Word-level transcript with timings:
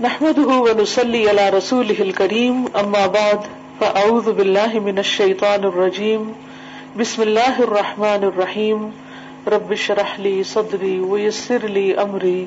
نحمده 0.00 0.50
ونصلي 0.50 1.28
على 1.28 1.50
رسوله 1.50 2.08
الكريم، 2.08 2.66
أما 2.80 3.06
بعد، 3.06 3.36
فأعوذ 3.78 4.32
بالله 4.32 4.80
من 4.80 4.98
الشيطان 4.98 5.64
الرجيم. 5.64 6.32
بسم 6.96 7.22
الله 7.22 7.58
الرحمن 7.58 8.24
الرحيم. 8.24 8.90
رب 9.46 9.70
اشرح 9.70 10.20
لي 10.20 10.42
صدري 10.42 10.98
ويسر 10.98 11.66
لي 11.66 11.92
أمري، 12.02 12.44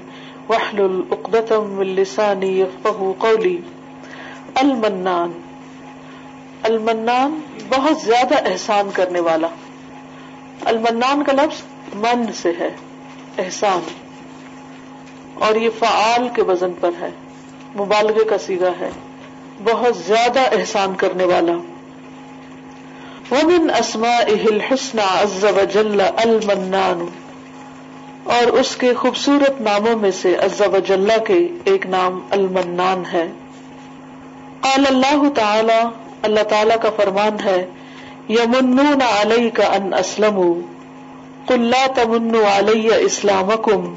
واحلل 0.48 1.02
عقدة 1.12 1.60
من 1.60 1.86
لساني 1.86 2.48
يفقهوا 2.48 3.14
قولي. 3.18 3.58
المنان. 4.56 5.32
المنان 6.64 7.40
بہت 7.70 7.98
زیادہ 7.98 8.36
احسان 8.46 8.90
کرنے 8.94 9.20
والا. 9.20 9.48
المنان 10.66 11.24
کا 11.24 11.32
لفظ 11.32 11.62
من 11.94 12.34
سے 12.34 12.52
ہے، 12.60 12.70
احسان. 13.38 13.82
اور 15.34 15.56
یہ 15.56 15.70
فعال 15.80 16.28
کے 16.36 16.44
وزن 16.44 16.72
پر 16.80 16.90
ہے۔ 17.02 17.10
مبالغے 17.76 18.24
کا 18.24 18.38
سیگا 18.38 18.72
ہے۔ 18.80 18.90
بہت 19.64 19.98
زیادہ 19.98 20.40
احسان 20.40 20.96
کرنے 20.96 21.24
والا۔ 21.24 21.52
ومن 23.32 23.70
اسما 23.80 25.22
عز 25.22 25.46
وجل 25.46 26.02
المنان۔ 26.02 27.06
اور 28.24 28.48
اس 28.48 28.76
کے 28.76 28.94
خوبصورت 28.94 29.62
ناموں 29.62 29.96
میں 29.98 30.12
سے 30.12 30.36
عز 30.36 30.62
وجل 30.62 31.10
کے 31.28 31.48
ایک 31.64 31.86
نام 31.86 32.20
المنان 32.30 33.04
ہے۔ 33.14 33.28
قال 34.62 34.86
اللہ 34.88 35.30
تعالی 35.36 35.88
اللہ 36.22 36.44
تعالی 36.44 36.74
کا 36.82 36.90
فرمان 36.96 37.38
ہے 37.46 37.66
یمنون 38.30 39.02
علی 39.02 39.50
کا 39.50 39.64
ان 39.64 39.94
اسلم 39.94 40.62
قل 41.46 41.62
لا 41.62 41.88
تمنوا 41.96 42.58
علی 42.58 42.90
اسلامکم 42.94 43.94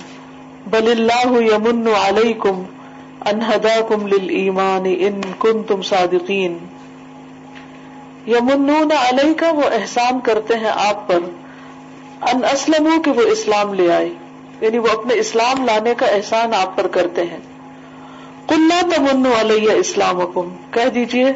بل 0.66 0.90
اللہ 0.90 1.40
یمن 1.40 1.88
علیکم 1.88 2.62
انہدا 3.26 3.80
کم 3.88 4.06
لمان 4.06 4.94
ان 4.98 5.20
کن 5.38 5.62
تم 5.62 5.82
صادقین 5.82 6.58
یمنون 8.26 8.92
علیہ 8.92 9.34
کا 9.34 9.50
وہ 9.50 9.62
احسان 9.62 10.20
کرتے 10.20 10.54
ہیں 10.54 10.70
آپ 10.74 11.08
پر 11.08 11.18
ان 12.32 12.44
اسلم 12.44 13.02
کہ 13.04 13.10
وہ 13.10 13.20
اسلام 13.20 13.74
لے 13.74 13.92
آئے. 13.92 14.08
یعنی 14.60 14.78
وہ 14.78 14.88
اپنے 14.92 15.14
اسلام 15.14 15.64
لانے 15.64 15.94
کا 15.94 16.06
احسان 16.06 16.54
آپ 16.54 16.76
پر 16.76 16.86
کرتے 16.86 17.22
ہیں. 17.22 17.38
کلّا 18.48 18.80
تمن 18.96 19.26
علیہ 19.40 19.70
اسلام 19.70 20.20
حکم 20.20 20.48
کہہ 20.70 20.88
دیجیے، 20.88 21.32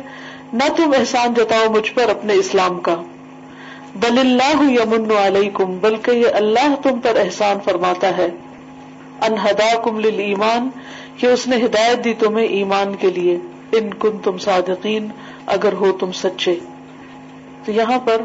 نہ 0.52 0.68
تم 0.76 0.94
احسان 0.98 1.34
جتاؤ 1.34 1.70
مجھ 1.70 1.92
پر 1.92 2.08
اپنے 2.08 2.34
اسلام 2.34 2.80
کا. 2.80 2.96
بل 3.94 4.18
اللہ 4.18 4.62
یمن 4.62 5.10
علیکم، 5.10 5.78
بلکہ 5.78 6.10
یہ 6.10 6.26
اللہ 6.34 6.74
تم 6.82 7.00
پر 7.00 7.16
احسان 7.16 7.56
فرماتا 7.64 8.16
ہے. 8.16 8.28
انہدا 9.20 9.78
کم 9.84 10.00
لمان 10.00 10.68
کہ 11.18 11.26
اس 11.26 11.46
نے 11.46 11.56
ہدایت 11.56 12.04
دی 12.04 12.14
تمہیں 12.14 12.46
ایمان 12.46 12.96
کے 12.96 13.10
لیے۔ 13.10 13.38
ان 13.72 13.94
کن 13.94 14.18
تم 14.18 14.38
صادقین، 14.38 15.08
اگر 15.46 15.72
ہو 15.72 15.92
تم 15.92 16.12
سچے۔ 16.12 16.54
تو 17.64 17.72
یہاں 17.72 17.98
پر 17.98 18.20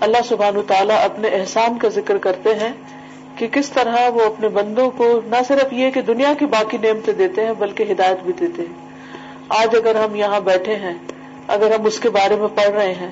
اللہ 0.00 0.16
سبحان 0.24 0.54
تعالیٰ 0.66 1.04
اپنے 1.04 1.28
احسان 1.28 1.78
کا 1.78 1.88
ذکر 1.88 2.18
کرتے 2.18 2.54
ہیں 2.54 2.72
کہ 3.36 3.46
کس 3.52 3.70
طرح 3.70 4.08
وہ 4.08 4.24
اپنے 4.24 4.48
بندوں 4.48 4.90
کو 4.90 5.20
نہ 5.26 5.36
صرف 5.48 5.72
یہ 5.72 5.90
کہ 5.90 6.00
دنیا 6.00 6.32
کی 6.38 6.46
باقی 6.46 6.76
نعمتیں 6.82 7.12
دیتے 7.12 7.46
ہیں، 7.46 7.52
بلکہ 7.58 7.84
ہدایت 7.92 8.22
بھی 8.22 8.32
دیتے 8.40 8.62
ہیں۔ 8.62 8.88
آج 9.48 9.76
اگر 9.76 9.94
ہم 9.94 10.14
یہاں 10.14 10.40
بیٹھے 10.40 10.74
ہیں، 10.74 10.94
اگر 11.48 11.78
ہم 11.78 11.86
اس 11.86 12.00
کے 12.00 12.10
بارے 12.10 12.36
میں 12.36 12.48
پڑھ 12.54 12.70
رہے 12.70 12.94
ہیں، 12.94 13.10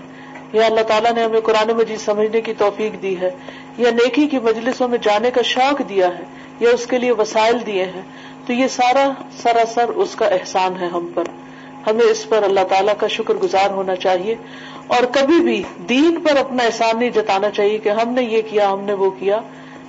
یا 0.53 0.67
اللہ 0.67 0.81
تعالیٰ 0.81 1.13
نے 1.13 1.23
ہمیں 1.23 1.41
قرآن 1.41 1.69
مجید 1.69 2.01
سمجھنے 2.01 2.41
کی 2.41 2.53
توفیق 2.59 3.03
دی 3.03 3.21
ہے، 3.21 3.31
یا 3.79 3.91
نیکی 3.91 4.27
کی 4.27 4.39
مجلسوں 4.39 4.89
میں 4.89 4.99
جانے 5.03 5.31
کا 5.31 5.43
شوق 5.43 5.83
دیا 5.89 6.09
ہے، 6.19 6.25
یا 6.61 6.71
اس 6.71 6.87
کے 6.87 6.99
لیے 6.99 7.13
وسائل 7.13 7.59
دیے 7.67 7.85
ہیں 7.85 8.03
تو 8.51 8.55
یہ 8.55 8.67
سارا 8.69 9.11
سراسر 9.43 9.89
اس 9.89 10.15
کا 10.15 10.27
احسان 10.27 10.73
ہے 10.81 10.87
ہم 10.87 11.09
پر۔ 11.15 11.25
ہمیں 11.87 12.05
اس 12.05 12.29
پر 12.29 12.43
اللہ 12.43 12.61
تعالیٰ 12.69 12.95
کا 12.99 13.07
شکر 13.07 13.35
گزار 13.35 13.71
ہونا 13.71 13.97
چاہیے۔ 13.97 14.35
اور 14.87 15.03
کبھی 15.13 15.41
بھی 15.41 15.63
دین 15.89 16.21
پر 16.21 16.37
اپنا 16.37 16.65
احسان 16.65 16.99
نہیں 16.99 17.11
جتانا 17.11 17.51
چاہیے 17.51 17.79
کہ 17.79 17.89
ہم 17.89 18.09
نے 18.09 18.23
یہ 18.23 18.43
کیا، 18.51 18.73
ہم 18.73 18.81
نے 18.81 18.93
وہ 18.93 19.11
کیا۔ 19.11 19.41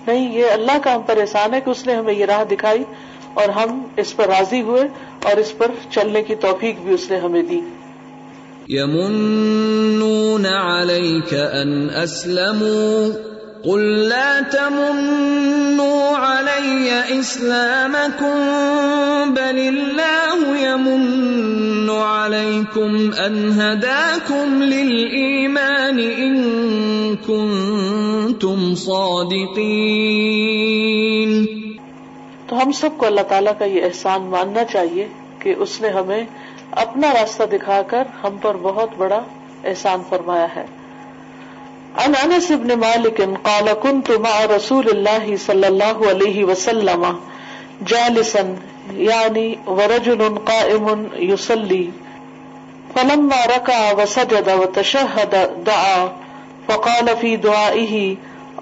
نہیں، 0.08 0.34
یہ 0.34 0.46
اللہ 0.52 0.72
کا 0.84 0.96
ہم 0.96 1.02
پر 1.02 1.18
احسان 1.18 1.54
ہے 1.54 1.62
کہ 1.62 1.70
اس 1.70 1.88
نے 1.88 1.94
ہمیں 1.94 2.14
یہ 2.14 2.26
راہ 2.26 2.44
دکھائی 2.44 2.84
اور 3.34 3.50
ہم 3.50 3.82
اس 3.98 4.16
پر 4.16 4.28
راضی 4.28 4.62
ہوئے 4.62 4.84
اور 5.24 5.38
اس 5.38 5.58
پر 5.58 5.68
چلنے 5.92 6.24
کی 6.24 6.36
توفیق 6.36 6.76
بھی 6.80 6.94
اس 6.94 7.12
نے 7.12 7.18
ہمیں 7.18 7.44
دی۔ 7.44 7.62
يمنون 8.70 10.46
عليك 10.46 11.34
ان 11.34 11.88
اسلموا۔ 12.04 13.41
قل 13.64 13.82
لا 13.82 14.42
تمنوا 14.52 16.18
علي 16.18 17.20
اسلامكم 17.20 18.38
بل 19.34 19.42
الله 19.42 20.60
يمن 20.60 21.90
عليكم 21.90 23.10
ان 23.26 23.62
هداكم 23.62 24.62
للايمان 24.62 26.00
ان 26.00 27.16
كنتم 27.16 28.76
صادقين۔ 28.76 31.46
تو 32.48 32.62
ہم 32.62 32.72
سب 32.72 32.90
کو 32.98 33.06
اللہ 33.06 33.22
تعالیٰ 33.22 33.54
کا 33.60 33.66
یہ 33.66 33.84
احسان 33.84 34.22
ماننا 34.22 34.64
چاہیے 34.64 35.08
کہ 35.40 35.56
اس 35.58 35.82
نے 35.82 35.90
ہمیں 35.90 36.26
اپنا 36.72 37.14
راستہ 37.14 37.44
دکھا 37.44 37.82
کر 37.82 38.04
ہم 38.24 38.38
پر 38.42 38.56
بہت 38.62 38.90
بڑا 38.98 39.22
احسان 39.64 40.02
فرمایا 40.10 40.48
ہے۔ 40.56 40.66
عن 41.98 42.16
انس 42.16 42.52
بن 42.52 42.76
مالك 42.76 43.22
قال 43.44 43.74
كنت 43.74 44.12
مع 44.12 44.46
رسول 44.46 44.90
الله 44.90 45.38
صلى 45.38 45.68
الله 45.68 46.08
عليه 46.08 46.44
وسلم 46.44 47.20
جالسا 47.88 48.56
يعني 48.98 49.60
ورجل 49.68 50.38
قائم 50.38 51.10
يصلي 51.16 51.90
فلما 52.96 53.46
ركع 53.46 53.94
وسجد 53.94 54.50
وتشهد 54.50 55.64
دعا، 55.64 56.12
فقال 56.68 57.18
في 57.18 57.36
دعائه 57.36 58.16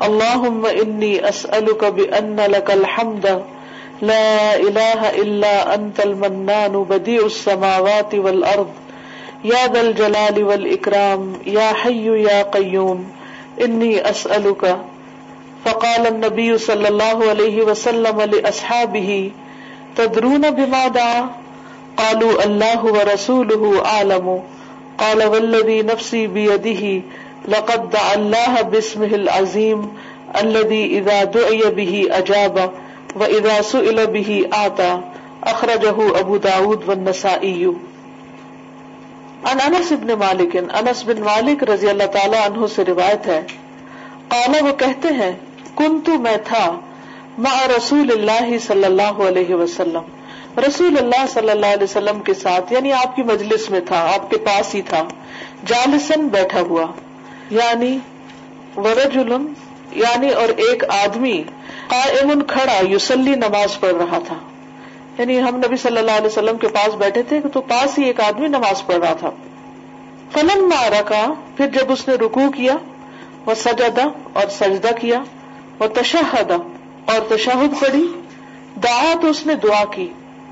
اللهم 0.04 0.66
اني 0.66 1.30
اسالك 1.30 1.86
بان 1.86 2.40
لك 2.40 2.72
الحمد، 2.72 3.44
لا 4.02 4.56
اله 4.56 5.10
الا 5.10 5.76
انت 5.76 6.00
المنان 6.00 6.84
بديع 6.84 7.26
السماوات 7.26 8.16
والارض 8.16 8.70
يا 9.44 9.68
ذا 9.68 9.82
الجلال 9.82 10.44
والاكرام 10.44 11.34
يا 11.46 11.74
حي 11.74 12.24
يا 12.24 12.44
قيوم 12.44 13.19
انی 13.66 13.92
اسألک 14.12 14.66
فقال 15.64 16.08
النبی 16.08 16.48
صلی 16.66 16.86
اللہ 16.86 17.24
علیہ 17.32 17.64
وسلم 17.70 18.22
لأصحابه 18.34 19.20
تدرون 19.96 20.50
بما 20.60 20.84
دعا 20.98 21.20
قالوا 22.02 22.34
اللہ 22.48 22.86
ورسوله 22.98 23.72
عالم 23.94 24.30
قال 25.04 25.24
والذي 25.36 25.80
نفسي 25.92 26.26
بيده 26.38 27.02
لقد 27.56 27.90
دعا 27.98 28.16
الله 28.16 28.62
باسمه 28.74 29.22
العظيم 29.22 29.88
الذي 30.44 30.84
اذا 31.00 31.24
دعي 31.38 31.62
به 31.82 32.04
اجاب 32.24 32.60
واذا 33.16 33.62
سئل 33.74 34.06
به 34.18 34.42
آتا. 34.66 34.92
اخرجه 35.44 36.20
ابو 36.20 36.38
داود 36.38 36.90
والنسائي 36.90 37.72
ان 39.44 39.58
انس 39.66 39.92
ابن 39.92 40.08
مالک 40.08 40.56
انس 40.56 41.04
بن 41.06 41.20
مالک 41.22 41.64
رضی 41.64 41.90
اللہ 41.90 42.04
تعالیٰ 42.04 42.50
عنہ 42.50 42.66
سے 42.76 42.86
روایت 42.86 43.28
ہے۔ 43.28 43.42
قالا 44.28 44.66
وہ 44.66 44.76
کہتے 44.76 45.08
ہیں 45.08 45.32
کن 45.76 46.00
تو 46.02 46.12
میں 46.12 46.38
تھا، 46.44 46.80
مع 47.38 47.68
رسول 47.78 48.12
اللہ 48.12 48.58
صلی 48.58 48.84
اللہ 48.84 49.24
علیہ 49.28 49.56
وسلم۔ 49.56 50.02
رسول 50.68 50.98
اللہ 50.98 51.26
صلی 51.34 51.50
اللہ 51.50 51.66
علیہ 51.66 51.84
وسلم 51.84 52.20
کے 52.20 52.34
ساتھ 52.34 52.74
یعنی 52.74 52.92
آپ 52.92 53.16
کی 53.16 53.24
مجلس 53.24 53.70
میں 53.70 53.80
تھا، 53.80 54.12
آپ 54.14 54.30
کے 54.30 54.38
پاس 54.38 54.76
ہی 54.76 54.82
تھا۔ 54.82 55.04
جالسن 55.66 56.28
بیٹھا 56.28 56.62
ہوا۔ 56.62 56.86
یعنی 57.50 57.98
ورجل 58.78 59.32
یعنی 59.92 60.30
اور 60.30 60.50
ایک 60.50 60.84
آدمی 60.90 61.44
قائم 61.88 62.42
کھڑا، 62.42 62.86
یوسلی 62.88 63.36
نماز 63.36 63.80
پڑھ 63.80 63.96
رہا 63.96 64.20
تھا۔ 64.28 64.36
یعنی 65.20 65.42
ہم 65.42 65.56
نبی 65.56 65.78
صلی 65.78 65.98
اللہ 65.98 66.12
علیہ 66.12 66.28
وسلم 66.28 66.58
کے 66.58 66.68
پاس 66.68 66.96
بیٹھے 66.96 67.24
تھے 67.24 67.42
تو 67.54 67.62
پاس 67.62 68.00
ہی 68.00 68.04
ایک 68.04 68.20
آدمی 68.20 68.48
نماز 68.48 68.86
پڑھ 68.86 68.96
رہا 68.96 69.14
تھا۔ 69.14 69.30
فلم 70.32 70.68
مارا 70.68 71.02
کا 71.02 71.34
پھر 71.58 71.68
جب 71.68 71.92
اس 71.92 72.08
نے 72.08 72.14
رکو 72.14 72.52
کیا، 72.56 72.76
وہ 73.46 73.54
سجدا 73.54 74.08
اور 74.34 74.50
سجدہ 74.50 74.88
کیا، 75.02 75.20
وہ 75.80 75.88
تشہدا 75.88 76.56
اور 77.06 77.36
تشہد 77.36 77.82
پڑھی۔ 77.82 78.22
دعا 78.84 79.14
تو 79.22 79.30
اس 79.30 79.46
نے 79.46 79.56
دعا 79.56 79.84
کی۔ 79.86 80.08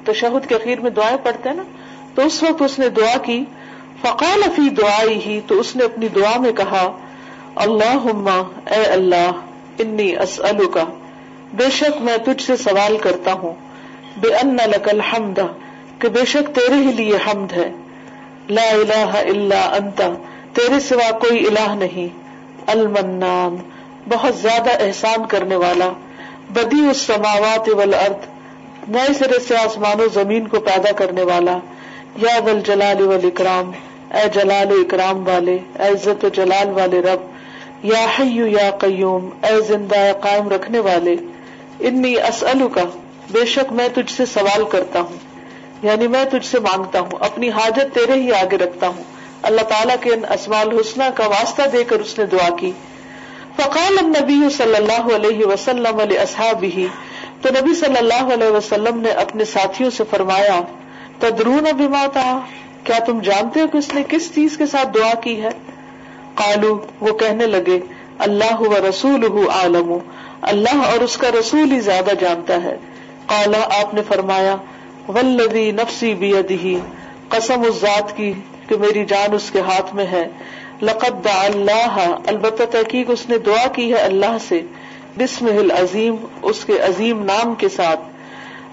تشہد 0.06 0.50
کے 0.50 0.56
اخیر 0.56 0.80
میں 0.80 0.92
دعائیں 0.92 1.18
پڑھتے 1.24 1.50
ہیں 1.50 1.56
نا۔ 1.56 1.64
تو 2.16 2.22
اس 2.22 2.44
وقت 2.44 2.62
اس 2.62 2.80
نے 2.80 2.90
دعا 2.90 3.18
کی۔ 3.18 3.46
فقال 4.02 4.42
فی 4.56 4.70
دعائی 4.70 5.20
ہی 5.26 5.42
تو 5.48 5.60
اس 5.60 5.76
نے 5.76 5.84
اپنی 5.84 6.08
دعا 6.08 6.40
میں 6.40 6.52
کہا 6.52 6.98
اللہ 7.56 8.08
اے 8.70 8.86
اللہ، 8.86 9.32
انی 9.80 10.16
اسلو 10.16 10.70
کا 10.70 10.84
بے 11.54 11.70
شک 11.70 12.02
میں 12.02 12.18
تجھ 12.18 12.44
سے 12.44 12.58
سوال 12.58 12.98
کرتا 12.98 13.34
ہوں۔ 13.34 13.67
بے 14.18 14.36
ان 14.36 14.58
لک 14.66 14.90
الحمد، 14.90 15.40
کہ 16.00 16.10
بے 16.10 16.26
شک 16.26 16.56
تیرے 16.56 16.76
ہی 16.76 16.92
لیے 16.92 17.16
حمد 17.16 17.54
ہے۔ 17.54 17.72
لا 18.50 18.62
الہ 18.62 19.18
الا 19.18 19.76
انت، 19.76 20.02
تیرے 20.56 20.80
سوا 20.80 21.12
کوئی 21.12 21.48
الہ 21.48 21.76
نہیں۔ 21.76 22.08
المنان، 22.68 23.56
بہت 24.10 24.36
زیادہ 24.36 24.70
احسان 24.80 25.26
کرنے 25.26 25.56
والا۔ 25.56 25.90
بدی 26.50 26.88
السماوات 26.88 27.70
والارض، 27.70 28.26
نئے 28.88 29.14
سرے 29.14 29.40
سے 29.40 29.58
آسمان 29.58 30.02
و 30.02 30.08
زمین 30.08 30.48
کو 30.48 30.60
پیدا 30.60 30.92
کرنے 30.92 31.24
والا۔ 31.24 31.58
یا 32.16 32.40
ول 32.46 32.62
جلال 32.62 33.10
اکرام 33.24 33.72
اے 34.14 34.30
جلال 34.34 34.72
و 34.72 34.76
اکرام 34.76 35.28
والے، 35.28 35.58
اے 35.80 35.88
عزت 35.88 36.26
و 36.26 36.30
جلال 36.30 36.70
والے 36.70 37.02
رب۔ 37.02 37.20
یا 37.86 38.06
حیو 38.20 38.48
یا 38.48 38.72
قیوم، 38.72 39.30
اے 39.44 39.62
زندہ 39.62 40.12
قائم 40.22 40.50
رکھنے 40.50 40.80
والے۔ 40.80 41.16
انی 41.80 42.16
اسلو 42.16 42.68
کا 42.68 42.84
بے 43.32 43.46
شک 43.46 43.72
میں 43.72 43.88
تجھ 43.94 44.12
سے 44.12 44.26
سوال 44.26 44.64
کرتا 44.72 45.00
ہوں 45.00 45.18
یعنی 45.84 46.08
میں 46.08 46.26
تجھ 46.26 46.46
سے 46.46 46.60
مانگتا 46.60 47.00
ہوں، 47.00 47.18
اپنی 47.20 47.50
حاجت 47.50 47.96
تیرے 47.96 48.14
ہی 48.14 48.32
آگے 48.34 48.58
رکھتا 48.58 48.88
ہوں۔ 48.88 49.04
اللہ 49.42 49.62
تعالیٰ 49.62 49.96
کے 50.02 50.14
ان 50.14 50.22
اسمال 50.30 50.80
حسنہ 50.80 51.04
کا 51.16 51.28
واسطہ 51.28 51.62
دے 51.74 51.84
کر 51.84 52.00
اس 52.00 52.20
نے 52.20 52.26
دعا 52.26 52.50
کی۔ 52.56 52.72
فقال 53.56 53.98
النبی 53.98 54.50
صلی 54.58 54.76
اللہ 54.76 55.16
علیہ 55.16 55.46
وسلم 55.46 56.00
علیہ 56.00 56.20
اصحاب 56.20 56.64
ہی 56.64 56.88
تو 57.42 57.50
نبی 57.50 57.74
صلی 57.76 57.98
اللہ 57.98 58.34
علیہ 58.34 58.48
وسلم 58.48 59.00
نے 59.02 59.10
اپنے 59.10 59.46
ساتھیوں 59.46 59.90
سے 59.90 60.04
فرمایا، 60.10 60.62
تدرون 61.20 61.68
بما 61.78 62.06
تھا 62.14 62.40
کیا 62.84 63.00
تم 63.00 63.20
جانتے 63.20 63.62
ہو 63.62 63.68
کہ 63.68 63.78
اس 63.78 63.94
نے 63.94 64.04
کس 64.10 64.36
چیز 64.36 64.58
کے 64.58 64.66
ساتھ 64.66 64.90
دعا 64.96 65.14
کی 65.14 65.42
ہے؟ 65.42 65.50
قالو، 66.36 66.86
وہ 67.02 67.18
کہنے 67.18 67.48
لگے، 67.48 67.80
اللہ 68.18 68.62
و 68.62 68.90
رسول 68.90 69.48
عالم 69.50 69.98
اللہ 70.42 70.78
اور 70.78 71.02
اس 71.02 71.18
کا 71.18 71.28
رسول 71.40 71.72
ہی 71.72 71.80
زیادہ 71.80 72.12
جانتا 72.20 72.64
ہے۔ 72.64 72.78
قالا، 73.28 73.82
آپ 73.82 73.94
نے 73.94 74.02
فرمایا 74.08 74.56
ولدی 75.08 75.72
نفسی 75.72 76.14
بیدہی 76.14 76.80
قسم 77.30 77.62
اس 77.62 77.76
ذات 77.82 78.18
کی 78.18 78.34
کہ 78.68 78.78
میری 78.78 79.06
جان 79.06 79.34
اس 79.34 79.52
کے 79.52 79.60
ہاتھ 79.60 79.96
میں 79.96 80.06
ہے۔ 80.06 80.28
لقد 80.82 81.26
دعا 81.26 81.46
اللہ، 81.46 82.16
البتہ 82.28 82.64
تحقیق 82.72 83.06
اس 83.10 83.30
نے 83.30 83.38
دعا 83.38 83.68
کی 83.68 83.94
ہے 83.94 83.98
اللہ 83.98 84.38
سے۔ 84.48 84.62
بسم 85.18 85.48
عظیم 85.82 86.16
اس 86.42 86.66
کے 86.66 86.80
عظیم 86.80 87.24
نام 87.24 87.56
کے 87.56 87.70
ساتھ۔ 87.70 88.00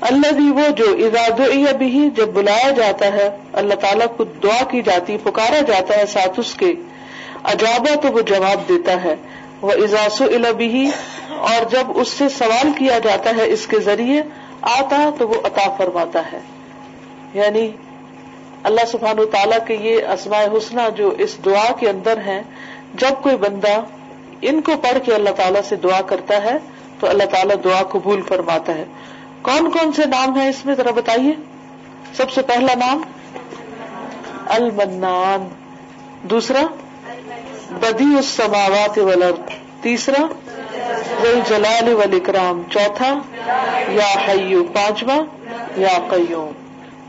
اللہ 0.00 0.32
بھی 0.32 0.50
وہ 0.50 0.68
جو 0.68 0.84
اراد 0.88 1.72
بھی 1.78 2.10
جب 2.16 2.28
بلایا 2.28 2.70
جاتا 2.70 3.06
ہے، 3.06 3.30
اللہ 3.52 3.74
تعالیٰ 3.74 4.06
کو 4.16 4.24
دعا 4.24 4.64
کی 4.70 4.82
جاتی، 4.82 5.16
پکارا 5.22 5.60
جاتا 5.60 5.96
ہے 5.96 6.06
ساتھ 6.06 6.40
اس 6.40 6.54
کے۔ 6.54 6.74
عجابہ 7.44 7.94
تو 7.94 8.08
وہ 8.08 8.20
جواب 8.20 8.68
دیتا 8.68 9.04
ہے۔ 9.04 9.14
وہ 9.60 9.70
اجاس 9.70 10.22
البی 10.22 10.90
اور 11.28 11.64
جب 11.70 11.84
اس 11.94 12.08
سے 12.08 12.28
سوال 12.28 12.68
کیا 12.78 12.98
جاتا 12.98 13.30
ہے 13.36 13.50
اس 13.50 13.66
کے 13.66 13.78
ذریعے 13.78 14.22
آتا 14.64 15.10
تو 15.18 15.28
وہ 15.28 15.34
عطا 15.44 15.74
فرماتا 15.78 16.32
ہے۔ 16.32 16.40
یعنی 17.34 17.70
اللہ 18.62 18.84
سبحان 18.92 19.18
و 19.18 19.24
تعالیٰ 19.24 19.66
کے 19.66 19.74
یہ 19.74 20.06
اسماء 20.06 20.44
حسنہ 20.56 20.80
جو 20.96 21.08
اس 21.18 21.44
دعا 21.44 21.72
کے 21.72 21.88
اندر 21.88 22.16
ہیں، 22.16 22.42
جب 22.94 23.22
کوئی 23.22 23.36
بندہ 23.36 23.80
ان 24.40 24.60
کو 24.60 24.72
پڑھ 24.82 24.98
کے 25.04 25.14
اللہ 25.14 25.30
تعالیٰ 25.30 25.62
سے 25.62 25.76
دعا 25.76 26.00
کرتا 26.00 26.42
ہے، 26.42 26.56
تو 27.00 27.08
اللہ 27.08 27.24
تعالیٰ 27.24 27.56
دعا 27.64 27.82
قبول 27.82 28.22
فرماتا 28.22 28.74
ہے۔ 28.74 28.84
کون 29.42 29.70
کون 29.70 29.92
سے 29.92 30.06
نام 30.06 30.38
ہیں 30.38 30.48
اس 30.48 30.66
میں؟ 30.66 30.74
ذرا 30.74 30.90
بتائیے۔ 30.90 31.32
سب 32.16 32.30
سے 32.30 32.42
پہلا 32.42 32.74
نام؟ 32.74 33.02
المنان۔ 34.46 35.48
دوسرا؟ 36.22 36.62
بدی 37.80 38.18
اس 38.18 38.26
سماوات 38.26 38.98
ولر 38.98 39.32
تیسرا؟ 39.80 40.43
جلال 41.48 41.92
والاکرام، 41.92 42.62
چوتھا، 42.70 43.18
یا 43.88 44.28
حیو 44.28 44.64
پانچواں، 44.64 45.22
یا 45.76 45.98
قیوم۔ 46.10 46.52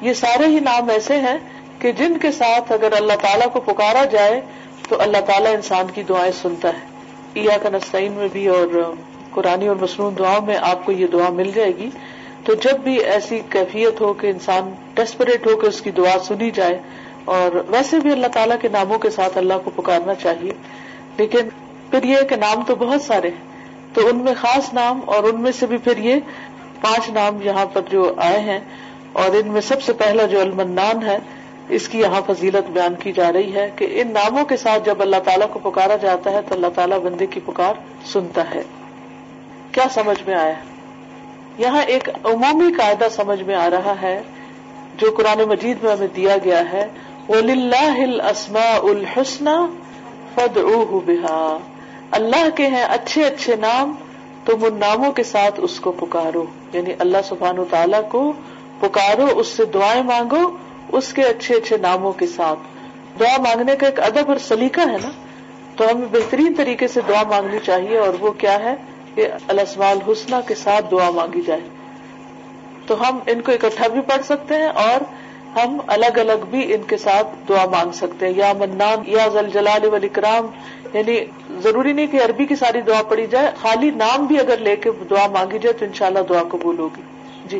یہ 0.01 0.13
سارے 0.13 0.45
ہی 0.45 0.59
نام 0.59 0.89
ایسے 0.89 1.15
ہیں 1.15 1.37
کہ 1.79 1.91
جن 1.91 2.17
کے 2.17 2.31
ساتھ 2.31 2.71
اگر 2.71 2.93
اللہ 2.97 3.13
تعالیٰ 3.21 3.47
کو 3.53 3.59
پکارا 3.59 4.05
جائے 4.05 4.41
تو 4.89 5.01
اللہ 5.01 5.17
تعالیٰ 5.17 5.53
انسان 5.53 5.85
کی 5.93 6.03
دعائیں 6.03 6.31
سنتا 6.31 6.69
ہے۔ 6.69 6.95
عیا 7.39 7.57
کا 7.57 7.97
میں 8.15 8.27
بھی 8.31 8.47
اور 8.47 8.93
قرآن 9.31 9.67
اور 9.67 9.75
مصنون 9.81 10.13
دعاؤں 10.19 10.45
میں 10.45 10.57
آپ 10.61 10.85
کو 10.85 10.91
یہ 10.91 11.07
دعا 11.07 11.29
مل 11.29 11.51
جائے 11.55 11.71
گی۔ 11.77 11.89
تو 12.45 12.53
جب 12.53 12.79
بھی 12.79 12.95
ایسی 12.97 13.39
کیفیت 13.49 14.01
ہو 14.01 14.13
کہ 14.13 14.27
انسان 14.27 14.73
ڈیسپریٹ 14.93 15.47
ہو 15.47 15.55
کہ 15.55 15.67
اس 15.67 15.81
کی 15.81 15.91
دعا 15.91 16.19
سنی 16.19 16.51
جائے 16.51 16.79
اور 17.25 17.63
ویسے 17.67 17.99
بھی 17.99 18.11
اللہ 18.11 18.27
تعالیٰ 18.27 18.57
کے 18.61 18.67
ناموں 18.67 18.99
کے 18.99 19.09
ساتھ 19.09 19.37
اللہ 19.37 19.53
کو 19.63 19.69
پکارنا 19.69 20.13
چاہیے۔ 20.13 20.51
لیکن 21.17 21.49
پھر 21.91 22.03
یہ 22.03 22.17
کہ 22.29 22.35
نام 22.35 22.63
تو 22.63 22.75
بہت 22.75 23.01
سارے 23.01 23.27
ہیں۔ 23.27 23.54
تو 23.95 24.07
ان 24.07 24.15
میں 24.15 24.33
خاص 24.41 24.73
نام 24.73 24.99
اور 25.05 25.23
ان 25.23 25.41
میں 25.41 25.51
سے 25.51 25.65
بھی 25.65 25.77
پھر 25.77 25.97
یہ 25.97 26.15
پانچ 26.81 27.09
نام 27.09 27.41
یہاں 27.41 27.65
پر 27.65 27.81
جو 27.89 28.13
آئے 28.17 28.39
ہیں 28.39 28.59
اور 29.13 29.35
ان 29.35 29.47
میں 29.47 29.61
سب 29.61 29.81
سے 29.81 29.93
پہلا 29.93 30.23
جو 30.23 30.41
المنان 30.41 31.03
ہے، 31.03 31.17
اس 31.69 31.89
کی 31.89 31.99
یہاں 31.99 32.21
فضیلت 32.27 32.71
بیان 32.71 32.95
کی 32.95 33.11
جا 33.11 33.33
رہی 33.33 33.55
ہے 33.55 33.71
کہ 33.75 34.01
ان 34.01 34.11
ناموں 34.11 34.45
کے 34.45 34.57
ساتھ 34.57 34.85
جب 34.85 35.01
اللہ 35.01 35.15
تعالیٰ 35.25 35.47
کو 35.53 35.59
پکارا 35.59 35.95
جاتا 35.95 36.31
ہے 36.31 36.39
تو 36.49 36.55
اللہ 36.55 36.67
تعالیٰ 36.75 36.99
بندے 36.99 37.25
کی 37.25 37.39
پکار 37.45 37.73
سنتا 38.05 38.43
ہے۔ 38.55 38.63
کیا 39.71 39.83
سمجھ 39.93 40.23
میں 40.27 40.35
آیا؟ 40.35 40.53
یہاں 41.57 41.81
ایک 41.81 42.09
عمومی 42.23 42.73
قاعدہ 42.73 43.07
سمجھ 43.11 43.43
میں 43.43 43.55
آ 43.55 43.69
رہا 43.69 43.93
ہے 44.01 44.21
جو 44.97 45.13
قرآن 45.17 45.39
مجید 45.39 45.77
میں 45.83 45.91
ہمیں 45.91 46.07
دیا 46.15 46.37
گیا 46.45 46.71
ہے۔ 46.73 46.87
وہ 47.27 47.35
اسما 47.35 48.77
الحسن 48.83 49.45
فد 50.35 50.57
بہا 51.05 51.57
اللہ 52.11 52.49
کے 52.55 52.67
ہیں 52.67 52.83
اچھے 52.83 53.25
اچھے 53.25 53.55
نام 53.55 53.95
تم 54.45 54.65
ان 54.65 54.79
ناموں 54.79 55.11
کے 55.11 55.23
ساتھ 55.23 55.59
اس 55.63 55.79
کو 55.79 55.91
پکارو۔ 55.91 56.45
یعنی 56.73 56.93
اللہ 56.99 57.17
سبحان 57.23 57.59
و 57.59 57.65
تعالیٰ 57.69 58.09
کو 58.09 58.33
پکارو، 58.79 59.27
اس 59.39 59.47
سے 59.47 59.65
دعائیں 59.65 60.03
مانگو، 60.03 60.57
اس 60.91 61.13
کے 61.13 61.21
اچھے 61.21 61.55
اچھے 61.55 61.77
ناموں 61.77 62.11
کے 62.11 62.27
ساتھ۔ 62.27 62.59
دعا 63.19 63.37
مانگنے 63.37 63.75
کا 63.75 63.85
ایک 63.85 63.99
ادب 63.99 64.27
اور 64.27 64.37
سلیقہ 64.37 64.81
ہے 64.81 64.97
نا؟ 65.03 65.09
تو 65.75 65.85
ہمیں 65.91 66.07
بہترین 66.11 66.53
طریقے 66.57 66.87
سے 66.87 67.01
دعا 67.07 67.23
مانگنی 67.23 67.57
چاہیے، 67.65 67.97
اور 67.97 68.13
وہ 68.19 68.31
کیا 68.31 68.59
ہے؟ 68.59 68.75
کہ 69.15 69.27
الاسمال 69.47 69.97
حسنہ 70.07 70.35
کے 70.47 70.55
ساتھ 70.55 70.85
دعا 70.91 71.09
مانگی 71.09 71.41
جائے۔ 71.41 71.61
تو 72.87 73.09
ہم 73.09 73.19
ان 73.27 73.41
کو 73.41 73.51
اکٹھا 73.51 73.87
بھی 73.87 74.01
پڑھ 74.01 74.25
سکتے 74.25 74.55
ہیں 74.55 74.67
اور 74.67 75.03
ہم 75.55 75.77
الگ 75.87 76.17
الگ 76.17 76.45
بھی 76.49 76.73
ان 76.73 76.81
کے 76.83 76.97
ساتھ 76.97 77.27
دعا 77.49 77.65
مانگ 77.65 77.91
سکتے 77.91 78.27
ہیں۔ 78.27 78.33
یا 78.35 78.53
منان، 78.59 78.97
یا 79.07 79.27
زلجلال 79.27 79.85
والاکرام 79.85 80.47
یعنی 80.93 81.19
ضروری 81.59 81.93
نہیں 81.93 82.07
کہ 82.07 82.17
عربی 82.17 82.45
کی 82.45 82.55
ساری 82.55 82.81
دعا 82.81 83.03
پڑی 83.03 83.27
جائے، 83.27 83.51
خالی 83.61 83.89
نام 83.89 84.25
بھی 84.25 84.39
اگر 84.39 84.57
لے 84.57 84.75
کے 84.75 84.89
دعا 85.09 85.27
مانگی 85.27 85.59
جائے 85.59 85.73
تو 85.73 85.85
انشاءاللہ 85.85 86.19
دعا 86.29 86.43
قبول 86.51 86.79
ہوگی۔ 86.79 87.01
جی۔ 87.45 87.59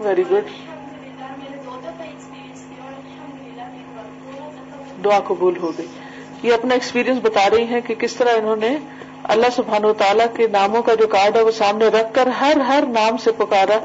ویری 0.00 0.24
گڈ 0.30 0.44
دعا 5.04 5.20
قبول 5.20 5.56
ہو 5.56 5.70
گئی۔ 5.78 5.86
یہ 6.42 6.54
اپنا 6.54 6.74
ایکسپیرینس 6.74 7.18
بتا 7.22 7.48
رہی 7.50 7.64
ہیں 7.64 7.80
کہ 7.80 7.94
کس 7.94 8.14
طرح 8.14 8.28
انہوں 8.36 8.56
نے 8.56 8.78
اللہ 9.22 9.46
سبحان 9.56 9.84
و 9.84 9.92
تعالیٰ 9.92 10.26
کے 10.34 10.46
ناموں 10.48 10.82
کا 10.82 10.94
جو 10.94 11.06
کارڈ 11.06 11.36
ہے 11.36 11.42
وہ 11.42 11.50
سامنے 11.50 11.88
رکھ 11.88 12.14
کر 12.14 12.26
ہر 12.26 12.56
ہر 12.68 12.84
نام 12.88 13.16
سے 13.16 13.32
پکارا 13.32 13.78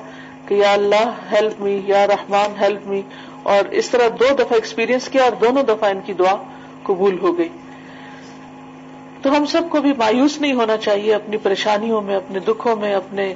کہ 0.47 0.53
یا 0.53 0.73
اللہ 0.73 1.11
ہیلپ 1.31 1.61
می 1.61 1.81
یا 1.85 2.07
رحمان 2.07 2.63
ہیلپ 2.63 2.87
می 2.87 3.01
اور 3.43 3.69
اس 3.69 3.89
طرح 3.89 4.07
دو 4.19 4.33
دفعہ 4.35 4.53
ایکسپیرینس 4.53 5.07
کیا 5.07 5.23
اور 5.23 5.31
دونوں 5.31 5.63
دفعہ 5.63 5.89
ان 5.89 5.99
کی 6.05 6.13
دعا 6.13 6.35
قبول 6.83 7.19
ہو 7.19 7.37
گئی۔ 7.37 7.49
تو 9.21 9.37
ہم 9.37 9.45
سب 9.45 9.61
کو 9.69 9.81
بھی 9.81 9.93
مایوس 9.97 10.41
نہیں 10.41 10.53
ہونا 10.53 10.77
چاہیے 10.77 11.15
اپنی 11.15 11.37
پریشانیوں 11.37 12.01
میں، 12.01 12.15
اپنے 12.15 12.39
دکھوں 12.39 12.75
میں، 12.75 12.93
اپنے 12.93 13.33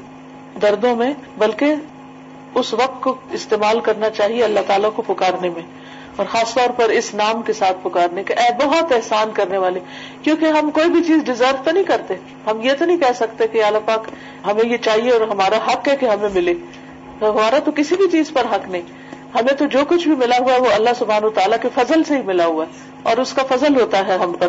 دردوں 0.61 0.95
میں، 0.95 1.13
بلکہ 1.37 1.73
اس 2.55 2.73
وقت 2.73 3.03
کو 3.03 3.15
استعمال 3.31 3.79
کرنا 3.79 4.09
چاہیے 4.09 4.43
اللہ 4.43 4.59
تعالیٰ 4.67 4.89
کو 4.95 5.01
پکارنے 5.01 5.49
میں 5.49 5.61
اور 6.15 6.25
خاص 6.25 6.53
طور 6.53 6.69
پر 6.69 6.89
اس 6.89 7.13
نام 7.13 7.41
کے 7.41 7.53
ساتھ 7.53 7.77
پکارنے 7.83 8.23
کے 8.23 8.33
اے، 8.33 8.65
بہت 8.65 8.91
احسان 8.91 9.31
کرنے 9.33 9.57
والے۔ 9.57 9.79
کیونکہ 10.23 10.45
ہم 10.45 10.71
کوئی 10.71 10.89
بھی 10.89 11.03
چیز 11.03 11.23
ڈیزرو 11.23 11.57
تو 11.63 11.71
نہیں 11.71 11.83
کرتے۔ 11.83 12.13
ہم 12.47 12.61
یہ 12.61 12.71
تو 12.79 12.85
نہیں 12.85 12.97
کہہ 12.97 13.13
سکتے 13.15 13.47
کہ 13.47 13.63
اللہ 13.63 13.77
پاک 13.85 14.07
ہمیں 14.45 14.69
یہ 14.69 14.77
چاہیے 14.77 15.11
اور 15.11 15.21
ہمارا 15.21 15.55
حق 15.55 15.87
ہے 15.87 15.97
کہ 15.97 16.05
ہمیں 16.05 16.29
ملے۔ 16.33 16.53
ہمارا 17.21 17.59
تو 17.59 17.71
کسی 17.75 17.95
بھی 17.95 18.07
چیز 18.07 18.31
پر 18.33 18.41
حق 18.55 18.69
نہیں۔ 18.69 18.81
ہمیں 19.35 19.53
تو 19.53 19.65
جو 19.65 19.79
کچھ 19.87 20.07
بھی 20.07 20.15
ملا 20.15 20.37
ہوا 20.39 20.53
ہے 20.53 20.59
وہ 20.59 20.71
اللہ 20.73 20.89
سبحان 20.99 21.23
و 21.23 21.29
تعالیٰ 21.29 21.57
کے 21.61 21.67
فضل 21.75 22.03
سے 22.03 22.17
ہی 22.17 22.21
ملا 22.21 22.45
ہوا 22.45 22.65
ہے 22.65 22.91
اور 23.03 23.17
اس 23.17 23.33
کا 23.33 23.55
فضل 23.55 23.81
ہوتا 23.81 24.07
ہے 24.07 24.17
ہم 24.17 24.33
پر۔ 24.33 24.47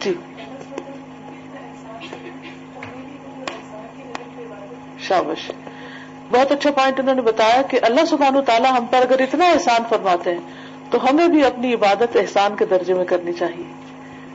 جی۔ 0.00 0.14
شابش 4.98 5.50
بہت 6.30 6.52
اچھا 6.52 6.70
پوائنٹ 6.70 7.00
انہوں 7.00 7.14
نے 7.14 7.22
بتایا 7.22 7.62
کہ 7.62 7.78
اللہ 7.82 8.04
سبحان 8.04 8.44
تعالیٰ 8.46 8.72
ہم 8.72 8.86
پر 8.86 8.98
اگر 8.98 9.20
اتنا 9.20 9.44
احسان 9.48 9.82
فرماتے 9.88 10.32
ہیں، 10.32 10.40
تو 10.90 11.10
ہمیں 11.10 11.28
بھی 11.28 11.44
اپنی 11.44 11.74
عبادت 11.74 12.16
احسان 12.16 12.56
کے 12.56 12.66
درجے 12.66 12.94
میں 12.94 13.04
کرنی 13.04 13.32
چاہیے۔ 13.32 13.64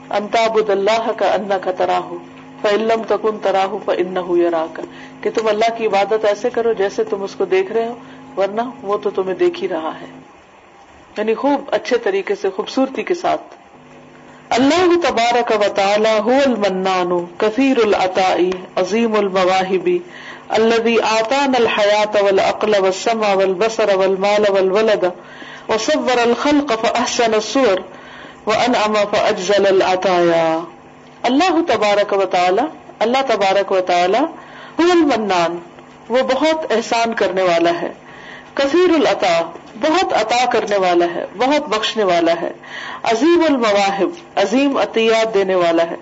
انتاب 0.10 0.60
اللہ 0.70 1.12
کا 1.18 1.34
انا 1.34 1.58
کا 1.58 1.72
تراہ 1.72 2.14
فعلم 2.62 3.02
تکن 3.08 3.40
تراہ 3.42 3.68
فن 3.86 4.18
یا 4.38 4.66
کا 4.74 4.84
کہ 5.22 5.30
تم 5.30 5.48
اللہ 5.48 5.78
کی 5.78 5.88
عبادت 5.88 6.26
ایسے 6.26 6.50
کرو 6.50 6.74
جیسے 6.74 7.04
تم 7.04 7.24
اس 7.24 7.36
کو 7.36 7.46
دیکھ 7.46 7.72
رہے 7.72 7.88
ہو، 7.88 7.96
ورنہ 8.38 8.62
وہ 8.84 8.98
تو 8.98 9.10
تمہیں 9.10 9.36
دیکھ 9.36 9.64
ہی 9.64 9.68
رہا 9.68 9.92
ہے۔ 10.02 10.06
یعنی 11.18 11.34
خوب 11.34 11.64
اچھے 11.72 11.98
طریقے 11.98 12.36
سے، 12.36 12.50
خوبصورتی 12.50 13.04
کے 13.04 13.14
ساتھ۔ 13.14 13.42
اللہ 14.50 15.08
تبارک 15.08 15.52
و 15.60 15.74
تعالی 15.76 16.10
هو 16.10 16.38
المنان، 16.46 17.26
کثیر 17.38 17.78
العطاء، 17.86 18.58
عظیم 18.76 19.16
المواهب 19.16 19.90
الذي 20.58 21.00
آتانا 21.20 21.58
الحياة 21.58 22.24
والعقل 22.25 22.75
والسمع 22.79 23.34
والبصر 23.34 23.98
والمال 23.98 24.46
والولد 24.50 25.05
وصور 25.70 26.17
الخلق 26.17 26.74
فأحسن 26.81 27.34
الصور 27.34 27.77
وأنعم 28.46 28.93
فأجزل 29.12 29.67
العطايا 29.67 30.60
اللہ 31.24 31.62
تبارک 31.67 32.13
و 32.13 32.25
تعالی 32.25 32.62
اللہ 33.00 33.17
تبارک 33.27 33.72
و 33.72 33.79
تعالی 33.81 34.20
هو 34.79 34.91
المنان، 34.91 35.58
وہ 36.10 36.17
بہت 36.17 36.72
احسان 36.72 37.13
کرنے 37.13 37.43
والا 37.43 37.81
ہے، 37.81 37.93
کثیر 38.53 38.89
العطا، 38.96 39.51
بہت 39.81 40.13
عطا 40.13 40.46
کرنے 40.51 40.77
والا 40.77 41.05
ہے، 41.15 41.25
بہت 41.38 41.70
بخشنے 41.70 42.03
والا 42.03 42.31
ہے، 42.41 42.51
عظیم 43.03 43.43
المواہب، 43.50 44.10
عظیم 44.36 44.77
عطیات 44.77 45.34
دینے 45.34 45.55
والا 45.55 45.84
ہے۔ 45.84 45.96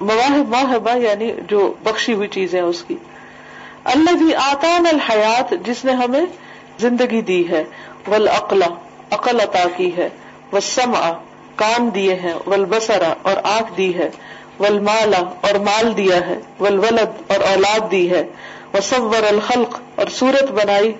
مواہب، 0.00 0.48
ماہبہ 0.48 0.98
یعنی 0.98 1.32
جو 1.48 1.74
بخشی 1.82 2.12
ہوئی 2.12 2.28
چیزیں 2.28 2.60
اس 2.60 2.84
کی۔ 2.88 2.96
اللہ 3.92 4.16
بھی 4.16 4.34
آتان 4.34 4.86
الحیات 4.92 5.54
جس 5.64 5.84
نے 5.84 5.92
ہمیں 5.94 6.24
زندگی 6.80 7.20
دی 7.22 7.42
ہے، 7.48 7.62
والعقل، 8.06 8.62
عقل 9.10 9.40
عطا 9.40 9.64
کی 9.76 9.90
ہے، 9.96 10.08
والسمع، 10.52 11.10
کان 11.56 11.88
دیے 11.94 12.14
ہیں، 12.14 12.34
والبصر 12.46 13.02
اور 13.22 13.36
آنکھ 13.50 13.76
دی 13.76 13.94
ہے 13.94 14.08
والمالا 14.58 15.22
اور 15.40 15.58
مال 15.60 15.96
دیا 15.96 16.20
ہے، 16.26 16.38
والولد 16.60 17.32
اور 17.32 17.40
اولاد 17.48 17.90
دی 17.90 18.10
ہے، 18.10 18.22
وصور 18.74 19.22
الخلق 19.28 19.78
اور 19.96 20.06
صورت 20.10 20.50
بنائی 20.52 20.92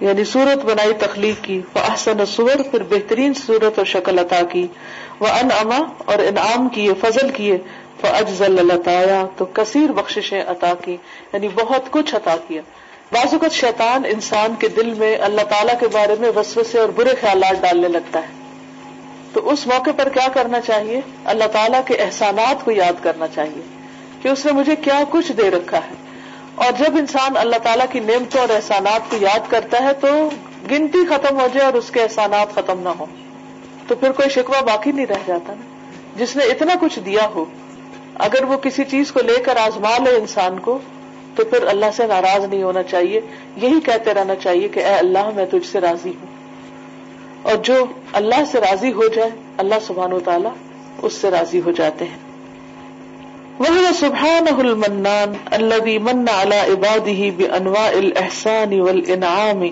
یعنی 0.00 0.24
صورت 0.24 0.64
بنائی 0.64 0.92
تخلیق 0.98 1.44
کی 1.44 1.60
وہ 1.74 1.80
احسن 1.80 2.24
سور 2.26 2.62
پھر 2.70 2.82
بہترین 2.88 3.34
صورت 3.36 3.78
اور 3.78 3.86
شکل 3.86 4.18
عطا 4.18 4.40
کی 4.52 4.66
وہ 5.20 5.28
ان 5.28 5.50
اور 6.06 6.18
انعام 6.18 6.68
کیے، 6.68 6.92
فضل 7.00 7.30
کیے 7.30 7.58
وہ 8.02 8.08
اجزل 8.08 8.70
تو 9.36 9.44
کثیر 9.44 9.92
بخششیں 9.92 10.42
عطا 10.46 10.72
کی 10.84 10.96
یعنی 11.32 11.48
بہت 11.48 11.82
کچھ 11.90 12.14
عطا 12.14 12.36
کیا۔ 12.48 12.62
بعض 13.12 13.32
اوقات 13.32 13.52
شیطان 13.52 14.02
انسان 14.04 14.54
کے 14.58 14.68
دل 14.68 14.94
میں 14.94 15.18
اللہ 15.18 15.40
تعالیٰ 15.40 15.80
کے 15.80 15.88
بارے 15.88 16.14
میں 16.20 16.30
وسوسے 16.36 16.78
اور 16.78 16.88
برے 16.88 17.14
خیالات 17.20 17.62
ڈالنے 17.62 17.88
لگتا 17.88 18.18
ہے۔ 18.18 18.42
تو 19.32 19.50
اس 19.50 19.66
موقع 19.66 19.90
پر 19.96 20.08
کیا 20.08 20.28
کرنا 20.28 20.60
چاہیے؟ 20.60 21.00
اللہ 21.24 21.44
تعالیٰ 21.44 21.80
کے 21.86 21.94
احسانات 21.94 22.64
کو 22.64 22.70
یاد 22.70 23.04
کرنا 23.04 23.26
چاہیے 23.34 23.62
کہ 24.22 24.28
اس 24.28 24.46
نے 24.46 24.52
مجھے 24.52 24.76
کیا 24.76 25.02
کچھ 25.10 25.32
دے 25.32 25.50
رکھا 25.50 25.78
ہے۔ 25.78 25.94
اور 26.54 26.72
جب 26.78 26.96
انسان 26.96 27.36
اللہ 27.36 27.56
تعالیٰ 27.62 27.86
کی 27.90 28.00
نعمتوں 28.00 28.40
اور 28.40 28.48
احسانات 28.48 29.10
کو 29.10 29.16
یاد 29.20 29.50
کرتا 29.50 29.84
ہے 29.84 29.92
تو 29.92 30.30
گنتی 30.70 30.98
ختم 31.06 31.40
ہو 31.40 31.46
جائے 31.54 31.66
اور 31.66 31.74
اس 31.74 31.90
کے 31.90 32.02
احسانات 32.02 32.54
ختم 32.54 32.80
نہ 32.80 32.88
ہو 32.88 33.06
تو 33.88 33.94
پھر 33.94 34.12
کوئی 34.12 34.28
شکوہ 34.28 34.60
باقی 34.60 34.92
نہیں 34.92 35.06
رہ 35.06 35.18
جاتا 35.26 35.54
نا۔ 35.54 35.62
جس 36.16 36.36
نے 36.36 36.44
اتنا 36.44 36.74
کچھ 36.80 36.98
دیا 36.98 37.26
ہو 37.26 37.44
اگر 38.14 38.44
وہ 38.44 38.56
کسی 38.56 38.84
چیز 38.84 39.12
کو 39.12 39.20
لے 39.20 39.40
کر 39.44 39.56
آزما 39.56 39.98
لے 40.04 40.16
انسان 40.16 40.58
کو، 40.58 40.78
تو 41.36 41.44
پھر 41.44 41.66
اللہ 41.66 41.86
سے 41.96 42.06
ناراض 42.06 42.44
نہیں 42.44 42.62
ہونا 42.62 42.82
چاہیے۔ 42.82 43.20
یہی 43.56 43.80
کہتے 43.80 44.14
رہنا 44.14 44.34
چاہیے 44.34 44.68
کہ 44.68 44.80
اے 44.80 44.94
اللہ، 44.94 45.30
میں 45.36 45.46
تجھ 45.46 45.66
سے 45.66 45.80
راضی 45.80 46.10
ہوں۔ 46.10 46.42
اور 47.42 47.56
جو 47.56 47.86
اللہ 48.12 48.44
سے 48.50 48.60
راضی 48.60 48.92
ہو 48.92 49.08
جائے، 49.08 49.30
اللہ 49.56 49.74
سبحان 49.86 50.12
و 50.12 50.20
تعالیٰ 50.20 50.52
اس 51.02 51.12
سے 51.12 51.30
راضی 51.30 51.60
ہو 51.60 51.70
جاتے 51.70 52.04
ہیں۔ 52.04 52.32
وہ 53.58 53.92
سبحان 53.94 54.44
المنان 54.58 55.32
الذي 55.50 55.98
من 55.98 56.24
على 56.28 56.56
عباده 56.56 57.30
بانواع 57.36 57.88
الاحسان 57.88 58.80
والانعام 58.80 59.62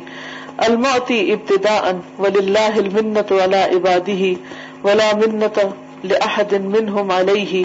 المعطي 0.56 1.32
ابتداء 1.32 1.90
ولله 2.18 2.74
المنة 2.76 3.42
على 3.42 3.62
عباده 3.62 4.36
ولا 4.84 5.12
منة 5.16 5.70
لاحد 6.04 6.52
منهم 6.52 7.10
عليه 7.10 7.64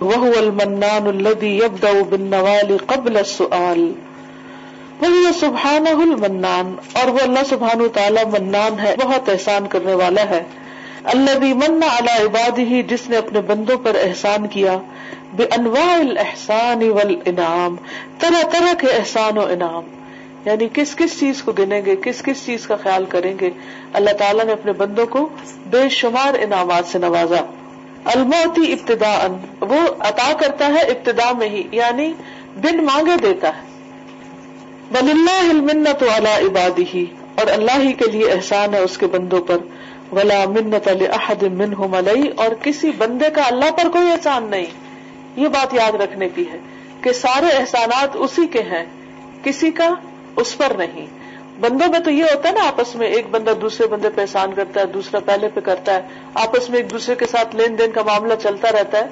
وهو 0.00 0.32
المنان 0.36 1.06
الذي 1.06 1.56
يبدا 1.56 1.92
بالنوال 2.08 2.76
قبل 2.86 3.16
السؤال. 3.16 3.92
وہ 5.00 5.06
سبحان 5.40 5.86
المنان، 5.86 6.74
اور 6.92 7.08
وہ 7.08 7.18
اللہ 7.22 7.38
سبحان 7.48 7.88
تعالی 7.92 8.20
منان 8.38 8.80
ہے، 8.80 8.94
بہت 9.04 9.28
احسان 9.28 9.66
کرنے 9.66 9.94
والا 9.94 10.20
ہے۔ 10.20 10.42
اللہ 11.04 11.38
بھی 11.38 11.52
من 11.52 11.80
اعلی 11.82 12.26
عبادی 12.26 12.82
جس 12.82 13.08
نے 13.08 13.16
اپنے 13.16 13.40
بندوں 13.40 13.78
پر 13.78 13.96
احسان 14.02 14.46
کیا۔ 14.46 14.78
بے 15.32 15.44
انواع 15.44 15.94
الاحسان 15.94 16.90
والانعام 16.90 17.76
طرح 18.18 18.50
طرح 18.50 18.74
کے 18.74 18.86
احسان 18.86 19.38
و 19.38 19.44
انعام۔ 19.44 19.82
یعنی 20.44 20.68
کس 20.72 20.96
کس 20.96 21.20
چیز 21.20 21.42
کو 21.42 21.52
گنیں 21.52 21.84
گے، 21.84 21.96
کس 21.96 22.22
کس 22.22 22.46
چیز 22.46 22.66
کا 22.66 22.76
خیال 22.76 23.04
کریں 23.04 23.34
گے۔ 23.40 23.50
اللہ 23.92 24.10
تعالیٰ 24.10 24.44
نے 24.44 24.52
اپنے 24.52 24.72
بندوں 24.72 25.06
کو 25.06 25.28
بے 25.66 25.88
شمار 25.88 26.34
انعامات 26.38 26.86
سے 26.86 26.98
نوازا۔ 26.98 27.44
الموتی 28.04 28.72
ابتدا 28.72 29.36
وہ 29.60 29.78
عطا 29.98 30.32
کرتا 30.40 30.66
ہے 30.66 30.80
ابتدا 30.80 31.32
میں 31.32 31.48
ہی 31.48 31.62
یعنی 31.72 32.12
بن 32.56 32.76
مانگے 32.76 33.16
دیتا 33.22 33.48
ہے۔ 33.48 33.62
بل 34.92 35.10
اللہ 35.10 35.50
المنت 35.50 36.02
علی 36.02 36.46
عبادی 36.46 36.84
ہی 36.94 37.06
اور 37.34 37.46
اللہ 37.46 37.82
ہی 37.82 37.92
کے 37.92 38.04
لیے 38.10 38.32
احسان 38.32 38.74
ہے 38.74 38.78
اس 38.78 38.98
کے 38.98 39.06
بندوں 39.06 39.42
پر۔ 39.42 39.56
ولا 40.12 40.44
منت 40.48 40.88
علی 40.88 41.06
احد 41.06 41.42
منہم 41.42 41.94
اور 42.36 42.54
کسی 42.62 42.90
بندے 42.90 43.30
کا 43.30 43.42
اللہ 43.42 43.70
پر 43.70 43.88
کوئی 43.88 44.10
احسان 44.10 44.44
نہیں۔ 44.50 44.66
یہ 45.36 45.48
بات 45.48 45.74
یاد 45.74 45.92
رکھنے 45.92 46.28
کی 46.28 46.44
ہے 46.52 46.58
کہ 47.02 47.12
سارے 47.12 47.46
احسانات 47.46 48.08
اسی 48.14 48.46
کے 48.46 48.62
ہیں، 48.62 48.84
کسی 49.42 49.70
کا 49.70 49.94
اس 50.36 50.58
پر 50.58 50.72
نہیں۔ 50.78 51.06
بندوں 51.60 51.88
میں 51.88 51.98
تو 51.98 52.10
یہ 52.10 52.22
ہوتا 52.22 52.48
ہے 52.48 52.54
نا، 52.54 52.68
آپس 52.68 52.94
میں 52.94 53.06
ایک 53.06 53.26
بندہ 53.30 53.50
دوسرے 53.50 53.86
بندے 53.86 54.08
پہ 54.14 54.20
احسان 54.20 54.54
کرتا 54.54 54.80
ہے، 54.80 54.86
دوسرا 54.86 55.20
پہلے 55.20 55.48
پہ 55.54 55.60
کرتا 55.60 55.94
ہے، 55.94 56.02
آپس 56.34 56.70
میں 56.70 56.78
ایک 56.78 56.90
دوسرے 56.90 57.14
کے 57.14 57.26
ساتھ 57.26 57.56
لین 57.56 57.78
دین 57.78 57.90
کا 57.90 58.02
معاملہ 58.02 58.34
چلتا 58.42 58.68
رہتا 58.72 58.98
ہے۔ 58.98 59.06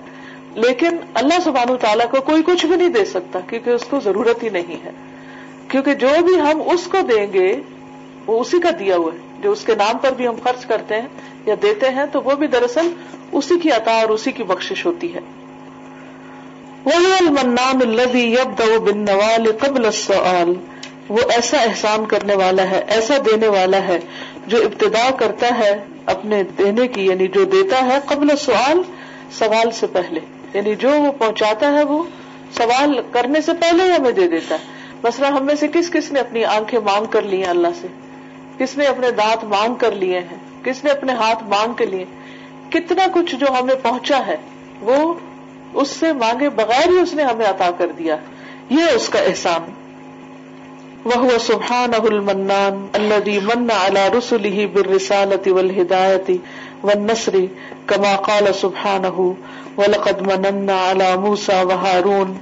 لیکن 0.55 0.89
اللہ 1.15 1.35
سبحانہ 1.45 1.77
تعالیٰ 1.77 2.11
کو 2.11 2.21
کوئی 2.21 2.43
کچھ 2.47 2.67
بھی 2.67 2.77
نہیں 2.77 2.89
دے 2.89 3.05
سکتا، 3.05 3.41
کیونکہ 3.41 3.71
اس 3.71 3.85
کو 3.85 4.01
ضرورت 4.01 4.43
ہی 4.43 4.49
نہیں 4.49 4.85
ہے۔ 4.85 4.91
کیونکہ 5.69 5.95
جو 5.95 6.09
بھی 6.25 6.41
ہم 6.41 6.63
اس 6.73 6.85
کو 6.85 6.99
دیں 7.01 7.33
گے، 7.33 7.61
وہ 8.27 8.41
اسی 8.41 8.61
کا 8.61 8.71
دیا 8.79 8.97
ہوا 8.97 9.13
ہے۔ 9.13 9.19
جو 9.43 9.53
اس 9.53 9.65
کے 9.65 9.75
نام 9.75 9.99
پر 9.99 10.11
بھی 10.11 10.29
ہم 10.29 10.35
خرچ 10.45 10.67
کرتے 10.67 10.95
ہیں 10.95 11.09
یا 11.47 11.55
دیتے 11.63 11.91
ہیں، 11.91 12.05
تو 12.13 12.23
وہ 12.23 12.35
بھی 12.35 12.47
دراصل 12.47 12.93
اسی 13.33 13.59
کی 13.59 13.71
عطا 13.71 13.93
اور 13.93 14.09
اسی 14.09 14.33
کی 14.33 14.43
بخشش 14.43 14.87
ہوتی 14.87 15.15
ہے۔ 15.15 15.21
المنان 16.87 17.77
الذي 17.83 18.31
يبدا 18.31 18.79
بالنوال 18.79 19.59
قبل 19.61 19.85
السؤال۔ 19.85 20.76
وہ 21.09 21.19
ایسا 21.31 21.57
احسان 21.59 22.07
کرنے 22.07 22.35
والا 22.35 22.71
ہے، 22.71 22.85
ایسا 22.89 23.15
دینے 23.27 23.49
والا 23.49 23.77
ہے 23.77 23.99
جو 24.47 24.57
ابتدا 24.57 25.11
کرتا 25.11 25.59
ہے 25.59 25.85
اپنے 26.07 26.43
دینے 26.43 26.89
کی 26.89 27.07
یعنی 27.07 27.27
جو 27.27 27.45
دیتا 27.45 27.87
ہے 27.87 27.99
قبل 28.07 28.37
سوال 28.37 28.83
سوال 29.31 29.71
سے 29.71 29.87
پہلے۔ 29.87 30.21
یعنی 30.55 30.75
جو 30.75 30.91
وہ 30.91 31.13
پہنچاتا 31.13 31.73
ہے 31.73 31.85
وہ 31.85 32.03
سوال 32.57 33.01
کرنے 33.13 33.41
سے 33.41 33.53
پہلے 33.61 33.85
ہی 33.85 33.91
ہمیں 33.91 34.13
دے 34.13 34.29
دیتا 34.29 34.55
ہے۔ 34.55 34.65
مثلا 35.03 35.29
ہم 35.29 35.47
میں 35.47 35.55
سے 35.55 35.69
کس 35.73 35.91
کس 35.91 36.13
نے 36.13 36.21
اپنی 36.21 36.45
آنکھیں 36.45 36.81
مانگ 36.81 37.05
کر 37.05 37.23
لی 37.23 37.43
ہیں 37.43 37.51
اللہ 37.51 37.69
سے؟ 37.81 37.87
کس 38.59 38.79
نے 38.79 38.85
اپنے 38.85 39.11
دانت 39.11 39.45
مانگ 39.45 39.75
کر 39.75 39.93
لیے 39.93 40.19
ہیں؟ 40.19 40.65
کس 40.65 40.85
نے 40.85 40.91
اپنے 40.91 41.13
ہاتھ 41.13 41.45
مانگ 41.45 41.73
کے 41.73 41.87
لیے؟ 41.87 42.05
کتنا 42.71 43.05
کچھ 43.13 43.37
جو 43.37 43.47
ہمیں 43.61 43.75
پہنچا 43.83 44.27
ہے، 44.27 44.37
وہ 44.81 45.15
اس 45.75 45.89
سے 45.89 46.13
مانگے 46.13 46.49
بغیر 46.49 46.89
ہی 46.89 46.99
اس 46.99 47.15
نے 47.15 47.23
ہمیں 47.23 47.47
عطا 47.47 47.71
کر 47.79 47.87
دیا۔ 47.87 48.17
یہ 48.71 48.85
اس 48.95 49.09
کا 49.09 49.19
احسان۔ 49.19 49.76
وہ 51.07 51.39
سبحان 51.39 51.95
المنان 51.95 52.79
الذي 52.97 53.41
من 53.41 53.71
على 53.71 54.09
رسله 54.09 54.67
بالرسالة 54.67 55.53
والهداية 55.53 56.39
والنصر 56.83 57.37
كما 57.89 58.17
قال 58.17 58.55
سبحانه 58.55 59.37
ولقد 59.77 60.23
مننا 60.23 60.81
على 60.81 61.17
موسى 61.17 61.63
وهارون 61.63 62.39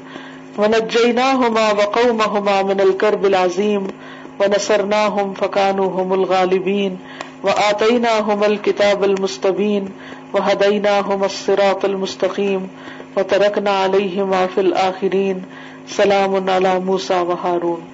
ونجيناهما 0.59 1.73
وقومهما 1.73 2.62
من 2.62 2.80
الكرب 2.80 3.26
العظيم 3.26 3.87
ونصرناهم 4.40 5.35
فكانوا 5.35 5.88
هم 6.00 6.14
الغالبين 6.14 6.99
وآتيناهم 7.42 8.44
الكتاب 8.44 9.04
المستبين 9.04 9.88
وهديناهم 10.35 11.25
الصراط 11.25 11.85
المستقيم 11.85 12.66
وترکنا 13.16 13.85
علیہ 13.85 14.25
محفل 14.25 14.73
آخرین 14.76 15.38
سلام 15.97 16.37
موسا 16.85 17.21
و 17.21 17.35
ہارون 17.44 17.94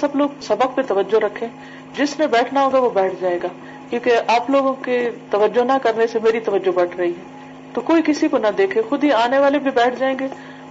سب 0.00 0.16
لوگ 0.16 0.28
سبق 0.40 0.76
پہ 0.76 0.82
توجہ 0.82 1.24
رکھیں۔ 1.24 1.48
جس 1.96 2.18
نے 2.18 2.26
بیٹھنا 2.26 2.64
ہوگا 2.64 2.78
وہ 2.78 2.90
بیٹھ 2.90 3.14
جائے 3.20 3.38
گا، 3.42 3.48
کیونکہ 3.90 4.12
آپ 4.26 4.50
لوگوں 4.50 4.74
کے 4.74 5.10
توجہ 5.30 5.64
نہ 5.64 5.72
کرنے 5.82 6.06
سے 6.06 6.18
میری 6.22 6.40
توجہ 6.40 6.70
بڑھ 6.70 6.96
رہی 6.96 7.10
ہے۔ 7.10 7.38
تو 7.74 7.80
کوئی 7.80 8.02
کسی 8.06 8.28
کو 8.28 8.38
نہ 8.38 8.46
دیکھے، 8.58 8.82
خود 8.82 9.04
ہی 9.04 9.12
آنے 9.12 9.38
والے 9.38 9.58
بھی 9.58 9.70
بیٹھ 9.70 9.98
جائیں 9.98 10.18
گے۔ 10.20 10.26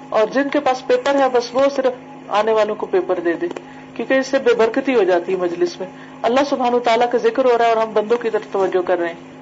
اور 0.10 0.28
جن 0.32 0.50
کے 0.50 0.60
پاس 0.60 0.88
پیپر 0.88 1.16
ہے، 1.16 1.30
بس 1.34 1.44
وہ 1.54 1.62
صرف 1.76 1.94
آنے 2.28 2.52
والوں 2.52 2.76
کو 2.76 2.86
پیپر 2.86 3.20
دے 3.20 3.34
دے، 3.34 3.48
کیونکہ 3.96 4.14
اس 4.14 4.28
سے 4.28 4.40
بے 4.40 4.54
برکتی 4.54 4.96
ہو 4.96 5.04
جاتی 5.04 5.32
ہے 5.32 5.38
مجلس 5.38 5.80
میں۔ 5.80 5.88
اللہ 6.22 6.40
سبحان 6.50 6.74
و 6.74 6.80
تعالیٰ 6.80 7.12
کا 7.12 7.18
ذکر 7.18 7.46
ہو 7.46 7.58
رہا 7.58 7.66
ہے 7.66 7.74
اور 7.74 7.88
ہم 7.88 7.94
بندوں 7.94 8.18
کی 8.18 8.30
طرف 8.30 8.42
توجہ 8.52 8.82
کر 8.88 9.00
رہے 9.00 9.08
ہیں۔ 9.08 9.38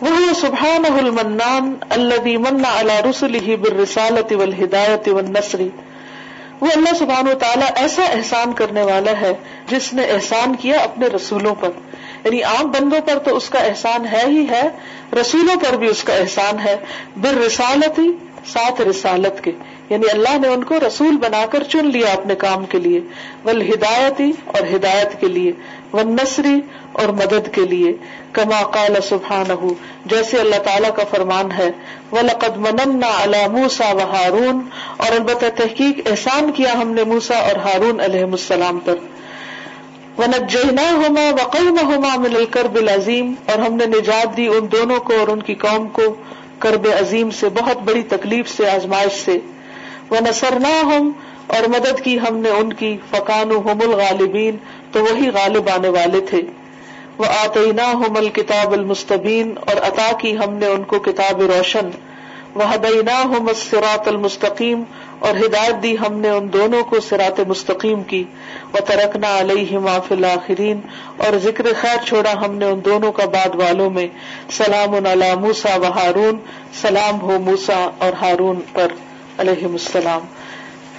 وہ 0.00 0.34
سبحان 0.40 0.98
المنان 0.98 1.74
الذي 1.90 2.36
من 2.36 2.64
على 2.64 3.10
رسله 3.10 3.54
بالرسالة 3.60 4.38
والهداية 4.38 5.16
والنصر۔ 5.16 5.62
وہ 6.60 6.66
اللہ 6.76 6.94
سبحان 6.98 7.28
و 7.28 7.34
تعالیٰ 7.34 7.68
ایسا 7.74 8.02
احسان 8.02 8.52
کرنے 8.52 8.82
والا 8.82 9.20
ہے 9.20 9.32
جس 9.66 9.92
نے 9.92 10.02
احسان 10.04 10.56
کیا 10.56 10.78
اپنے 10.78 11.06
رسولوں 11.06 11.54
پر۔ 11.54 11.68
یعنی 12.24 12.42
عام 12.42 12.70
بندوں 12.70 13.00
پر 13.00 13.18
تو 13.18 13.36
اس 13.36 13.48
کا 13.48 13.58
احسان 13.58 14.06
ہے 14.06 14.22
ہی 14.26 14.46
ہے، 14.50 14.68
رسولوں 15.20 15.56
پر 15.56 15.76
بھی 15.76 15.88
اس 15.88 16.04
کا 16.04 16.14
احسان 16.14 16.58
ہے۔ 16.58 16.76
بر 17.16 17.34
رسالت 17.46 17.98
ہی 17.98 18.12
ساتھ 18.52 18.80
رسالت 18.80 19.44
کے۔ 19.44 19.50
یعنی 19.88 20.10
اللہ 20.12 20.38
نے 20.38 20.48
ان 20.48 20.64
کو 20.64 20.74
رسول 20.86 21.16
بنا 21.16 21.46
کر 21.50 21.62
چن 21.62 21.86
لیا 21.86 22.12
اپنے 22.12 22.34
کام 22.34 22.66
کے 22.66 22.78
لیے۔ 22.78 23.00
ول 23.44 23.62
ہدایتی 23.62 24.32
اور 24.46 24.76
ہدایت 24.76 25.20
کے 25.20 25.28
لیے۔ 25.28 25.52
و 25.92 26.00
نصری 26.00 26.60
اور 27.00 27.08
مدد 27.08 27.54
کے 27.54 27.60
لیے، 27.60 27.92
کما 28.32 28.62
قال 28.62 28.96
سبحان 29.08 29.50
جیسے 30.06 30.36
اللہ 30.36 30.58
تعالیٰ 30.64 30.90
کا 30.96 31.02
فرمان 31.10 31.52
ہے 31.52 31.70
وہ 32.10 32.22
لقد 32.22 32.56
من 32.56 33.00
موسا 33.52 33.92
و 33.92 33.98
ہارون 33.98 34.60
اور 34.96 35.12
البتہ 35.12 35.46
تحقیق 35.56 36.08
احسان 36.10 36.52
کیا 36.52 36.72
ہم 36.72 36.92
نے 36.92 37.04
موسا 37.04 37.38
اور 37.38 37.56
ہارون 37.56 38.00
علیہ 38.00 38.24
السلام 38.24 38.78
پر۔ 38.84 38.94
ونجنا 40.18 40.92
ہوما 40.92 41.44
وقل 41.44 41.68
ہوما 41.82 42.16
مل 42.16 42.44
اور 43.46 43.58
ہم 43.58 43.76
نے 43.76 43.86
نجات 43.86 44.36
دی 44.36 44.46
ان 44.46 44.66
دونوں 44.72 45.00
کو 45.00 45.12
اور 45.18 45.28
ان 45.28 45.42
کی 45.42 45.54
قوم 45.54 45.88
کو 45.88 46.14
کرب 46.58 46.86
عظیم 47.00 47.30
سے، 47.30 47.48
بہت 47.48 47.76
بڑی 47.76 48.02
تکلیف 48.02 48.48
سے، 48.48 48.70
آزمائش 48.70 49.12
سے۔ 49.24 49.38
وہ 50.10 50.16
ہم 50.62 51.10
اور 51.46 51.68
مدد 51.68 52.00
کی 52.04 52.18
ہم 52.18 52.36
نے 52.36 52.50
ان 52.50 52.72
کی 52.72 52.96
فقان 53.10 53.50
ہم 53.50 53.78
الغالبین 53.80 54.56
تو 54.92 55.02
وہی 55.02 55.28
غالب 55.28 55.68
آنے 55.68 55.88
والے 55.88 56.20
تھے۔ 56.20 56.40
وہ 57.20 57.26
آتینا 57.26 57.92
ہم 57.92 58.16
الکتاب 58.16 58.72
المستبین 58.72 59.54
اور 59.66 59.76
عطا 59.76 60.12
کی 60.20 60.38
ہم 60.38 60.54
نے 60.54 60.66
ان 60.66 60.84
کو 60.84 60.98
کتاب 60.98 61.40
روشن۔ 61.40 61.90
وہ 62.54 62.74
ہدینا 62.74 63.22
ہم 63.22 63.48
سرات 63.56 64.08
المستقیم 64.08 64.82
اور 65.18 65.30
ہدایت 65.30 65.82
دی 65.82 65.96
ہم 66.06 66.14
نے 66.14 66.30
ان 66.30 66.52
دونوں 66.52 66.84
کو 66.84 67.00
سرات 67.00 67.40
مستقیم 67.48 68.02
کی۔ 68.02 68.24
وہ 68.72 68.78
ترکنا 68.86 69.40
علیہ 69.40 69.78
معاف 69.78 70.12
الآخرین 70.12 70.80
اور 71.16 71.38
ذکر 71.38 71.64
خیر 71.80 72.04
چھوڑا 72.06 72.32
ہم 72.32 72.54
نے 72.54 72.64
ان 72.64 72.80
دونوں 72.84 73.12
کا 73.12 73.24
بعد 73.24 73.54
والوں 73.54 73.90
میں۔ 73.90 74.08
سلام 74.50 74.94
علی 75.06 75.40
موسا 75.40 75.76
و 75.76 75.84
ہارون 75.84 76.36
سلام 76.80 77.20
ہو 77.20 77.40
موسا 77.40 77.90
اور 77.98 78.12
ہارون 78.12 78.60
پر۔ 78.72 78.88
علیہ 79.38 79.64
السلام۔ 79.64 80.20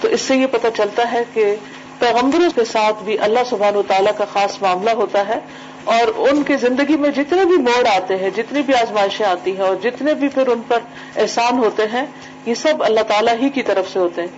تو 0.00 0.08
اس 0.08 0.20
سے 0.20 0.36
یہ 0.36 0.46
پتہ 0.50 0.66
چلتا 0.76 1.12
ہے 1.12 1.22
کہ 1.32 1.56
پیغمبروں 1.98 2.50
کے 2.54 2.64
ساتھ 2.64 3.04
بھی 3.04 3.18
اللہ 3.18 3.40
سبحان 3.50 3.76
و 3.76 3.82
تعالیٰ 3.88 4.12
کا 4.18 4.24
خاص 4.32 4.62
معاملہ 4.62 4.90
ہوتا 4.90 5.28
ہے۔ 5.28 5.38
اور 5.84 6.28
ان 6.28 6.42
کی 6.42 6.56
زندگی 6.56 6.96
میں 6.96 7.10
جتنے 7.10 7.44
بھی 7.44 7.56
موڑ 7.56 7.86
آتے 7.86 8.16
ہیں، 8.16 8.30
جتنی 8.30 8.62
بھی 8.62 8.74
آزمائشیں 8.74 9.26
آتی 9.26 9.52
ہیں 9.56 9.64
اور 9.64 9.76
جتنے 9.82 10.14
بھی 10.14 10.28
پھر 10.28 10.46
ان 10.46 10.60
پر 10.68 10.78
احسان 11.16 11.58
ہوتے 11.58 11.82
ہیں، 11.92 12.06
یہ 12.46 12.54
سب 12.54 12.82
اللہ 12.82 13.00
تعالیٰ 13.00 13.34
ہی 13.42 13.48
کی 13.48 13.62
طرف 13.62 13.92
سے 13.92 13.98
ہوتے 13.98 14.20
ہیں۔ 14.20 14.28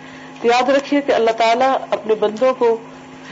تو 0.42 0.48
یاد 0.48 0.68
رکھیے 0.68 1.00
کہ 1.00 1.12
اللہ 1.12 1.30
تعالیٰ 1.30 1.76
اپنے 1.90 2.14
بندوں 2.14 2.54
کو 2.54 2.76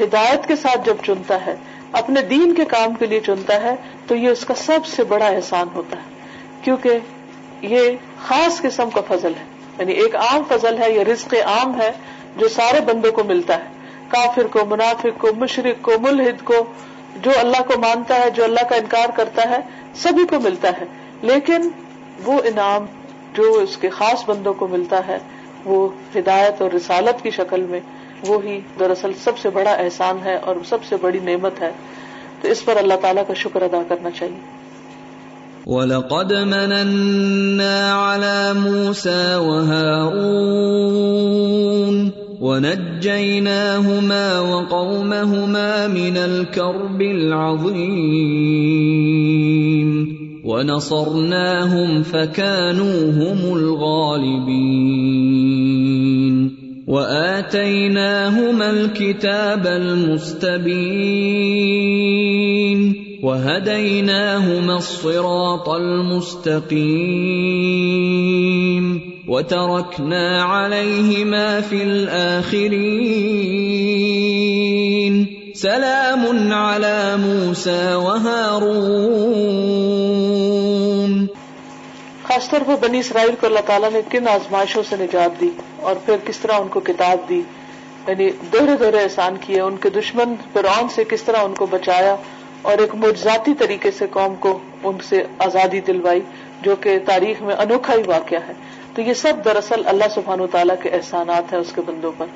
ہدایت 0.00 0.48
کے 0.48 0.56
ساتھ 0.56 0.80
جب 0.86 0.94
چنتا 1.06 1.46
ہے، 1.46 1.56
اپنے 1.92 2.20
دین 2.20 2.54
کے 2.54 2.64
کام 2.64 2.94
کے 2.94 3.06
لیے 3.06 3.20
چنتا 3.20 3.62
ہے، 3.62 3.74
تو 4.06 4.16
یہ 4.16 4.28
اس 4.28 4.44
کا 4.44 4.54
سب 4.54 4.86
سے 4.86 5.04
بڑا 5.04 5.26
احسان 5.26 5.66
ہوتا 5.74 5.96
ہے۔ 5.96 6.10
کیونکہ 6.62 6.98
یہ 7.62 7.90
خاص 8.26 8.60
قسم 8.60 8.90
کا 8.90 9.00
فضل 9.08 9.32
ہے۔ 9.40 9.44
یعنی 9.78 9.92
ایک 9.92 10.16
عام 10.16 10.42
فضل 10.48 10.78
ہے، 10.82 10.92
یہ 10.92 11.00
رزق 11.00 11.34
عام 11.46 11.80
ہے 11.80 11.92
جو 12.36 12.48
سارے 12.48 12.80
بندوں 12.80 13.12
کو 13.12 13.24
ملتا 13.24 13.56
ہے۔ 13.56 13.68
کافر 14.08 14.46
کو، 14.46 14.64
منافق 14.64 15.18
کو، 15.18 15.28
مشرق 15.36 15.84
کو، 15.84 15.92
ملحد 16.00 16.44
کو 16.44 16.64
جو 17.16 17.30
اللہ 17.36 17.62
کو 17.66 17.80
مانتا 17.80 18.20
ہے، 18.20 18.30
جو 18.30 18.44
اللہ 18.44 18.64
کا 18.68 18.76
انکار 18.76 19.08
کرتا 19.16 19.50
ہے، 19.50 19.58
سبھی 19.94 20.26
کو 20.26 20.40
ملتا 20.40 20.68
ہے۔ 20.68 20.84
لیکن 21.22 21.68
وہ 22.24 22.40
انعام 22.44 22.86
جو 23.34 23.52
اس 23.52 23.76
کے 23.76 23.88
خاص 23.90 24.24
بندوں 24.26 24.54
کو 24.54 24.68
ملتا 24.68 25.06
ہے، 25.06 25.18
وہ 25.64 25.88
ہدایت 26.16 26.62
اور 26.62 26.70
رسالت 26.70 27.22
کی 27.22 27.30
شکل 27.30 27.62
میں، 27.62 27.80
وہی 28.26 28.60
دراصل 28.80 29.12
سب 29.24 29.38
سے 29.38 29.50
بڑا 29.50 29.72
احسان 29.72 30.18
ہے 30.24 30.36
اور 30.36 30.56
سب 30.68 30.84
سے 30.84 30.96
بڑی 30.96 31.18
نعمت 31.18 31.62
ہے۔ 31.62 31.70
تو 32.40 32.48
اس 32.48 32.64
پر 32.64 32.76
اللہ 32.76 32.94
تعالیٰ 33.02 33.26
کا 33.26 33.34
شکر 33.34 33.62
ادا 33.62 33.82
کرنا 33.88 34.10
چاہیے۔ 34.10 34.40
وَلَقَدْ 35.66 36.32
مَنَنَّا 36.32 37.92
عَلَى 37.92 38.54
مُوسَى 38.54 39.36
وَهَارُونَ 39.36 40.42
وَنَجَّيْنَاهُمَا 42.42 44.40
وَقَوْمَهُمَا 44.40 45.88
مِنَ 45.88 46.16
الْكَرْبِ 46.16 47.02
الْعَظِيمِ 47.02 47.92
وَنَصَرْنَاهُمْ 50.44 52.02
فَكَانُوا 52.02 52.98
هُمُ 53.14 53.56
الْغَالِبِينَ 53.56 54.82
وآتيناهما 56.86 58.70
الكتاب 58.70 59.66
المستبين 59.66 61.12
وهديناهما 63.22 64.76
الصراط 64.76 65.68
المستقيم 65.68 66.82
وتركنا 69.28 70.42
عليهما 70.42 71.60
في 71.60 71.82
الآخرين 71.82 72.82
سلام 75.54 76.52
على 76.52 77.16
موسى 77.16 77.94
وهارون 77.94 79.41
خاص 82.32 82.48
طور 82.48 82.60
پر 82.66 82.74
بنی 82.80 82.98
اسرائیل 82.98 83.34
کو 83.40 83.46
اللہ 83.46 83.60
تعالیٰ 83.66 83.90
نے 83.90 84.00
کن 84.10 84.28
آزمائشوں 84.28 84.82
سے 84.88 84.96
نجات 84.96 85.40
دی 85.40 85.50
اور 85.76 85.96
پھر 86.06 86.16
کس 86.26 86.38
طرح 86.38 86.52
ان 86.52 86.68
کو 86.68 86.80
کتاب 86.80 87.28
دی؟ 87.28 87.42
یعنی 88.08 88.30
دوہرے 88.30 88.76
دوہرے 88.76 89.02
احسان 89.02 89.36
کیے، 89.40 89.60
ان 89.60 89.76
کے 89.76 89.90
دشمن 89.90 90.34
فرعون 90.52 90.88
سے 90.88 91.04
کس 91.04 91.22
طرح 91.22 91.36
ان 91.36 91.54
کو 91.54 91.66
بچایا 91.66 92.16
اور 92.62 92.78
ایک 92.78 92.94
مجزاتی 92.94 93.54
طریقے 93.54 93.90
سے 93.90 94.06
قوم 94.10 94.34
کو 94.34 94.58
ان 94.84 94.98
سے 95.08 95.24
آزادی 95.38 95.80
دلوائی، 95.80 96.20
جو 96.62 96.76
کہ 96.76 96.98
تاریخ 97.06 97.42
میں 97.42 97.54
انوکھا 97.54 97.94
ہی 97.94 98.02
واقعہ 98.06 98.38
ہے۔ 98.48 98.52
تو 98.94 99.02
یہ 99.02 99.14
سب 99.14 99.32
دراصل 99.44 99.82
اللہ 99.86 100.04
سبحان 100.14 100.40
و 100.40 100.46
تعالیٰ 100.46 100.76
کے 100.82 100.88
احسانات 100.88 101.52
ہیں 101.52 101.60
اس 101.60 101.72
کے 101.74 101.80
بندوں 101.86 102.12
پر۔ 102.18 102.26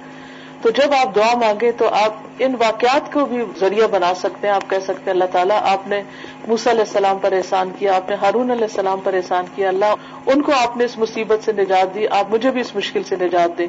تو 0.62 0.70
جب 0.70 0.92
آپ 0.92 1.14
دعا 1.14 1.34
مانگے 1.34 1.72
تو 1.72 1.88
آپ 1.88 2.14
ان 2.38 2.54
واقعات 2.58 3.12
کو 3.12 3.24
بھی 3.24 3.44
ذریعہ 3.60 3.86
بنا 3.86 4.14
سکتے 4.14 4.46
ہیں۔ 4.46 4.54
آپ 4.54 4.70
کہہ 4.70 4.78
سکتے 4.78 5.02
ہیں، 5.06 5.10
اللہ 5.10 5.24
تعالیٰ 5.32 5.58
آپ 5.62 5.88
نے 5.88 6.02
موسیٰ 6.48 6.72
علیہ 6.72 6.84
السلام 6.86 7.18
پر 7.18 7.32
احسان 7.32 7.70
کیا، 7.78 7.96
آپ 7.96 8.10
نے 8.10 8.16
ہارون 8.16 8.50
علیہ 8.50 8.64
السلام 8.64 9.00
پر 9.04 9.14
احسان 9.14 9.44
کیا۔ 9.54 9.68
اللہ 9.68 9.94
ان 10.26 10.42
کو 10.42 10.52
آپ 10.52 10.76
نے 10.76 10.84
اس 10.84 10.98
مصیبت 10.98 11.44
سے 11.44 11.52
نجات 11.52 11.94
دی، 11.94 12.08
آپ 12.08 12.24
مجھے 12.30 12.50
بھی 12.50 12.60
اس 12.60 12.76
مشکل 12.76 13.02
سے 13.02 13.16
نجات 13.20 13.58
دیں۔ 13.58 13.66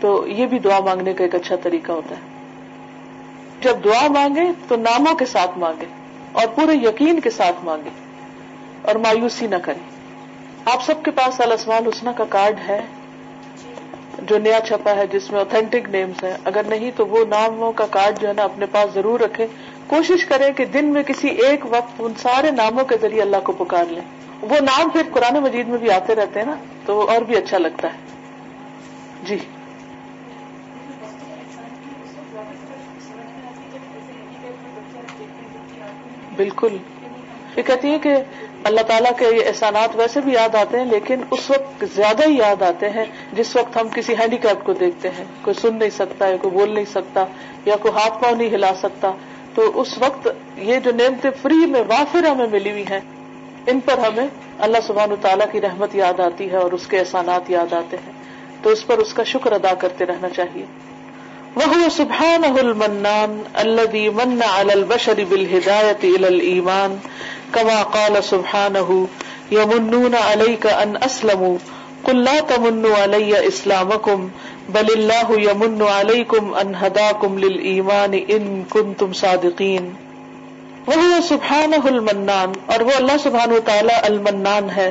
تو 0.00 0.26
یہ 0.26 0.46
بھی 0.46 0.58
دعا 0.58 0.80
مانگنے 0.80 1.14
کا 1.14 1.24
ایک 1.24 1.34
اچھا 1.34 1.56
طریقہ 1.62 1.92
ہوتا 1.92 2.14
ہے۔ 2.14 2.20
جب 3.60 3.84
دعا 3.84 4.06
مانگے 4.08 4.44
تو 4.68 4.76
ناموں 4.76 5.14
کے 5.14 5.26
ساتھ 5.26 5.58
مانگے 5.58 5.86
اور 6.32 6.46
پورے 6.46 6.74
یقین 6.74 7.20
کے 7.20 7.30
ساتھ 7.30 7.64
مانگے 7.64 7.90
اور 8.82 8.94
مایوسی 8.94 9.46
نہ 9.46 9.56
کریں 9.62 9.90
آپ 10.64 10.84
سب 10.84 11.02
کے 11.04 11.10
پاس 11.10 11.40
الاسمان 11.40 11.86
حسنہ 11.86 12.10
کا 12.16 12.24
کارڈ 12.28 12.56
ہے۔ 12.68 12.80
جو 14.26 14.38
نیا 14.38 14.60
چھپا 14.60 14.96
ہے، 14.96 15.06
جس 15.06 15.30
میں 15.30 15.38
اوتھینٹک 15.38 15.88
نیمز 15.88 16.24
ہیں۔ 16.24 16.36
اگر 16.44 16.62
نہیں 16.68 16.90
تو 16.96 17.06
وہ 17.06 17.24
ناموں 17.24 17.72
کا 17.72 17.86
کارڈ 17.86 18.20
جو 18.20 18.28
ہے 18.28 18.32
نا 18.32 18.42
اپنے 18.42 18.66
پاس 18.66 18.94
ضرور 18.94 19.20
رکھے 19.20 19.46
کوشش 19.86 20.26
کریں 20.26 20.52
کہ 20.52 20.64
دن 20.64 20.84
میں 20.84 21.02
کسی 21.02 21.28
ایک 21.28 21.60
وقت 21.64 21.92
ان 21.98 22.12
سارے 22.14 22.50
ناموں 22.50 22.84
کے 22.84 22.96
ذریعے 23.00 23.22
اللہ 23.22 23.36
کو 23.44 23.52
پکار 23.52 23.84
لیں۔ 23.88 24.02
وہ 24.40 24.56
نام 24.60 24.88
پھر 24.88 25.02
قرآن 25.12 25.42
مجید 25.42 25.68
میں 25.68 25.78
بھی 25.78 25.90
آتے 25.90 26.14
رہتے 26.14 26.38
ہیں 26.38 26.46
نا، 26.46 26.54
تو 26.86 26.96
وہ 26.96 27.10
اور 27.10 27.22
بھی 27.22 27.36
اچھا 27.36 27.58
لگتا 27.58 27.88
ہے۔ 27.88 27.98
جی۔ 29.22 29.38
بالکل۔ 36.36 36.76
یہ 37.56 37.62
کہتی 37.62 37.90
ہے 37.90 37.98
کہ 37.98 38.16
اللہ 38.64 38.80
تعالیٰ 38.80 39.10
کے 39.18 39.24
یہ 39.36 39.46
احسانات 39.46 39.96
ویسے 39.96 40.20
بھی 40.20 40.32
یاد 40.32 40.54
آتے 40.54 40.78
ہیں، 40.78 40.84
لیکن 40.84 41.22
اس 41.30 41.50
وقت 41.50 41.84
زیادہ 41.94 42.28
ہی 42.28 42.38
یاد 42.38 42.62
آتے 42.62 42.90
ہیں 42.90 43.04
جس 43.32 43.56
وقت 43.56 43.76
ہم 43.76 43.88
کسی 43.88 44.14
ہینڈی 44.14 44.36
کیپ 44.36 44.64
کو 44.64 44.72
دیکھتے 44.72 45.08
ہیں۔ 45.08 45.24
کوئی 45.42 45.60
سن 45.60 45.76
نہیں 45.76 45.90
سکتا 45.90 46.26
ہے 46.26 46.38
کوئی 46.38 46.54
بول 46.54 46.74
نہیں 46.74 46.84
سکتا 46.84 47.24
یا 47.64 47.76
کوئی 47.76 47.94
ہاتھ 47.94 48.22
پاؤں 48.22 48.36
نہیں 48.36 48.48
ہلا 48.48 48.72
سکتا۔ 48.78 49.10
تو 49.54 49.80
اس 49.80 49.98
وقت 49.98 50.28
یہ 50.56 50.78
جو 50.78 50.90
نعمتیں 50.92 51.30
فری 51.42 51.66
میں 51.66 51.82
وافر 51.88 52.24
ہمیں 52.24 52.46
ملی 52.46 52.70
ہوئی 52.70 52.84
ہیں، 52.90 53.00
ان 53.66 53.80
پر 53.80 53.98
ہمیں 53.98 54.26
اللہ 54.58 54.78
سبحان 54.86 55.12
و 55.12 55.16
تعالیٰ 55.20 55.46
کی 55.52 55.60
رحمت 55.60 55.94
یاد 55.94 56.20
آتی 56.20 56.50
ہے 56.52 56.56
اور 56.56 56.72
اس 56.72 56.86
کے 56.86 56.98
احسانات 56.98 57.50
یاد 57.50 57.72
آتے 57.72 57.96
ہیں۔ 57.96 58.12
تو 58.62 58.70
اس 58.70 58.86
پر 58.86 58.98
اس 58.98 59.14
کا 59.14 59.22
شکر 59.22 59.52
ادا 59.52 59.74
کرتے 59.74 60.06
رہنا 60.06 60.28
چاہیے۔ 60.28 60.66
وہ 61.56 61.88
سبحان 61.96 62.44
المنان 62.44 63.34
اللہ 63.62 63.96
من 64.14 64.40
على 64.46 64.72
البشر 64.72 65.20
بالہدایت 65.28 66.04
الایمان 66.16 66.96
کما 67.52 67.76
قال 67.92 68.16
سبحانہ 68.28 68.96
یمنون 69.54 70.14
علیک 70.22 70.66
ان 70.72 70.96
اسلموا 71.08 71.56
قل 72.06 72.22
لا 72.24 72.38
تمنوا 72.48 73.02
علی 73.04 73.30
اسلامکم 73.36 74.26
بل 74.76 74.92
اللہ 74.96 75.30
یمن 75.42 75.82
علیکم 75.90 76.52
ان 76.62 76.74
ہداکم 76.80 77.38
للایمان 77.44 78.18
ان 78.26 78.62
کنتم 78.72 79.12
صادقین 79.20 79.90
وہ 80.86 81.20
سبحانہ 81.28 81.84
المنان، 81.88 82.52
اور 82.66 82.80
وہ 82.88 82.96
اللہ 82.96 83.22
سبحانہ 83.22 83.54
و 83.54 84.00
المنان 84.02 84.70
ہے، 84.76 84.90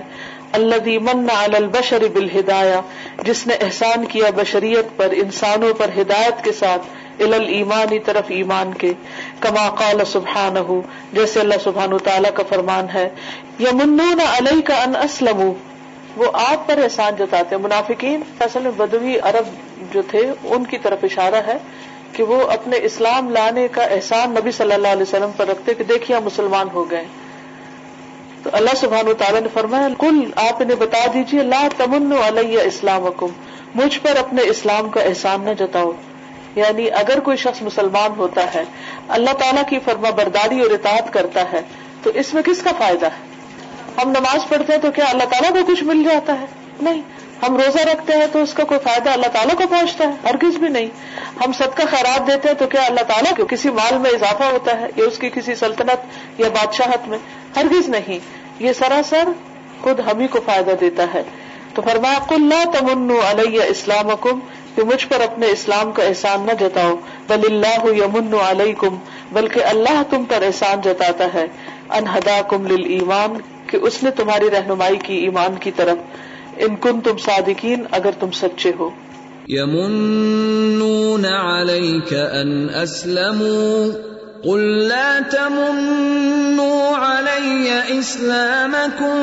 الذي 0.58 0.98
من 1.06 1.30
على 1.30 1.58
البشر 1.58 2.04
بالهدايه 2.08 2.84
جس 3.22 3.48
نے 3.48 3.54
احسان 3.62 4.06
کیا 4.06 4.30
بشریت 4.36 4.98
پر، 4.98 5.08
انسانوں 5.12 5.74
پر 5.74 5.90
ہدایت 6.02 6.44
کے 6.44 6.52
ساتھ 6.52 6.82
الل 7.22 7.46
ایمانی 7.48 8.00
طرف 8.00 8.24
ایمان 8.28 8.74
کے۔ 8.74 8.94
کما 9.40 9.70
قال 9.70 10.06
سبحان 10.06 10.82
جیسے 11.14 11.40
اللہ 11.40 11.54
سبحان 11.64 11.98
تعالیٰ 11.98 12.32
کا 12.34 12.44
فرمان 12.50 12.86
ہے، 12.94 13.10
یمنون 13.60 14.20
علیہ 14.20 14.62
کا 14.62 14.84
ان 14.84 14.96
اسلم 14.96 15.54
وہ 16.18 16.26
آپ 16.34 16.68
پر 16.68 16.78
احسان 16.84 17.16
جتاتے 17.16 17.56
ہیں۔ 17.56 17.64
منافقین، 17.64 18.22
اصل 18.40 18.62
میں 18.62 18.72
بدوی 18.72 19.20
عرب 19.20 19.46
جو 19.94 20.02
تھے، 20.02 20.32
ان 20.44 20.66
کی 20.66 20.78
طرف 20.78 20.98
اشارہ 21.04 21.42
ہے 21.48 21.58
کہ 22.14 22.24
وہ 22.24 22.42
اپنے 22.42 22.78
اسلام 22.84 23.30
لانے 23.30 23.68
کا 23.68 23.84
احسان 23.84 24.32
نبی 24.32 24.52
صلی 24.52 24.74
اللہ 24.74 24.88
علیہ 24.88 25.02
وسلم 25.02 25.32
پر 25.38 25.48
رکھتے 25.48 25.74
کہ 25.74 25.84
دیکھیے 25.84 26.20
مسلمان 26.20 26.68
ہو 26.74 26.92
گئے۔ 26.92 27.06
تو 28.44 28.50
اللہ 28.54 28.76
سبحان 28.78 29.08
و 29.08 29.14
تعالیٰ 29.14 29.42
نے 29.42 29.48
فرمایا 29.54 29.88
کل 30.00 30.32
آپ 30.36 30.62
انہیں 30.62 30.78
بتا 30.78 31.06
دیجیے 31.14 31.44
لا 31.44 31.68
تمن 31.78 32.14
علیہ 32.24 32.60
اسلام 32.60 33.04
حکم 33.04 33.28
مجھ 33.76 34.00
پر 34.00 34.16
اپنے 34.16 34.42
اسلام 34.42 34.90
کا 34.90 35.02
احسان 35.02 35.42
نہ 35.42 35.50
جتاؤ۔ 35.60 35.92
یعنی 36.56 36.92
اگر 36.92 37.20
کوئی 37.20 37.38
شخص 37.38 37.62
مسلمان 37.62 38.12
ہوتا 38.18 38.54
ہے، 38.56 38.64
اللہ 39.08 39.34
تعالیٰ 39.34 39.64
کی 39.70 39.80
فرما 39.86 40.10
برداری 40.10 40.62
اور 40.62 40.72
اطاعت 40.72 41.14
کرتا 41.14 41.52
ہے، 41.54 41.62
تو 42.04 42.10
اس 42.14 42.34
میں 42.34 42.44
کس 42.44 42.62
کا 42.64 42.72
فائدہ 42.78 43.06
ہے؟ 43.06 43.34
ہم 44.02 44.10
نماز 44.10 44.48
پڑھتے 44.50 44.74
ہیں 44.74 44.80
تو 44.80 44.92
کیا 44.92 45.06
اللہ 45.06 45.24
تعالیٰ 45.24 45.50
کو 45.50 45.74
کچھ 45.74 45.84
مل 45.84 46.04
جاتا 46.04 46.40
ہے؟ 46.40 46.46
نہیں۔ 46.82 47.02
ہم 47.48 47.58
روزہ 47.58 47.80
رکھتے 47.80 48.14
ہیں 48.14 48.26
تو 48.32 48.42
اس 48.42 48.54
کا 48.54 48.64
کوئی 48.64 48.80
فائدہ 48.80 49.10
اللہ 49.10 49.28
تعالیٰ 49.28 49.56
کو 49.56 49.64
پہنچتا 49.70 50.04
ہے، 50.08 50.12
ہرگز 50.24 50.56
بھی 50.56 50.70
نہیں۔ 50.70 50.88
ہم 51.46 51.52
سب 51.52 51.76
کا 51.76 51.84
خیرات 51.92 52.28
دیتے 52.28 52.48
ہیں 52.48 52.56
تو 52.56 52.68
کیا 52.68 52.82
اللہ 52.82 53.02
تعالیٰ 53.02 53.38
کو 53.38 53.46
کسی 53.46 53.70
مال 53.70 53.98
میں 53.98 54.12
اضافہ 54.12 54.44
ہوتا 54.44 54.80
ہے 54.80 54.86
یا 54.96 55.06
اس 55.06 55.18
کی 55.18 55.30
کسی 55.30 55.56
سلطنت 55.56 55.98
یا 56.40 56.50
بادشاہت 56.50 57.08
میں؟ 57.08 57.18
ہرگز 57.56 57.90
نہیں۔ 57.90 58.20
یہ 58.60 58.74
سراسر 58.74 59.24
خود 59.82 60.00
ہم 60.00 60.20
ہی 60.20 60.28
کو 60.28 60.40
فائدہ 60.46 60.72
دیتا 60.82 61.06
ہے۔ 61.14 61.24
تو 61.74 61.82
فرمایا 61.82 62.20
کل 62.30 62.54
تمن 62.74 63.12
علیہ 63.26 63.64
اسلام 63.64 64.10
حکم 64.10 64.40
کہ 64.76 64.84
مجھ 64.84 65.08
پر 65.08 65.20
اپنے 65.20 65.48
اسلام 65.48 65.92
کا 65.92 66.04
احسان 66.04 66.42
نہ 66.46 66.52
جتاؤ۔ 66.60 66.96
بل 67.28 67.42
اللہ 67.46 67.86
یمن 67.86 68.34
علیکم، 68.34 68.98
بلکہ 69.32 69.64
اللہ 69.64 70.02
تم 70.10 70.24
پر 70.24 70.42
احسان 70.42 70.82
جتاتا 70.82 71.26
ہے۔ 71.34 71.46
انہدا 71.90 72.42
کم 72.42 72.68
لل 72.68 73.04
کہ 73.68 73.78
اس 73.78 74.04
نے 74.04 74.12
تمہاری 74.12 74.50
رہنمائی 74.52 74.96
کی 74.96 75.16
ایمان 75.16 75.56
کی 75.56 75.72
طرف۔ 75.76 75.98
ان 76.58 76.76
کن 76.76 77.02
تم 77.02 77.18
صادقین، 77.18 77.84
اگر 77.92 78.12
تم 78.20 78.32
سچے 78.32 78.72
ہو۔ 78.80 78.90
يمنون 79.48 81.26
عليك 81.26 82.14
أن 82.14 82.70
أسلموا 82.84 83.88
قل 84.44 84.60
لا 84.60 85.20
تمنوا 85.32 86.96
علي 86.96 88.00
إسلامكم 88.00 89.18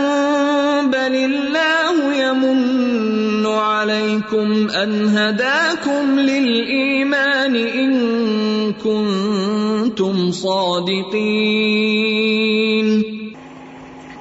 بل 0.90 1.14
الله 1.14 2.12
يمن 2.16 2.80
عليكم 3.46 4.66
أن 4.82 5.08
هداكم 5.08 6.18
للإيمان 6.18 7.56
إن 7.56 7.92
كنتم 8.82 10.32
صادقين 10.32 11.10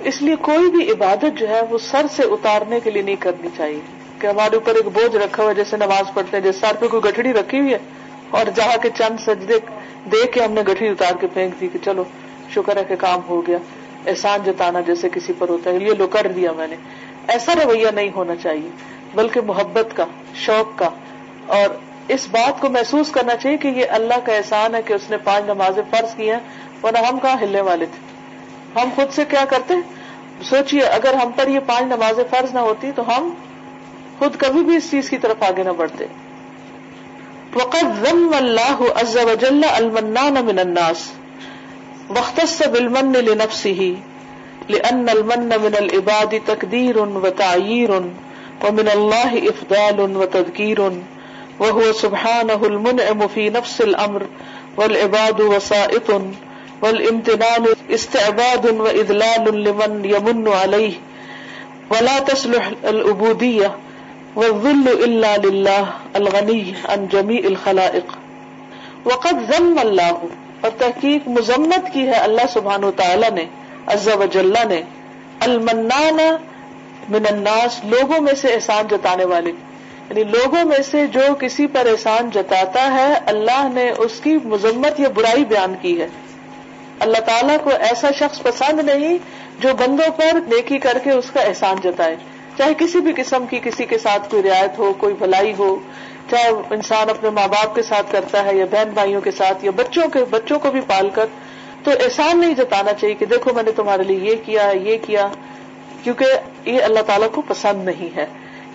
اس 0.09 0.21
لیے 0.21 0.35
کوئی 0.35 0.69
بھی 0.71 0.91
عبادت 0.91 1.37
جو 1.37 1.49
ہے 1.49 1.61
وہ 1.69 1.77
سر 1.77 2.05
سے 2.15 2.23
اتارنے 2.23 2.79
کے 2.79 2.91
لیے 2.91 3.01
نہیں 3.01 3.15
کرنی 3.19 3.47
چاہیے 3.57 3.79
کہ 4.19 4.27
ہمارے 4.27 4.55
اوپر 4.55 4.75
ایک 4.75 4.85
بوجھ 4.85 5.15
رکھا 5.15 5.43
ہوا 5.43 5.51
جیسے 5.51 5.77
نماز 5.77 6.13
پڑھتے 6.13 6.37
ہیں، 6.37 6.43
جیسے 6.43 6.59
سر 6.59 6.75
پہ 6.79 6.87
کوئی 6.87 7.03
گٹھڑی 7.09 7.33
رکھی 7.33 7.59
ہوئی 7.59 7.73
ہے 7.73 7.77
اور 8.29 8.45
جہاں 8.55 8.77
کے 8.81 8.89
چند 8.97 9.19
سجدے 9.19 9.53
دیکھ 10.11 10.31
کے 10.31 10.43
ہم 10.43 10.51
نے 10.51 10.61
گٹھڑی 10.61 10.87
اتار 10.87 11.13
کے 11.19 11.27
پھینک 11.33 11.61
دی 11.61 11.67
کہ 11.67 11.79
چلو، 11.85 12.03
شکر 12.55 12.77
ہے 12.77 12.83
کہ 12.83 12.95
کام 12.95 13.19
ہو 13.29 13.47
گیا، 13.47 13.57
احسان 14.07 14.39
جتانا 14.45 14.81
جیسے 14.81 15.09
کسی 15.09 15.33
پر 15.37 15.49
ہوتا 15.49 15.69
ہے، 15.69 15.75
یہ 15.75 15.93
لو 15.97 16.07
کر 16.07 16.27
دیا 16.35 16.51
میں 16.51 16.67
نے۔ 16.67 16.75
ایسا 17.27 17.53
رویہ 17.63 17.87
نہیں 17.95 18.09
ہونا 18.15 18.35
چاہیے، 18.35 18.69
بلکہ 19.15 19.41
محبت 19.41 19.97
کا، 19.97 20.05
شوق 20.35 20.79
کا۔ 20.79 20.89
اور 21.47 21.69
اس 22.07 22.27
بات 22.31 22.61
کو 22.61 22.69
محسوس 22.69 23.11
کرنا 23.11 23.35
چاہیے 23.35 23.57
کہ 23.57 23.67
یہ 23.67 23.85
اللہ 23.89 24.25
کا 24.25 24.33
احسان 24.33 24.75
ہے 24.75 24.81
کہ 24.81 24.93
اس 24.93 25.09
نے 25.09 25.17
پانچ 25.17 25.45
نمازیں 25.45 25.83
فرض 25.89 26.15
کی 26.15 26.29
ہیں، 26.29 26.39
ورنہ 26.83 26.97
ہم 26.97 27.19
کہاں 27.19 27.37
ہلنے 27.41 27.61
والے 27.61 27.85
تھے؟ 27.85 28.09
ہم 28.81 28.89
خود 28.95 29.13
سے 29.13 29.23
کیا 29.29 29.45
کرتے؟ 29.45 29.73
ہیں 29.73 29.98
سوچئے، 30.43 30.81
اگر 30.81 31.13
ہم 31.13 31.31
پر 31.35 31.47
یہ 31.47 31.59
پانچ 31.65 31.85
نمازیں 31.85 32.23
فرض 32.29 32.53
نہ 32.53 32.59
ہوتی 32.59 32.91
تو 32.95 33.07
ہم 33.07 33.33
خود 34.19 34.35
کبھی 34.37 34.63
بھی 34.63 34.75
اس 34.75 34.91
چیز 34.91 35.09
کی 35.09 35.17
طرف 35.17 35.43
آگے 35.43 35.63
نہ 35.63 35.69
بڑھتے۔ 35.69 36.05
وقت 37.55 37.85
ضم 38.01 38.29
اللہ 38.37 38.81
عز 38.95 39.17
وجل 39.17 39.61
المنان 39.73 40.45
من 40.45 40.59
الناس 40.59 41.11
واختص 42.09 42.61
بالمن 42.67 43.11
لنفسه 43.11 43.93
لأن 44.69 45.09
المن 45.09 45.53
من 45.61 45.75
العباد 45.79 46.41
تقدير 46.45 46.99
وتعيير 46.99 47.91
ومن 48.63 48.89
الله 48.89 49.41
إفضال 49.49 49.99
وتذكير 49.99 50.81
وهو 51.59 51.91
سبحانه 51.91 52.59
المنعم 52.65 53.27
في 53.27 53.49
نفس 53.49 53.81
الأمر 53.81 54.25
والعباد 54.77 55.41
وسائط 55.41 56.11
والامتنان 56.81 57.65
استعباد 57.89 58.65
وإذلال 58.65 59.63
لمن 59.63 60.05
يمن 60.05 60.47
عليه 60.47 60.91
ولا 61.89 62.19
تصلح 62.27 62.69
العبودية 62.83 63.67
الغنی 66.13 66.71
ان 66.87 67.05
جمی 67.11 67.37
الخلائق. 67.37 68.17
وقت 69.07 69.33
ضم 69.51 69.73
اللہ 69.79 70.11
اور 70.61 70.69
تحقیق 70.77 71.27
مذمت 71.27 71.93
کی 71.93 72.07
ہے 72.07 72.13
اللہ 72.13 72.41
سبحان 72.53 72.83
و 72.83 72.91
تعالی 72.91 73.27
نے، 73.33 73.45
عز 73.87 74.07
و 74.07 74.23
نے، 74.67 74.81
المنان 75.39 76.17
من 77.09 77.21
الناس، 77.29 77.79
لوگوں 77.83 78.21
میں 78.21 78.33
سے 78.33 78.47
احسان 78.47 78.87
جتانے 78.91 79.25
والے۔ 79.25 79.49
یعنی 80.09 80.23
لوگوں 80.23 80.65
میں 80.65 80.83
سے 80.91 81.07
جو 81.07 81.35
کسی 81.39 81.67
پر 81.67 81.85
احسان 81.85 82.29
جتاتا 82.29 82.93
ہے، 82.93 83.13
اللہ 83.25 83.67
نے 83.73 83.91
اس 83.97 84.19
کی 84.23 84.37
مذمت 84.43 84.99
یا 84.99 85.09
برائی 85.09 85.45
بیان 85.45 85.75
کی 85.81 86.01
ہے۔ 86.01 86.07
اللہ 86.99 87.17
تعالیٰ 87.17 87.57
کو 87.63 87.69
ایسا 87.79 88.07
شخص 88.19 88.41
پسند 88.41 88.79
نہیں 88.79 89.17
جو 89.59 89.69
بندوں 89.79 90.11
پر 90.11 90.39
نیکی 90.47 90.77
کر 90.77 90.97
کے 91.03 91.11
اس 91.11 91.31
کا 91.31 91.41
احسان 91.41 91.75
جتائے۔ 91.83 92.15
چاہے 92.57 92.73
کسی 92.77 92.99
بھی 92.99 93.13
قسم 93.15 93.45
کی 93.45 93.59
کسی 93.63 93.85
کے 93.85 93.97
ساتھ 93.97 94.31
کوئی 94.31 94.43
رعایت 94.43 94.79
ہو، 94.79 94.93
کوئی 94.93 95.13
بھلائی 95.13 95.53
ہو، 95.57 95.79
چاہے 96.29 96.49
انسان 96.69 97.09
اپنے 97.09 97.29
ماں 97.29 97.47
باپ 97.47 97.75
کے 97.75 97.81
ساتھ 97.81 98.11
کرتا 98.11 98.45
ہے 98.45 98.55
یا 98.55 98.65
بہن 98.71 98.89
بھائیوں 98.89 99.21
کے 99.21 99.31
ساتھ 99.31 99.65
یا 99.65 99.71
بچوں 99.75 100.09
کے، 100.09 100.19
بچوں 100.29 100.59
کو 100.59 100.71
بھی 100.71 100.81
پال 100.81 101.09
کر، 101.09 101.25
تو 101.83 101.91
احسان 101.91 102.39
نہیں 102.39 102.53
جتانا 102.53 102.93
چاہیے 102.93 103.15
کہ 103.15 103.25
دیکھو 103.25 103.53
میں 103.53 103.63
نے 103.63 103.71
تمہارے 103.71 104.03
لیے 104.03 104.31
یہ 104.31 104.35
کیا 104.45 104.71
یہ 104.81 104.97
کیا۔ 105.01 105.27
کیونکہ 106.03 106.25
یہ 106.65 106.83
اللہ 106.83 106.99
تعالیٰ 106.99 107.31
کو 107.31 107.41
پسند 107.41 107.85
نہیں 107.85 108.15
ہے 108.15 108.25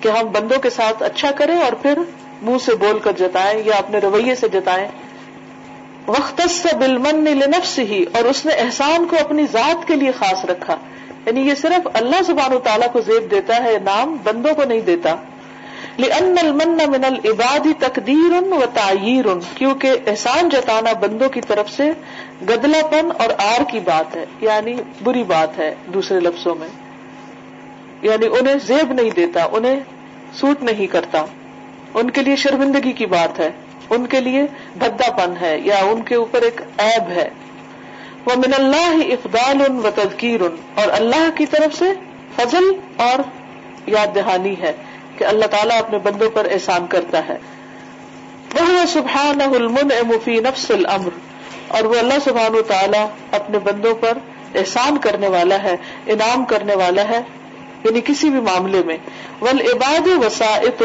کہ 0.01 0.09
ہم 0.09 0.29
بندوں 0.33 0.59
کے 0.59 0.71
ساتھ 0.71 1.03
اچھا 1.03 1.31
کریں 1.31 1.57
اور 1.57 1.73
پھر 1.73 1.99
منہ 2.43 2.59
سے 2.65 2.75
بول 2.75 2.99
کر 2.99 3.13
جتائیں 3.13 3.63
یا 3.65 3.77
اپنے 3.77 3.99
رویے 3.99 4.35
سے 4.35 4.49
جتائیں۔ 4.49 4.89
وقت 6.07 6.51
سے 6.51 6.77
بلمن 6.77 7.25
لنفس 7.25 7.79
ہی 7.79 8.05
اور 8.13 8.25
اس 8.25 8.47
نے 8.47 8.53
احسان 8.53 9.07
کو 9.11 9.17
اپنی 9.21 9.43
ذات 9.53 9.89
کے 9.89 9.95
لیے 9.95 10.13
خاص 10.13 10.45
رکھا۔ 10.45 10.77
یعنی 11.27 11.41
یہ 11.41 11.55
صرف 11.55 11.89
اللہ 11.95 12.23
سبحان 12.27 12.53
و 12.53 12.59
تعالیٰ 12.59 12.93
کو 12.93 13.01
زیب 13.01 13.31
دیتا 13.31 13.65
ہے، 13.65 13.79
نام 13.85 14.17
بندوں 14.25 14.55
کو 14.55 14.65
نہیں 14.65 14.81
دیتا۔ 14.81 15.17
لأن 15.99 16.35
المن 16.39 16.69
من 16.69 17.05
العباد 17.05 17.67
تقدیر 17.79 18.43
و 18.43 18.65
تعیر 18.75 19.25
کیونکہ 19.55 19.93
احسان 20.07 20.49
جتانا 20.49 20.93
بندوں 20.93 21.29
کی 21.29 21.41
طرف 21.41 21.71
سے 21.71 21.91
گدلا 22.49 22.87
پن 22.87 23.09
اور 23.19 23.29
آر 23.39 23.63
کی 23.71 23.81
بات 23.81 24.17
ہے 24.17 24.25
یعنی 24.41 24.75
بری 25.03 25.23
بات 25.23 25.59
ہے 25.59 25.75
دوسرے 25.87 26.21
لفظوں 26.21 26.55
میں۔ 26.55 26.69
یعنی 28.03 28.27
انہیں 28.27 28.55
زیب 28.67 28.93
نہیں 28.93 29.11
دیتا، 29.11 29.45
انہیں 29.53 29.81
سوٹ 30.33 30.63
نہیں 30.63 30.87
کرتا۔ 30.87 31.25
ان 31.95 32.11
کے 32.11 32.23
لیے 32.23 32.37
شرمندگی 32.37 32.93
کی 32.93 33.07
بات 33.07 33.41
ہے۔ 33.41 33.51
ان 33.91 34.07
کے 34.07 34.21
لیے 34.21 34.43
بھدا 34.77 35.11
پن 35.13 35.37
ہے 35.41 35.57
یا 35.65 35.79
ان 35.91 36.03
کے 36.03 36.15
اوپر 36.15 36.43
ایک 36.43 36.61
ایب 36.79 37.11
ہے۔ 37.11 37.29
وہ 38.27 38.35
من 38.37 38.55
اللہ 38.59 39.13
افدال 39.13 39.63
ان 39.69 39.79
و 39.79 39.91
تذکیر، 39.95 40.41
اور 40.75 40.93
اللہ 40.93 41.29
کی 41.37 41.47
طرف 41.47 41.75
سے 41.79 41.93
فضل 42.37 42.71
اور 42.97 43.23
یاد 43.87 44.15
دہانی 44.15 44.55
ہے 44.61 44.73
کہ 45.19 45.25
اللہ 45.25 45.47
تعالیٰ 45.47 45.79
اپنے 45.79 45.99
بندوں 46.03 46.31
پر 46.31 46.47
احسان 46.51 46.87
کرتا 46.87 47.27
ہے۔ 47.29 47.37
وہ 48.55 48.85
سبحان 48.89 49.41
المن 49.43 49.93
مفی 50.09 50.39
نفس 50.41 50.71
الامر، 50.71 51.19
اور 51.69 51.85
وہ 51.85 51.99
اللہ 51.99 52.19
سبحان 52.25 52.61
تعالیٰ 52.69 53.07
اپنے 53.33 53.59
بندوں 53.65 53.95
پر 53.95 54.19
احسان 54.55 54.99
کرنے 54.99 55.29
والا 55.29 55.63
ہے، 55.63 55.77
انعام 56.07 56.45
کرنے 56.45 56.75
والا 56.75 57.09
ہے 57.09 57.21
یعنی 57.85 58.01
کسی 58.05 58.29
بھی 58.31 58.41
معاملے 58.41 58.83
میں۔ 58.87 58.97
ول 59.41 59.61
عباد 59.73 60.09
وسائط 60.25 60.83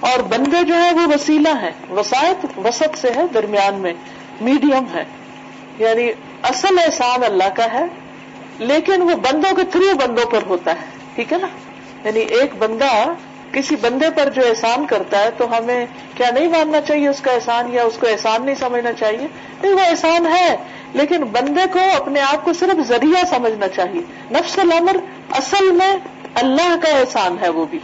اور 0.00 0.18
بندے 0.18 0.64
جو 0.64 0.74
ہے 0.74 0.92
وہ 0.92 1.14
وسیلہ 1.14 1.48
ہے 1.62 1.70
وسائط 1.90 2.46
وسط 2.64 2.98
سے 2.98 3.10
ہے، 3.16 3.22
درمیان 3.34 3.74
میں 3.74 3.92
میڈیم 4.40 4.84
ہے۔ 4.94 5.04
یعنی 5.78 6.12
اصل 6.42 6.78
احسان 6.78 7.24
اللہ 7.24 7.48
کا 7.56 7.72
ہے، 7.72 7.84
لیکن 8.58 9.02
وہ 9.02 9.16
بندوں 9.16 9.56
کے 9.56 9.62
تھرو 9.64 9.94
بندوں 10.06 10.30
پر 10.30 10.38
ہوتا 10.46 10.70
ہے۔ 10.70 10.86
ٹھیک 11.14 11.32
ہے 11.32 11.38
نا؟ 11.38 11.46
یعنی 12.04 12.20
ایک 12.20 12.52
بندہ 12.58 13.12
کسی 13.52 13.76
بندے 13.76 14.10
پر 14.10 14.30
جو 14.30 14.42
احسان 14.48 14.86
کرتا 14.86 15.18
ہے 15.18 15.30
تو 15.36 15.58
ہمیں 15.58 15.86
کیا 16.14 16.30
نہیں 16.30 16.48
ماننا 16.48 16.80
چاہیے 16.80 17.08
اس 17.08 17.20
کا 17.20 17.32
احسان 17.32 17.74
یا 17.74 17.82
اس 17.82 17.98
کو 18.00 18.06
احسان 18.08 18.44
نہیں 18.44 18.54
سمجھنا 18.54 18.92
چاہیے؟ 18.92 19.26
نہیں، 19.62 19.72
وہ 19.72 19.80
احسان 19.80 20.26
ہے، 20.26 20.56
لیکن 20.92 21.24
بندے 21.24 21.62
کو 21.72 21.78
اپنے 21.96 22.20
آپ 22.20 22.44
کو 22.44 22.52
صرف 22.52 22.88
ذریعہ 22.88 23.24
سمجھنا 23.24 23.68
چاہیے۔ 23.68 24.00
نفس 24.30 24.58
العمر 24.58 24.96
اصل 25.30 25.70
میں 25.72 25.96
اللہ 26.34 26.76
کا 26.82 26.88
احسان 26.88 27.36
ہے 27.40 27.48
وہ 27.48 27.66
بھی۔ 27.70 27.78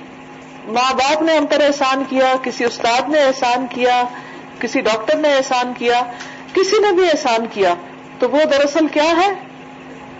ماں 0.66 0.94
باپ 0.94 1.22
نے 1.22 1.36
ہم 1.36 1.46
پر 1.46 1.60
احسان 1.60 2.02
کیا، 2.08 2.34
کسی 2.42 2.64
استاد 2.64 3.08
نے 3.08 3.22
احسان 3.22 3.66
کیا، 3.70 4.04
کسی 4.58 4.80
ڈاکٹر 4.80 5.16
نے 5.16 5.34
احسان 5.36 5.72
کیا، 5.78 6.02
کسی 6.54 6.76
نے 6.80 6.92
بھی 6.92 7.04
احسان 7.04 7.46
کیا، 7.46 7.74
تو 8.18 8.30
وہ 8.30 8.44
دراصل 8.44 8.86
کیا 8.88 9.04
ہے؟ 9.04 9.34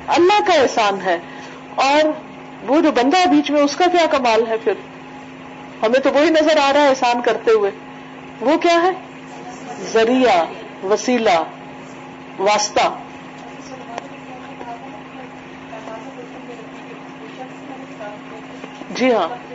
اللہ 0.07 0.41
کا 0.47 0.53
احسان 0.53 1.01
ہے۔ 1.01 1.19
اور 1.75 2.11
وہ 2.69 2.81
جو 2.81 2.93
بندہ 2.93 3.19
ہے 3.19 3.27
بیچ 3.27 3.51
میں، 3.51 3.61
اس 3.61 3.77
کا 3.77 3.85
کیا 3.93 4.07
کمال 4.07 4.47
ہے 4.47 4.57
پھر؟ 4.65 4.73
ہمیں 5.83 6.01
تو 6.01 6.11
وہی 6.13 6.31
نظر 6.31 6.57
آ 6.57 6.73
رہا 6.73 6.81
ہے 6.81 6.89
احسان 6.89 7.23
کرتے 7.23 7.51
ہوئے۔ 7.51 7.71
وہ 8.41 8.57
کیا 8.57 8.83
ہے؟ 8.83 8.91
ذریعہ، 9.93 10.45
وسیلہ، 10.87 11.43
واسطہ۔ 12.39 12.99
جی 18.91 19.15
ہاں۔ 19.15 19.46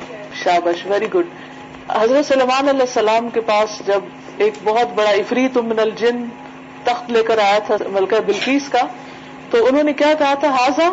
شابش 0.43 0.85
ویری 0.85 1.07
گڈ 1.13 1.27
حضرت 1.89 2.25
سلمان 2.25 2.67
علیہ 2.69 2.81
السلام 2.81 3.29
کے 3.29 3.41
پاس 3.41 3.81
جب 3.87 4.01
ایک 4.37 4.53
بہت 4.63 4.93
بڑا 4.95 5.09
افریت 5.09 5.57
من 5.57 5.79
الجن 5.79 6.23
تخت 6.83 7.11
لے 7.11 7.23
کر 7.23 7.37
آیا 7.37 7.59
تھا 7.59 7.75
ملکہ 7.91 8.19
بلکیس 8.25 8.69
کا، 8.69 8.81
تو 9.49 9.65
انہوں 9.65 9.83
نے 9.83 9.93
کیا 9.93 10.13
کہا 10.19 10.33
تھا 10.33 10.49
حاضا 10.49 10.89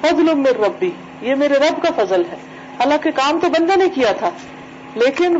فضل 0.00 0.34
من 0.34 0.46
ربی. 0.46 0.90
یہ 1.20 1.34
میرے 1.34 1.54
رب 1.54 1.82
کا 1.82 1.90
فضل 1.96 2.22
ہے۔ 2.32 2.36
حالانکہ 2.78 3.10
کام 3.10 3.38
تو 3.40 3.48
بندہ 3.48 3.76
نے 3.76 3.88
کیا 3.88 4.12
تھا، 4.12 4.30
لیکن 4.94 5.38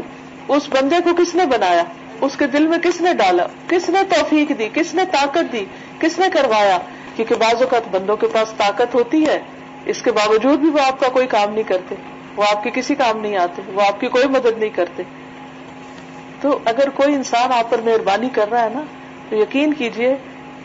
اس 0.49 0.69
بندے 0.69 0.97
کو 1.05 1.15
کس 1.19 1.35
نے 1.35 1.47
بنایا؟ 1.47 1.83
اس 2.21 2.37
کے 2.37 2.47
دل 2.47 2.67
میں 2.67 2.79
کس 2.79 3.01
نے 3.01 3.13
ڈالا؟ 3.15 3.47
کس 3.69 3.89
نے 3.89 3.99
توفیق 4.09 4.53
دی؟ 4.59 4.69
کس 4.73 4.95
نے 4.95 5.03
طاقت 5.13 5.53
دی؟ 5.53 5.65
کس 5.99 6.19
نے 6.19 6.27
کروایا؟ 6.33 6.79
کیونکہ 7.17 7.35
بعض 7.35 7.63
اوقات 7.63 7.89
بندوں 7.91 8.17
کے 8.17 8.27
پاس 8.33 8.53
طاقت 8.57 8.95
ہوتی 8.95 9.27
ہے، 9.27 9.39
اس 9.87 10.03
کے 10.03 10.13
باوجود 10.13 10.59
بھی 10.59 10.71
وہ 10.71 10.81
آپ 10.87 11.01
کا 11.01 11.09
کوئی 11.09 11.27
کام 11.27 11.53
نہیں 11.53 11.69
کرتے۔ 11.69 11.95
وہ 12.37 12.45
آپ 12.51 12.65
کے 12.65 12.71
کسی 12.75 12.95
کام 12.95 13.19
نہیں 13.19 13.37
آتے، 13.37 13.63
وہ 13.75 13.83
آپ 13.83 14.01
کی 14.01 14.07
کوئی 14.07 14.27
مدد 14.27 14.59
نہیں 14.59 14.71
کرتے۔ 14.71 15.03
تو 16.41 16.59
اگر 16.65 16.89
کوئی 16.89 17.15
انسان 17.15 17.53
آپ 17.53 17.71
پر 17.71 17.81
مہربانی 17.85 18.29
کر 18.33 18.51
رہا 18.51 18.65
ہے 18.65 18.69
نا، 18.75 18.83
تو 19.29 19.37
یقین 19.37 19.75
کیجیے 19.75 20.17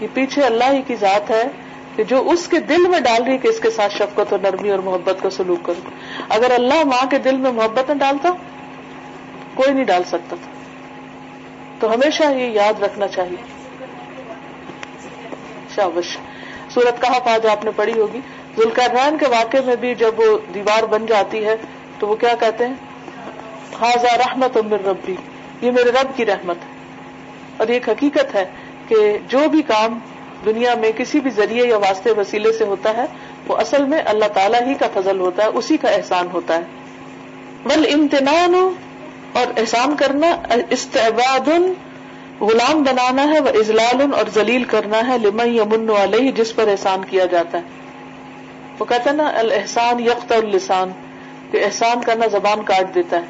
یہ 0.02 0.08
پیچھے 0.14 0.42
اللہ 0.44 0.64
ہی 0.72 0.82
کی 0.82 0.96
ذات 0.96 1.32
ہے 1.32 1.44
کہ 1.96 2.04
جو 2.04 2.30
اس 2.30 2.48
کے 2.48 2.60
دل 2.60 2.88
میں 2.88 3.00
ڈال 3.00 3.24
رہی 3.24 3.38
کہ 3.38 3.48
اس 3.48 3.60
کے 3.60 3.72
ساتھ 3.72 3.94
شفقت 3.94 4.34
اور 4.34 4.40
نرمی 4.40 4.70
اور 4.70 4.80
محبت 4.80 5.18
کا 5.24 5.30
سلوک 5.30 5.66
کروں 5.66 5.90
اگر 6.30 6.52
اللہ 6.52 6.84
ماں 6.84 7.06
کے 7.10 7.18
دل 7.18 7.38
میں 7.38 7.52
محبت 7.52 7.90
نہ 7.90 7.96
ڈالتا، 7.96 8.30
کوئی 9.54 9.74
نہیں 9.74 9.84
ڈال 9.84 10.04
سکتا 10.04 10.36
تھا۔ 10.36 10.52
تو 11.80 11.94
ہمیشہ 11.94 12.24
یہ 12.24 12.48
یاد 12.48 12.84
رکھنا 12.84 13.08
چاہیے۔ 13.08 13.44
شابش، 15.76 16.18
سورت 16.70 17.02
کہاں 17.02 17.20
پاج 17.20 17.46
آپ 17.46 17.66
نے 17.66 17.72
پڑھی 17.76 18.00
ہوگی؟ 18.00 18.20
ذوالقرنین 18.58 19.18
کے 19.18 19.26
واقعے 19.28 19.62
میں 19.66 19.76
بھی 19.76 19.96
جب 19.96 20.20
وہ 20.20 20.38
دیوار 20.54 20.84
بن 20.84 21.06
جاتی 21.06 21.46
ہے 21.46 21.56
تو 22.00 22.08
وہ 22.08 22.16
کیا 22.16 22.36
کہتے 22.40 22.68
ہیں؟ 22.68 22.74
خاصا 23.74 24.18
رحمت 24.18 24.58
امر 24.58 24.78
ربی. 24.86 25.16
یہ 25.62 25.72
میرے 25.72 25.90
رب 25.90 26.18
کی 26.18 26.26
رحمت 26.26 26.58
ہے۔ 26.58 26.78
اور 27.58 27.68
یہ 27.68 27.74
ایک 27.74 27.90
حقیقت 27.90 28.36
ہے 28.36 28.46
کہ 28.88 29.18
جو 29.28 29.40
بھی 29.52 29.62
کام 29.62 30.00
دنیا 30.46 30.76
میں 30.76 30.92
کسی 30.98 31.20
بھی 31.20 31.32
ذریعے 31.32 31.68
یا 31.68 31.78
واسطے 31.78 32.12
وسیلے 32.12 32.52
سے 32.52 32.64
ہوتا 32.64 32.98
ہے، 32.98 33.06
وہ 33.48 33.58
اصل 33.58 33.86
میں 33.86 34.02
اللہ 34.06 34.26
تعالیٰ 34.26 34.62
ہی 34.62 34.74
کا 34.74 34.88
فضل 34.94 35.20
ہوتا 35.20 35.44
ہے، 35.44 35.48
اسی 35.48 35.78
کا 35.78 35.90
احسان 35.90 36.28
ہوتا 36.34 36.56
ہے۔ 36.56 36.64
بل 37.66 37.86
امتنان، 37.94 38.56
اور 39.34 39.60
احسان 39.60 39.96
کرنا 39.96 40.28
استعباد 40.70 41.50
غلام 42.42 42.84
بنانا 42.84 43.24
ہے 43.24 43.40
وہ 43.40 43.50
ازلال 43.50 44.14
اور 44.14 44.26
ذلیل 44.34 44.64
کرنا 44.64 45.08
ہے، 45.08 45.18
لمن 45.18 45.56
یمن 45.56 45.90
علیہ، 45.90 46.32
جس 46.32 46.56
پر 46.56 46.68
احسان 46.68 47.06
کیا 47.06 47.26
جاتا 47.26 47.58
ہے۔ 47.58 47.64
وہ 48.80 48.86
کہتا 48.86 49.10
ہے 49.10 49.16
نا 49.16 49.32
الحسان 49.36 50.00
یکت 50.00 50.32
السان 50.32 50.92
کہ 51.52 51.66
احسان 51.66 52.02
کرنا 52.02 52.26
زبان 52.28 52.64
کاٹ 52.64 52.96
دیتا 52.96 53.18
ہے۔ 53.18 53.26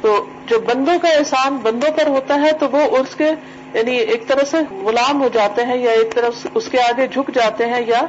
تو 0.00 0.24
جو 0.46 0.60
بندوں 0.60 0.98
کا 0.98 1.08
احسان 1.08 1.56
بندوں 1.56 1.92
پر 1.92 2.06
ہوتا 2.06 2.40
ہے، 2.40 2.52
تو 2.52 2.66
وہ 2.70 2.96
اس 2.96 3.14
کے 3.14 3.30
یعنی 3.74 3.96
ایک 3.96 4.28
طرح 4.28 4.44
سے 4.44 4.56
غلام 4.84 5.22
ہو 5.22 5.28
جاتے 5.32 5.64
ہیں، 5.64 5.76
یا 5.76 5.90
ایک 5.90 6.14
طرف 6.14 6.46
اس 6.54 6.68
کے 6.68 6.80
آگے 6.80 7.06
جھک 7.06 7.30
جاتے 7.34 7.66
ہیں، 7.66 7.80
یا 7.86 8.02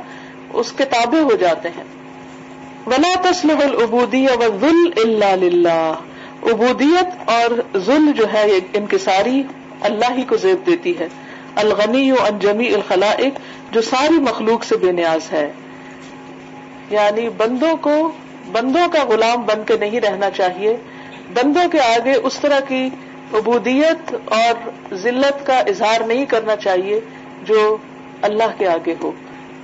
اس 0.54 0.71
کے 0.71 0.86
تابع 0.86 1.19
ہو 1.19 1.36
جاتے 1.39 1.69
ہیں۔ 1.69 1.84
ولا 2.88 3.32
تسلم 3.32 3.58
العبودی 3.58 4.28
و 4.28 4.58
ذل 4.62 5.23
اللہ 5.23 5.93
عبودیت 6.43 7.30
اور 7.30 7.78
ذل 7.78 8.12
جو 8.15 8.26
ہے 8.34 8.45
انکساری 8.73 9.43
اللہ 9.82 10.13
ہی 10.17 10.21
کو 10.21 10.38
زیب 10.38 10.65
دیتی 10.65 11.00
ہے۔ 11.00 11.08
الغنی 11.56 12.12
و 12.12 12.15
انجمی 12.30 12.73
الخلائق، 12.73 13.39
جو 13.71 13.82
ساری 13.82 14.19
مخلوق 14.19 14.63
سے 14.63 14.78
بے 14.78 14.91
نیاز 14.91 15.32
ہے۔ 15.32 15.52
یعنی 16.89 17.30
بندوں 17.30 17.78
کو 17.82 18.12
بندوں 18.52 18.88
کا 18.91 19.04
غلام 19.04 19.41
بن 19.41 19.63
کے 19.65 19.78
نہیں 19.78 20.00
رہنا 20.00 20.30
چاہیے۔ 20.30 20.78
بندوں 21.34 21.69
کے 21.69 21.80
آگے 21.82 22.13
اس 22.13 22.39
طرح 22.39 22.60
کی 22.60 22.89
عبودیت 23.34 24.15
اور 24.26 24.69
ذلت 24.95 25.45
کا 25.45 25.60
اظہار 25.60 26.02
نہیں 26.02 26.26
کرنا 26.26 26.56
چاہیے 26.56 27.00
جو 27.43 27.78
اللہ 28.21 28.43
کے 28.58 28.67
آگے 28.67 28.95
ہو۔ 29.04 29.12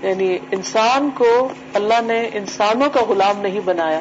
یعنی 0.01 0.37
انسان 0.51 1.09
کو 1.13 1.49
اللہ 1.73 2.01
نے 2.01 2.29
انسانوں 2.33 2.89
کا 2.89 2.99
غلام 3.09 3.41
نہیں 3.41 3.59
بنایا۔ 3.65 3.99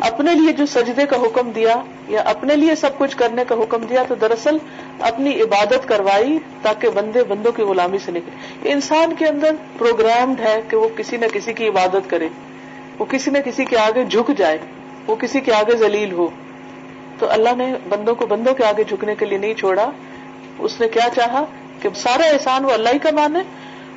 اپنے 0.00 0.34
لیے 0.34 0.52
جو 0.52 0.66
سجدے 0.66 1.06
کا 1.06 1.16
حکم 1.16 1.50
دیا 1.50 1.76
یا 2.08 2.20
اپنے 2.20 2.56
لیے 2.56 2.74
سب 2.74 2.98
کچھ 2.98 3.16
کرنے 3.16 3.42
کا 3.48 3.54
حکم 3.54 3.82
دیا 3.84 4.02
تو 4.08 4.14
دراصل 4.14 4.56
اپنی 5.00 5.42
عبادت 5.42 5.88
کروائی 5.88 6.38
تاکہ 6.62 6.88
بندے 6.88 7.24
بندوں 7.24 7.52
کی 7.52 7.62
غلامی 7.62 7.98
سے 7.98 8.12
نکلے۔ 8.12 8.70
انسان 8.72 9.14
کے 9.14 9.26
اندر 9.26 9.54
پروگرامڈ 9.78 10.40
ہے 10.40 10.60
کہ 10.70 10.76
وہ 10.76 10.88
کسی 10.96 11.16
نہ 11.16 11.26
کسی 11.32 11.52
کی 11.52 11.68
عبادت 11.68 12.10
کرے۔ 12.10 12.28
وہ 12.98 13.04
کسی 13.04 13.30
نہ 13.30 13.38
کسی 13.38 13.64
کے 13.64 13.78
آگے 13.78 14.04
جھک 14.04 14.30
جائے، 14.38 14.58
وہ 15.06 15.16
کسی 15.16 15.40
کے 15.40 15.52
آگے 15.54 15.76
ذلیل 15.76 16.12
ہو۔ 16.12 16.28
تو 17.18 17.30
اللہ 17.30 17.48
نے 17.56 17.74
بندوں 17.88 18.14
کو 18.14 18.26
بندوں 18.26 18.54
کے 18.54 18.64
آگے 18.64 18.84
جھکنے 18.84 19.14
کے 19.14 19.26
لیے 19.26 19.38
نہیں 19.38 19.54
چھوڑا۔ 19.54 19.90
اس 20.58 20.80
نے 20.80 20.88
کیا 20.88 21.08
چاہا؟ 21.14 21.44
کہ 21.82 21.88
سارا 21.94 22.26
احسان 22.26 22.64
وہ 22.64 22.70
اللہ 22.70 22.88
ہی 22.88 22.98
کا 22.98 23.10
مانے 23.12 23.38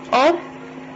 اور 0.10 0.34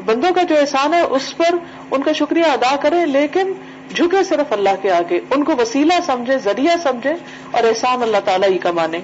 بندوں 0.06 0.32
کا 0.36 0.44
جو 0.44 0.60
احسان 0.60 0.94
ہے، 0.94 1.00
اس 1.00 1.38
پر 1.38 1.56
ان 1.92 2.02
کا 2.02 2.12
شکریہ 2.12 2.44
ادا 2.44 2.76
کرے، 2.76 3.06
لیکن 3.06 3.54
جھکے 3.96 4.24
صرف 4.24 4.54
اللہ 4.54 4.70
کے 4.82 4.92
آگے۔ 4.92 5.20
ان 5.30 5.44
کو 5.44 5.54
وسیلہ 5.58 5.94
سمجھے، 6.06 6.38
ذریعہ 6.38 6.76
سمجھے 6.84 7.14
اور 7.52 7.64
احسان 7.64 8.02
اللہ 8.02 8.18
تعالیٰ 8.26 8.50
ہی 8.50 8.58
کا 8.58 8.72
مانے۔ 8.72 9.00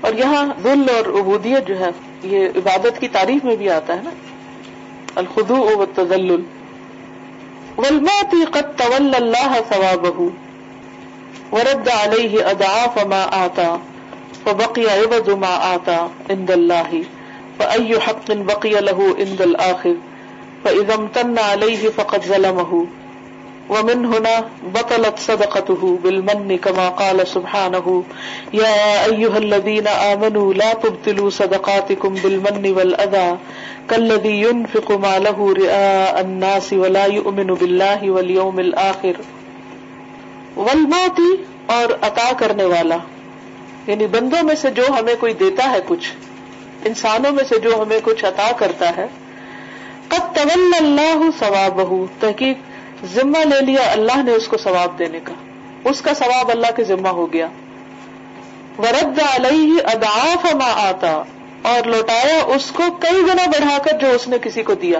اور 0.00 0.14
یہاں 0.14 0.46
ذل 0.62 0.82
اور 0.96 1.20
عبودیت 1.20 1.68
جو 1.68 1.78
ہے، 1.78 1.88
یہ 2.22 2.48
عبادت 2.56 3.00
کی 3.00 3.08
تعریف 3.08 3.44
میں 3.44 3.56
بھی 3.56 3.70
آتا 3.70 3.96
ہے 3.96 4.02
نا۔ 4.02 4.10
الخدو 5.14 5.56
و 5.56 5.86
تزل 5.94 6.36
والمعطي 7.78 8.44
قد 8.44 8.76
تولى 8.76 9.18
الله 9.18 9.60
ثوابه 9.60 10.30
ورد 11.52 11.88
عليه 11.88 12.50
اضعاف 12.50 13.06
ما 13.06 13.46
آتا 13.46 13.80
فبقي 14.46 14.86
عوض 15.00 15.30
ما 15.30 15.74
آتا 15.74 16.10
عند 16.30 16.50
الله 16.50 17.04
فأي 17.58 18.00
حق 18.00 18.32
بقي 18.32 18.70
له 18.80 19.16
عند 19.18 19.42
الآخر 19.42 19.94
فإذا 20.64 20.94
امتن 20.94 21.38
عليه 21.38 21.88
فقد 21.88 22.22
ظلمه 22.24 22.86
ومن 23.70 24.04
هنا 24.06 24.34
بطلت 24.74 25.18
صدقته 25.18 25.98
بالمن 26.02 26.58
كما 26.64 26.88
قال 26.88 27.22
سبحانه، 27.28 28.02
يا 28.54 29.06
أيها 29.06 29.38
الذين 29.38 29.88
آمنوا 29.88 30.54
لا 30.54 30.72
تبتلوا 30.74 31.30
صدقاتكم 31.30 32.14
بالمن 32.14 32.72
والأذى 32.76 33.36
كالذي 33.90 34.34
ينفق 34.42 34.92
ماله 34.92 35.54
رئاء 35.58 36.20
الناس 36.20 36.72
ولا 36.72 37.04
يؤمن 37.06 37.50
بالله 37.54 38.10
واليوم 38.10 38.58
الآخر. 38.58 39.16
والموتی 40.56 41.32
اور 41.66 41.96
عطا 42.02 42.30
کرنے 42.38 42.64
والا 42.64 42.98
یعنی 43.86 44.06
بندوں 44.06 44.42
میں 44.42 44.54
سے 44.54 44.70
جو 44.70 44.86
ہمیں 44.98 45.14
کوئی 45.20 45.32
دیتا 45.42 45.70
ہے 45.70 45.80
کچھ، 45.86 46.12
انسانوں 46.84 47.32
میں 47.32 47.44
سے 47.48 47.58
جو 47.58 47.82
ہمیں 47.82 47.98
کچھ 48.04 48.24
عطا 48.24 48.50
کرتا 48.58 48.96
ہے، 48.96 49.06
قد 50.08 50.34
طول 50.34 50.72
اللہ 50.78 51.28
ثوابہ 51.38 51.90
تحقیق 52.20 52.56
ذمہ 53.04 53.38
لے 53.38 53.60
لیا، 53.60 53.90
اللہ 53.92 54.22
نے 54.22 54.32
اس 54.32 54.48
کو 54.48 54.56
ثواب 54.56 54.98
دینے 54.98 55.20
کا۔ 55.24 55.32
اس 55.84 56.00
کا 56.00 56.14
ثواب 56.14 56.50
اللہ 56.50 56.66
کے 56.76 56.84
ذمہ 56.84 57.08
ہو 57.08 57.32
گیا۔ 57.32 57.46
ورد 58.78 59.20
علیہ 59.34 59.86
اداف 59.86 60.54
ما 60.54 60.88
آتا 60.88 61.22
اور 61.62 61.86
لوٹایا 61.86 62.44
اس 62.46 62.70
کو 62.70 62.82
کئی 63.00 63.22
گنا 63.22 63.42
بڑھا 63.46 63.78
کر 63.78 63.98
جو 63.98 64.10
اس 64.10 64.28
نے 64.28 64.36
کسی 64.42 64.62
کو 64.62 64.74
دیا۔ 64.74 64.98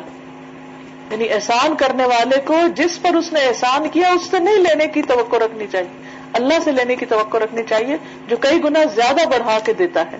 یعنی 1.10 1.32
احسان 1.32 1.76
کرنے 1.76 2.04
والے 2.04 2.36
کو 2.44 2.54
جس 2.76 3.02
پر 3.02 3.14
اس 3.14 3.32
نے 3.32 3.40
احسان 3.40 3.88
کیا، 3.88 4.08
اس 4.08 4.30
سے 4.30 4.38
نہیں 4.38 4.56
لینے 4.56 4.86
کی 4.86 5.02
توقع 5.02 5.36
رکھنی 5.36 5.66
چاہیے۔ 5.72 6.02
اللہ 6.32 6.54
سے 6.64 6.72
لینے 6.72 6.96
کی 6.96 7.06
توقع 7.06 7.38
رکھنی 7.38 7.62
چاہیے، 7.68 7.96
جو 8.28 8.36
کئی 8.36 8.64
گنا 8.64 8.80
زیادہ 8.94 9.28
بڑھا 9.28 9.58
کے 9.64 9.72
دیتا 9.72 10.04
ہے۔ 10.12 10.16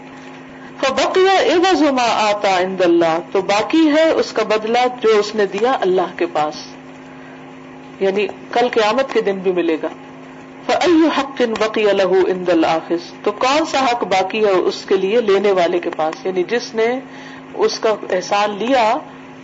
فبقیہ 0.81 1.91
ما 1.91 2.29
آتا 2.29 2.59
عند 2.59 2.81
اللہ 2.81 3.19
تو 3.33 3.41
باقی 3.41 3.91
ہے 3.97 4.11
اس 4.11 4.33
کا 4.33 4.43
بدلہ 4.43 4.79
جو 5.01 5.09
اس 5.09 5.35
نے 5.35 5.47
دیا 5.47 5.73
اللہ 5.81 6.19
کے 6.19 6.27
پاس۔ 6.33 6.55
یعنی 8.01 8.27
کل 8.53 8.69
قیامت 8.69 9.13
کے 9.13 9.21
دن 9.21 9.39
بھی 9.39 9.53
ملے 9.53 9.77
گا۔ 9.83 9.89
حق 11.17 11.43
بقی 11.59 11.91
الح 11.91 12.13
ان 12.27 12.45
الآخذ 12.49 13.13
تو 13.23 13.33
کون 13.33 13.67
سا 13.67 13.85
حق 13.85 14.05
باقی 14.05 14.45
ہے 14.45 14.51
اس 14.51 14.85
کے 14.89 14.97
لیے 14.97 15.21
لینے 15.21 15.53
والے 15.53 15.79
کے 15.79 15.91
پاس؟ 15.91 16.27
یعنی 16.27 16.43
جس 16.43 16.75
نے 16.75 17.01
اس 17.55 17.79
کا 17.79 17.95
احسان 18.11 18.51
لیا، 18.51 18.97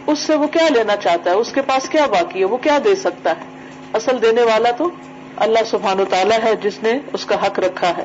اس 0.07 0.19
سے 0.19 0.35
وہ 0.35 0.47
کیا 0.47 0.69
لینا 0.71 0.97
چاہتا 0.97 1.31
ہے؟ 1.31 1.35
اس 1.35 1.53
کے 1.53 1.63
پاس 1.63 1.89
کیا 1.89 2.07
باقی 2.07 2.41
ہے؟ 2.41 2.45
وہ 2.45 2.57
کیا 2.57 2.79
دے 2.85 2.95
سکتا 2.95 3.31
ہے؟ 3.31 3.45
اصل 3.93 4.23
دینے 4.23 4.43
والا 4.43 4.71
تو 4.71 4.91
اللہ 5.37 5.59
سبحان 5.67 6.01
و 6.01 6.05
تعالیٰ 6.05 6.39
ہے 6.45 6.57
جس 6.63 6.83
نے 6.83 6.93
اس 7.13 7.25
کا 7.25 7.47
حق 7.47 7.59
رکھا 7.59 7.93
ہے۔ 7.99 8.05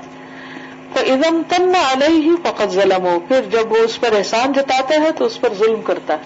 ادم 0.95 1.41
تن 1.49 1.73
علیہ 1.75 2.21
ہی 2.21 2.35
فقط 2.43 2.69
ظلم 2.69 3.05
ہو 3.05 3.19
پھر 3.27 3.41
جب 3.41 3.71
وہ 3.71 3.77
اس 3.77 3.99
پر 3.99 4.15
احسان 4.17 4.51
جتاتا 4.53 4.95
ہے 4.95 5.11
تو 5.11 5.25
اس 5.25 5.41
پر 5.41 5.53
ظلم 5.53 5.81
کرتا 5.81 6.13
ہے۔ 6.13 6.23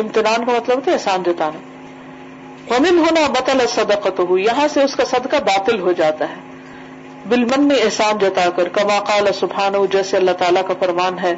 امتنان 0.00 0.44
کا 0.44 0.52
مطلب 0.52 0.76
ہوتا 0.76 0.90
ہے 0.90 0.92
احسان 0.92 1.22
جتانا۔ 1.22 1.69
ومن 2.70 2.98
ہونا 2.98 3.20
بطل 3.28 3.66
صدقت 3.68 4.20
ہو 4.20 4.38
یہاں 4.38 4.68
سے 4.68 4.82
اس 4.82 4.94
کا 4.94 5.04
صدقہ 5.04 5.36
باطل 5.36 5.80
ہو 5.80 5.92
جاتا 5.92 6.28
ہے۔ 6.28 6.50
بالمن 7.28 7.68
نے 7.68 7.74
احسان 7.74 8.18
جتا 8.18 8.50
کر، 8.56 8.68
کما 8.68 9.00
قال 9.00 9.26
سبحان 9.40 9.86
جیسے 9.90 10.16
اللہ 10.16 10.30
تعالیٰ 10.30 10.62
کا 10.66 10.74
فرمان 10.80 11.18
ہے، 11.18 11.34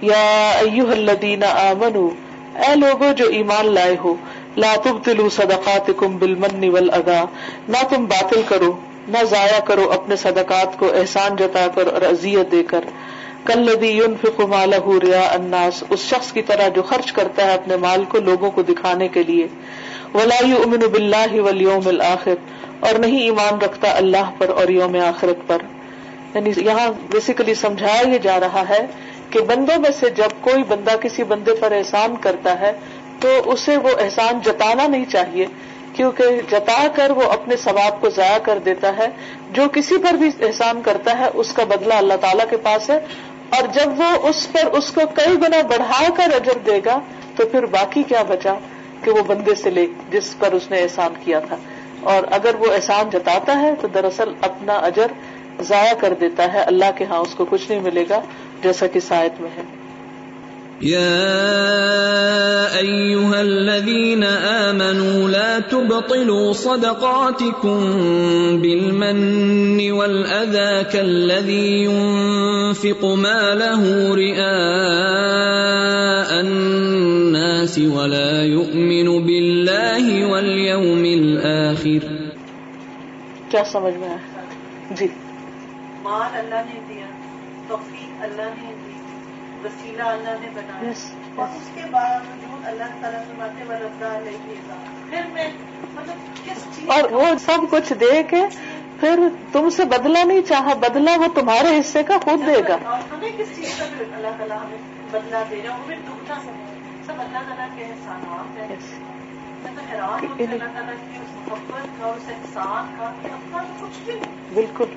یا 0.00 0.50
ایوہ 0.50 0.90
الذین 0.90 1.44
آمنو 1.44 2.08
اے 2.54 2.74
لوگو 2.74 3.12
جو 3.16 3.28
ایمان 3.28 3.74
لائے 3.74 3.96
ہو، 4.04 4.14
لا 4.56 4.74
تبتلوا 4.82 5.28
صدقاتکم 5.28 6.16
بالمن 6.16 6.68
والاذا 6.68 7.24
نہ 7.68 7.76
تم 7.88 8.04
باطل 8.04 8.42
کرو، 8.48 8.76
نہ 9.08 9.18
ضائع 9.24 9.60
کرو 9.60 9.92
اپنے 9.92 10.16
صدقات 10.16 10.78
کو، 10.78 10.86
احسان 10.86 11.36
جتا 11.36 11.66
کر 11.74 11.86
اور 11.92 12.02
اذیت 12.02 12.52
دے 12.52 12.62
کر۔ 12.62 12.80
کلدی 13.44 13.86
ينفق 13.86 14.40
ماله 14.40 14.98
رياء 14.98 15.32
الناس، 15.32 15.84
اس 15.90 16.00
شخص 16.00 16.32
کی 16.32 16.42
طرح 16.42 16.68
جو 16.68 16.82
خرچ 16.82 17.12
کرتا 17.12 17.46
ہے 17.46 17.54
اپنے 17.54 17.76
مال 17.76 18.04
کو 18.04 18.18
لوگوں 18.18 18.50
کو 18.50 18.62
دکھانے 18.62 19.08
کے 19.08 19.22
لیے۔ 19.22 19.46
ولا 20.14 20.46
يؤمن 20.46 20.78
بالله 20.78 21.40
واليوم 21.40 21.88
الاخر 21.88 22.34
اور 22.80 22.98
نہیں 22.98 23.20
ایمان 23.20 23.60
رکھتا 23.60 23.96
اللہ 23.96 24.30
پر 24.38 24.48
اور 24.48 24.68
یوم 24.68 24.96
آخرت 24.96 25.48
پر۔ 25.48 25.58
یعنی 26.34 26.52
یہاں 26.56 26.88
بیسیکلی 27.10 27.54
سمجھایا 27.54 28.08
یہ 28.08 28.18
جا 28.18 28.40
رہا 28.40 28.62
ہے 28.68 28.86
کہ 29.30 29.40
بندوں 29.40 29.80
میں 29.80 29.90
سے 30.00 30.10
جب 30.10 30.28
کوئی 30.40 30.62
بندہ 30.62 30.96
کسی 31.02 31.24
بندے 31.24 31.54
پر 31.54 31.72
احسان 31.72 32.16
کرتا 32.16 32.60
ہے 32.60 32.72
تو 33.20 33.28
اسے 33.44 33.76
وہ 33.76 33.88
احسان 34.00 34.40
جتانا 34.44 34.86
نہیں 34.86 35.04
چاہیے، 35.04 35.46
کیونکہ 35.92 36.24
جتا 36.50 36.86
کر 36.94 37.10
وہ 37.10 37.22
اپنے 37.22 37.56
ثواب 37.56 38.00
کو 38.00 38.10
ضائع 38.10 38.38
کر 38.38 38.58
دیتا 38.58 38.96
ہے۔ 38.96 39.08
جو 39.52 39.62
کسی 39.72 39.98
پر 39.98 40.12
بھی 40.12 40.30
احسان 40.40 40.82
کرتا 40.82 41.18
ہے، 41.18 41.24
اس 41.34 41.52
کا 41.52 41.64
بدلہ 41.64 41.94
اللہ 41.94 42.14
تعالیٰ 42.20 42.44
کے 42.50 42.56
پاس 42.56 42.90
ہے۔ 42.90 42.98
اور 43.50 43.66
جب 43.68 44.00
وہ 44.00 44.28
اس 44.28 44.52
پر 44.52 44.66
اس 44.72 44.90
کو 44.90 45.00
کئی 45.14 45.34
گنا 45.34 45.62
بڑھا 45.68 46.04
کر 46.16 46.34
اجر 46.34 46.58
دے 46.66 46.80
گا، 46.84 46.98
تو 47.36 47.46
پھر 47.46 47.66
باقی 47.66 48.02
کیا 48.02 48.22
بچا؟ 48.22 48.54
کہ 49.02 49.10
وہ 49.10 49.22
بندے 49.26 49.54
سے 49.54 49.70
لے 49.70 49.86
جس 50.10 50.38
پر 50.38 50.52
اس 50.52 50.70
نے 50.70 50.78
احسان 50.78 51.12
کیا 51.24 51.38
تھا۔ 51.38 51.56
اور 52.00 52.22
اگر 52.30 52.50
وہ 52.58 52.74
احسان 52.74 53.08
جتاتا 53.12 53.60
ہے 53.60 53.74
تو 53.80 53.88
دراصل 53.88 54.28
اپنا 54.40 54.72
اجر 54.72 55.06
ضائع 55.62 55.92
کر 56.00 56.14
دیتا 56.20 56.52
ہے۔ 56.52 56.58
اللہ 56.58 56.84
کے 56.96 57.04
ہاں 57.04 57.18
اس 57.18 57.34
کو 57.34 57.46
کچھ 57.50 57.62
نہیں 57.68 57.80
ملے 57.80 58.04
گا 58.10 58.20
جیسا 58.62 58.86
کہ 58.86 59.00
سائد 59.00 59.40
میں 59.40 59.50
ہے۔ 59.56 59.62
يا 60.82 61.18
أيها 62.80 63.38
الذين 63.38 64.24
آمنوا 64.48 65.28
لا 65.28 65.58
تبطلوا 65.70 66.52
صدقاتكم 66.52 67.80
بالمن 68.60 69.90
والأذى 69.90 70.82
كالذي 70.92 71.82
ينفق 71.82 73.04
ماله 73.04 74.14
رئاء 74.14 76.38
الناس۔ 76.38 76.97
ولا 77.76 78.42
يؤمن 78.42 79.26
بالله 79.26 80.28
واليوم 80.28 81.02
الآخر. 81.02 82.28
کیا 83.50 83.64
سمجھ 83.64 83.94
میں 83.94 84.08
آیا؟ 84.08 84.40
جی۔ 84.90 85.06
مال 86.02 86.38
اللہ 86.38 86.54
نے 86.54 86.80
دیا 86.88 87.06
توفیق 87.68 88.22
اللہ 88.22 88.42
نے 88.42 88.74
دی 88.86 88.92
وسیلہ 89.64 90.02
اللہ 90.02 90.36
نے 90.40 90.48
بنایا۔ 90.54 90.90
Yes, 90.90 91.14
اور 91.34 91.48
اس 91.56 91.70
کے 91.74 91.80
باوجود 91.90 92.66
اللہ 92.66 92.84
تعالیٰ 93.00 93.20
سے 93.20 93.32
باتیں 93.38 93.64
برفدار 93.68 94.20
لگے 94.24 94.54
گا 94.68 94.74
پھر 95.10 95.20
میں 95.32 95.48
مطلب 95.94 96.46
کس 96.46 96.76
چیز 96.76 96.90
اور 96.90 97.10
وہ 97.10 97.24
سب 97.38 97.58
کچھ 97.70 97.92
دے 98.00 98.22
کے 98.30 98.42
پھر 99.00 99.20
تم 99.52 99.70
سے 99.70 99.84
بدلا 99.84 100.24
نہیں 100.24 100.42
چاہا 100.42 100.74
بدلا 100.74 101.16
وہ 101.20 101.40
تمہارے 101.40 101.80
حصے 101.80 102.02
کا 102.02 102.18
خود 102.18 102.46
دے 102.46 102.60
گا۔ 102.68 102.76
اور 102.84 102.98
ہمیں 103.14 103.30
کس 103.38 103.56
چیز 103.56 103.78
کا 103.78 103.84
اللہ 104.16 104.28
تعالیٰ 104.38 104.56
ہمیں 104.56 104.78
بدلا 105.10 105.42
دے 105.50 105.56
رہا 105.64 105.74
ہمیں 105.74 105.96
ڈوبنا 105.96 106.34
سب 106.44 106.67
سب 107.08 107.20
اللہ 107.20 107.44
تعالیٰ 107.48 107.66
کے 107.76 107.84
احسانات 107.84 108.56
ہیں 108.60 108.76
میں 109.62 109.70
تو 109.76 109.82
حیران 109.90 110.24
ہوں 110.24 110.36
کہ 110.38 110.42
اللہ 110.44 110.72
تعالیٰ 110.74 110.94
کی 110.94 111.18
اس 111.18 111.30
محبت 111.36 111.86
کا 112.00 112.06
اس 112.06 112.28
احسان 112.28 112.90
کا 112.98 113.10
کہ 113.22 113.28
اپنا 113.28 113.62
کچھ 113.80 114.00
بھی 114.04 114.14
نہیں 114.14 114.34
بالکل 114.54 114.92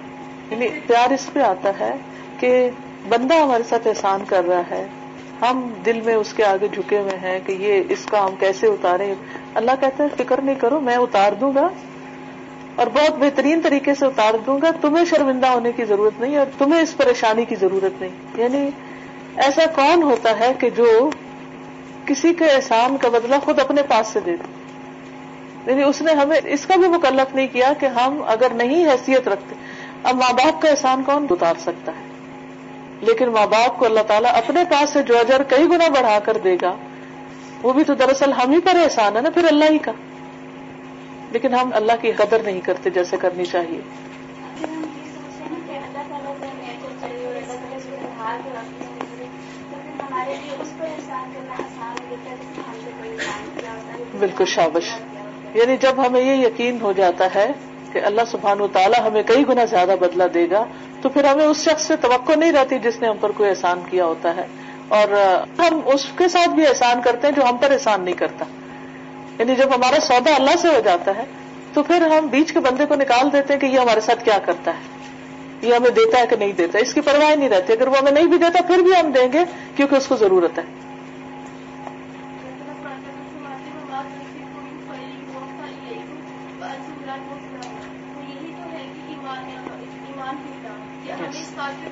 یعنی 0.52 0.68
پیار 0.88 1.12
اس 1.12 1.30
پہ 1.34 1.40
آتا 1.42 1.72
ہے 1.80 1.92
کہ 2.40 2.50
بندہ 3.10 3.36
ہمارے 3.36 3.64
ساتھ 3.64 3.88
احسان 3.88 4.26
کر 4.28 4.44
رہا 4.46 4.62
ہے 4.70 4.84
ہم 5.42 5.62
دل 5.86 6.02
میں 6.02 6.16
اس 6.16 6.34
کے 6.34 6.46
آگے 6.46 6.68
جھکے 6.68 7.00
ہوئے 7.00 7.18
ہیں 7.22 7.40
کہ 7.46 7.56
یہ 7.60 7.94
اس 7.96 8.06
کا 8.06 8.26
ہم 8.26 8.36
کیسے 8.40 8.68
اتارے 8.68 9.14
اللہ 9.54 9.80
کہتا 9.82 10.04
ہے 10.04 10.10
فکر 10.18 10.42
نہیں 10.42 10.60
کرو 10.60 10.80
میں 10.82 10.98
اتار 10.98 11.40
دوں 11.42 11.54
گا 11.56 11.68
اور 12.76 12.88
بہت 12.94 13.18
بہترین 13.20 13.62
طریقے 13.64 13.96
سے 13.96 14.06
اتار 14.06 14.34
دوں 14.46 14.60
گا 14.62 14.72
تمہیں 14.82 15.06
شرمندہ 15.06 15.48
ہونے 15.48 15.72
کی 15.72 15.86
ضرورت 15.86 16.20
نہیں 16.22 16.38
اور 16.38 16.54
تمہیں 16.58 16.82
اس 16.82 16.96
پریشانی 16.98 17.46
کی 17.46 17.56
ضرورت 17.56 18.02
نہیں 18.02 18.42
یعنی 18.42 18.70
ایسا 19.40 19.66
کون 19.76 20.04
ہوتا 20.04 20.40
ہے 20.40 20.52
کہ 20.60 20.70
جو 20.70 20.88
کسی 22.06 22.34
کے 22.34 22.46
احسان 22.46 22.98
کا 22.98 23.10
بدلہ 23.10 23.36
خود 23.44 23.60
اپنے 23.60 23.82
پاس 23.84 24.08
سے 24.08 24.20
دے 24.20 24.36
دے 24.36 24.62
یعنی 25.72 25.84
اس 25.84 26.02
نے 26.02 26.12
ہمیں 26.12 26.40
اس 26.44 26.66
کا 26.66 26.76
بھی 26.76 26.88
مکلف 26.88 27.36
نہیں 27.36 27.48
کیا 27.48 27.74
کہ 27.80 27.86
ہم 27.86 28.22
اگر 28.28 28.48
نہیں 28.54 28.92
حیثیت 28.92 29.28
رکھتے، 29.28 29.56
اب 30.04 30.16
ماں 30.16 30.34
باپ 30.34 30.62
کا 30.62 30.70
احسان 30.70 31.04
کون 31.04 31.28
اتار 31.30 31.54
سکتا 31.60 31.92
ہے؟ 31.92 32.12
لیکن 33.02 33.30
ماں 33.30 33.48
باپ 33.48 33.80
کو 33.80 33.86
اللہ 33.86 34.00
تعالیٰ 34.08 34.36
اپنے 34.36 34.64
پاس 34.70 34.90
سے 34.90 35.04
جو 35.04 35.20
اجر 35.20 35.44
کئی 35.44 35.66
گنا 35.66 35.88
بڑھا 35.88 36.20
کر 36.20 36.38
دے 36.38 36.58
گا، 36.62 36.76
وہ 37.64 37.74
بھی 37.74 37.84
تو 37.84 37.94
دراصل 37.94 38.32
ہم 38.32 38.52
ہی 38.52 38.60
پر 38.60 38.76
احسان 38.76 39.16
ہے 39.16 39.22
نا، 39.22 39.30
پھر 39.30 39.46
اللہ 39.46 39.66
ہی 39.70 39.78
کا۔ 39.78 39.92
لیکن 41.32 41.54
ہم 41.54 41.70
اللہ 41.74 41.92
کی 42.02 42.12
قدر 42.12 42.40
نہیں 42.44 42.62
کرتے 42.62 42.90
جیسے 42.90 43.18
کرنی 43.18 43.46
چاہیے۔ 43.46 43.82
ہمارے 50.10 50.36
لیے 50.44 50.56
اس 50.62 50.70
پر 50.78 50.86
احسان 50.86 51.32
کرنا 51.34 51.56
بالکل 54.20 54.46
شابش۔ 54.46 54.84
یعنی 55.54 55.78
جب 55.78 56.08
ہمیں 56.08 56.22
یہ 56.22 56.48
یقین 56.48 56.78
ہو 56.82 56.92
جاتا 56.92 57.28
ہے 57.36 57.52
کہ 57.92 58.00
اللہ 58.04 58.22
سبحانہ 58.28 58.62
و 58.62 58.68
تعالیٰ 58.68 59.08
ہمیں 59.08 59.24
کئی 59.24 59.48
گنا 59.48 59.66
زیادہ 59.66 59.96
بدلہ 60.00 60.24
دے 60.24 60.50
گا، 60.52 60.66
تو 61.02 61.10
پھر 61.10 61.24
ہمیں 61.24 61.46
اس 61.46 61.64
شخص 61.64 61.88
سے 61.88 61.96
توقع 61.96 62.34
نہیں 62.36 62.52
رہتی 62.52 62.80
جس 62.80 63.02
نے 63.02 63.08
ہم 63.08 63.18
پر 63.22 63.32
کوئی 63.32 63.50
احسان 63.50 63.82
کیا 63.90 64.06
ہوتا 64.06 64.36
ہے۔ 64.36 64.46
اور 64.88 65.08
ہم 65.60 65.80
اس 65.86 66.06
کے 66.18 66.28
ساتھ 66.28 66.50
بھی 66.50 66.68
احسان 66.68 67.02
کرتے 67.02 67.28
ہیں 67.28 67.36
جو 67.36 67.44
ہم 67.50 67.58
پر 67.58 67.72
احسان 67.72 68.02
نہیں 68.02 68.16
کرتا۔ 68.16 68.46
یعنی 69.40 69.56
جب 69.56 69.76
ہمارا 69.76 70.00
سودا 70.02 70.36
اللہ 70.36 70.56
سے 70.58 70.68
ہو 70.68 70.82
جاتا 70.86 71.12
ہے، 71.16 71.24
تو 71.74 71.84
پھر 71.84 72.02
ہم 72.02 72.28
بیچ 72.28 72.54
کے 72.54 72.60
بندے 72.60 72.86
کو 72.86 72.96
نکال 72.96 73.32
دیتے 73.34 73.54
ہیں 73.54 73.62
کہ 73.62 73.66
یہ 73.66 73.80
ہمارے 73.80 74.02
ساتھ 74.02 74.24
کیا 74.24 74.38
کرتا 74.46 74.72
ہے۔ 74.72 74.80
یہ 75.62 75.76
ہمیں 75.76 75.90
دیتا 75.90 76.20
ہے 76.20 76.28
کہ 76.28 76.36
نہیں 76.36 76.52
دیتا، 76.52 76.80
اس 76.80 76.94
کی 76.94 77.02
پرواہ 77.02 77.36
نہیں 77.36 77.50
رہتی۔ 77.50 77.74
اگر 77.74 77.88
وہ 77.88 77.98
ہمیں 77.98 78.12
نہیں 78.12 78.26
بھی 78.26 78.38
دیتا، 78.38 78.64
پھر 78.68 78.78
بھی 78.78 78.92
ہم 78.92 79.12
دیں 79.12 79.34
گے 79.34 79.40
کیونکہ 79.76 79.96
اس 79.96 80.08
کو 80.08 80.16
ضرورت 80.16 80.58
ہے۔ 80.58 80.91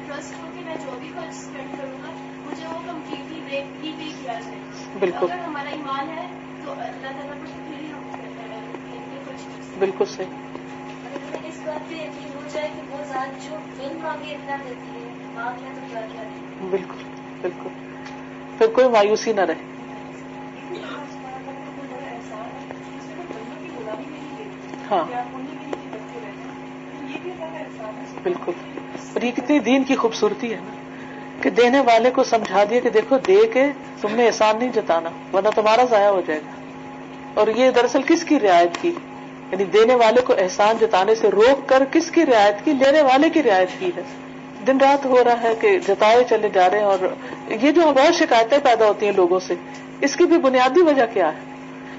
ٹرسٹ 0.08 0.34
ہو 0.40 0.50
کہ 0.56 0.66
میں 0.66 0.76
جو 0.76 0.92
بھی 1.00 1.10
اسپینڈ 1.30 1.78
کروں 1.78 1.98
گا 2.04 2.12
مجھے 2.46 2.68
وہ 2.68 2.80
کمپلیٹلی 2.88 3.42
پے 3.50 4.06
کیا 4.24 4.34
جائے 4.34 4.60
بالکل۔ 5.00 5.32
اگر 5.32 5.40
ہمارا 5.40 5.70
ایمان 5.70 6.10
ہے 6.10 6.28
تو 6.66 6.72
اللہ 6.72 7.08
تعالیٰ 7.08 7.34
کو 7.34 7.60
بالکل 9.80 10.06
صحیح۔ 10.06 10.28
اس 11.44 11.60
بات 11.66 11.90
پہ 11.90 11.96
یقین 11.96 12.32
ہو 12.36 12.42
جائے 12.50 12.70
کہ 12.76 12.82
وہ 12.90 13.04
ذات 13.08 13.50
جو 13.50 13.56
بن 13.78 13.98
مانگے 14.04 14.34
اتنا 14.34 14.56
دیتی 14.56 15.00
ہے 15.00 15.10
مانگ 15.34 15.58
تو 15.76 15.82
کیا 15.92 16.02
کیا 16.14 16.24
بالکل 16.70 17.04
بالکل۔ 17.42 17.70
پھر 18.58 18.68
کوئی 18.68 18.90
مایوسی 18.90 19.34
نہ 19.34 19.42
رہے۔ 19.42 19.80
ہاں۔ 24.92 25.04
بالکل۔ 28.24 28.52
اور 29.14 29.22
یہ 29.22 29.32
کتنی 29.32 29.60
دین 29.60 29.84
کی 29.84 29.96
خوبصورتی 29.96 30.54
ہے 30.54 30.60
نا۔ 30.64 30.76
کہ 31.42 31.50
دینے 31.50 31.80
والے 31.80 32.12
کو 32.12 32.24
سمجھا 32.24 32.64
دیا 32.70 32.80
کہ 32.80 32.90
دیکھو، 32.90 33.18
دے 33.18 33.42
کے 33.54 33.68
تم 34.02 34.08
نے 34.12 34.28
احسان 34.28 34.58
نہیں 34.60 34.70
جتانا، 34.76 35.10
ورنہ 35.34 35.48
تمہارا 35.56 35.82
ضائع 35.90 36.10
ہو 36.10 36.22
جائے 36.28 36.40
گا۔ 36.40 36.52
اور 37.34 37.48
یہ 37.48 37.72
دراصل 37.72 38.02
کس 38.02 38.24
کی 38.24 38.40
رعایت 38.40 38.70
کی؟ 38.82 38.92
یعنی 39.52 39.64
دینے 39.64 39.96
والے 39.96 40.22
کو 40.22 40.34
احسان 40.38 40.78
جتانے 40.82 41.16
سے 41.16 41.30
روک 41.30 41.70
کر 41.70 41.84
کس 41.92 42.12
کی 42.12 42.26
رعایت 42.26 42.66
کی؟ 42.66 42.74
لینے 42.74 43.02
والے 43.02 43.30
کی 43.30 43.44
رعایت 43.44 43.70
کی 43.80 43.92
ہے۔ 43.98 44.02
دن 44.68 44.78
رات 44.78 45.06
ہو 45.06 45.24
رہا 45.24 45.42
ہے 45.42 45.54
کہ 45.62 45.80
جتائے 45.88 46.24
چلے 46.30 46.50
جا 46.54 46.70
رہے 46.70 46.78
ہیں 46.78 46.86
اور 46.86 47.00
یہ 47.48 47.72
جو 47.72 47.82
بہت 47.82 48.16
شکایتیں 48.16 48.58
پیدا 48.64 48.88
ہوتی 48.88 49.06
ہیں 49.06 49.14
لوگوں 49.14 49.40
سے، 49.40 49.56
اس 50.02 50.16
کی 50.16 50.24
بھی 50.24 50.38
بنیادی 50.38 50.82
وجہ 50.82 51.06
کیا 51.14 51.34
ہے؟ 51.34 51.40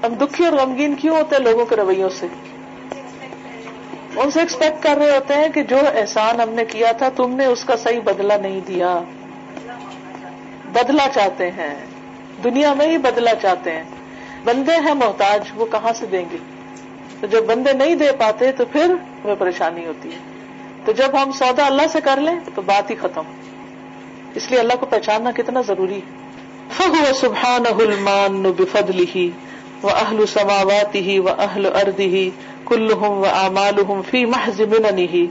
ہم 0.05 0.13
دکھی 0.13 0.45
اور 0.45 0.53
غمگین 0.53 0.95
کیوں 0.95 1.15
ہوتے 1.15 1.35
ہیں 1.35 1.43
لوگوں 1.43 1.65
کے 1.65 1.75
رویوں 1.75 2.09
سے؟ 2.09 2.27
ان 4.15 4.31
سے 4.31 4.39
ایکسپیکٹ 4.39 4.83
کر 4.83 4.95
رہے 4.97 5.11
ہوتے 5.11 5.33
ہیں 5.33 5.49
کہ 5.49 5.63
جو 5.63 5.77
احسان 5.93 6.41
ہم 6.41 6.49
نے 6.49 6.65
کیا 6.65 6.91
تھا، 6.91 7.09
تم 7.09 7.35
نے 7.35 7.45
اس 7.45 7.63
کا 7.63 7.77
صحیح 7.77 7.99
بدلہ 7.99 8.33
نہیں 8.33 8.59
دیا۔ 8.67 8.99
بدلا 10.73 11.07
چاہتے 11.13 11.51
ہیں۔ 11.51 11.85
دنیا 12.43 12.73
میں 12.73 12.87
ہی 12.87 12.97
بدلا 12.97 13.31
چاہتے 13.41 13.71
ہیں۔ 13.71 13.83
بندے 14.43 14.71
ہیں 14.71 14.93
محتاج، 14.93 15.39
وہ 15.55 15.65
کہاں 15.65 15.93
سے 15.93 16.05
دیں 16.05 16.25
گے؟ 16.31 16.37
تو 17.19 17.27
جب 17.27 17.45
بندے 17.45 17.73
نہیں 17.73 17.95
دے 17.95 18.11
پاتے 18.19 18.51
تو 18.51 18.65
پھر 18.65 18.85
ہمیں 18.89 19.35
پریشانی 19.39 19.85
ہوتی 19.85 20.09
ہے۔ 20.09 20.19
تو 20.85 20.91
جب 20.91 21.23
ہم 21.23 21.31
سودا 21.31 21.65
اللہ 21.65 21.87
سے 21.89 22.01
کر 22.01 22.19
لیں 22.21 22.35
تو 22.55 22.61
بات 22.61 22.91
ہی 22.91 22.95
ختم۔ 22.95 23.21
اس 24.35 24.51
لیے 24.51 24.59
اللہ 24.59 24.73
کو 24.79 24.85
پہچاننا 24.85 25.31
کتنا 25.35 25.61
ضروری 25.61 25.95
ہے۔ 25.95 26.21
فہو 26.77 27.13
سبحان 27.13 27.63
المان 27.67 28.43
بفدلی 28.43 29.31
و 29.83 29.87
اہل 29.87 30.25
سماواتی 30.25 31.19
و 31.19 31.29
اہل 31.29 31.65
اردی 31.65 32.29
کلہم 32.71 33.17
و 33.19 33.25
اعمالہم 33.33 34.01
فی 34.11 34.25
محض 34.33 34.59
مننی 34.73 35.25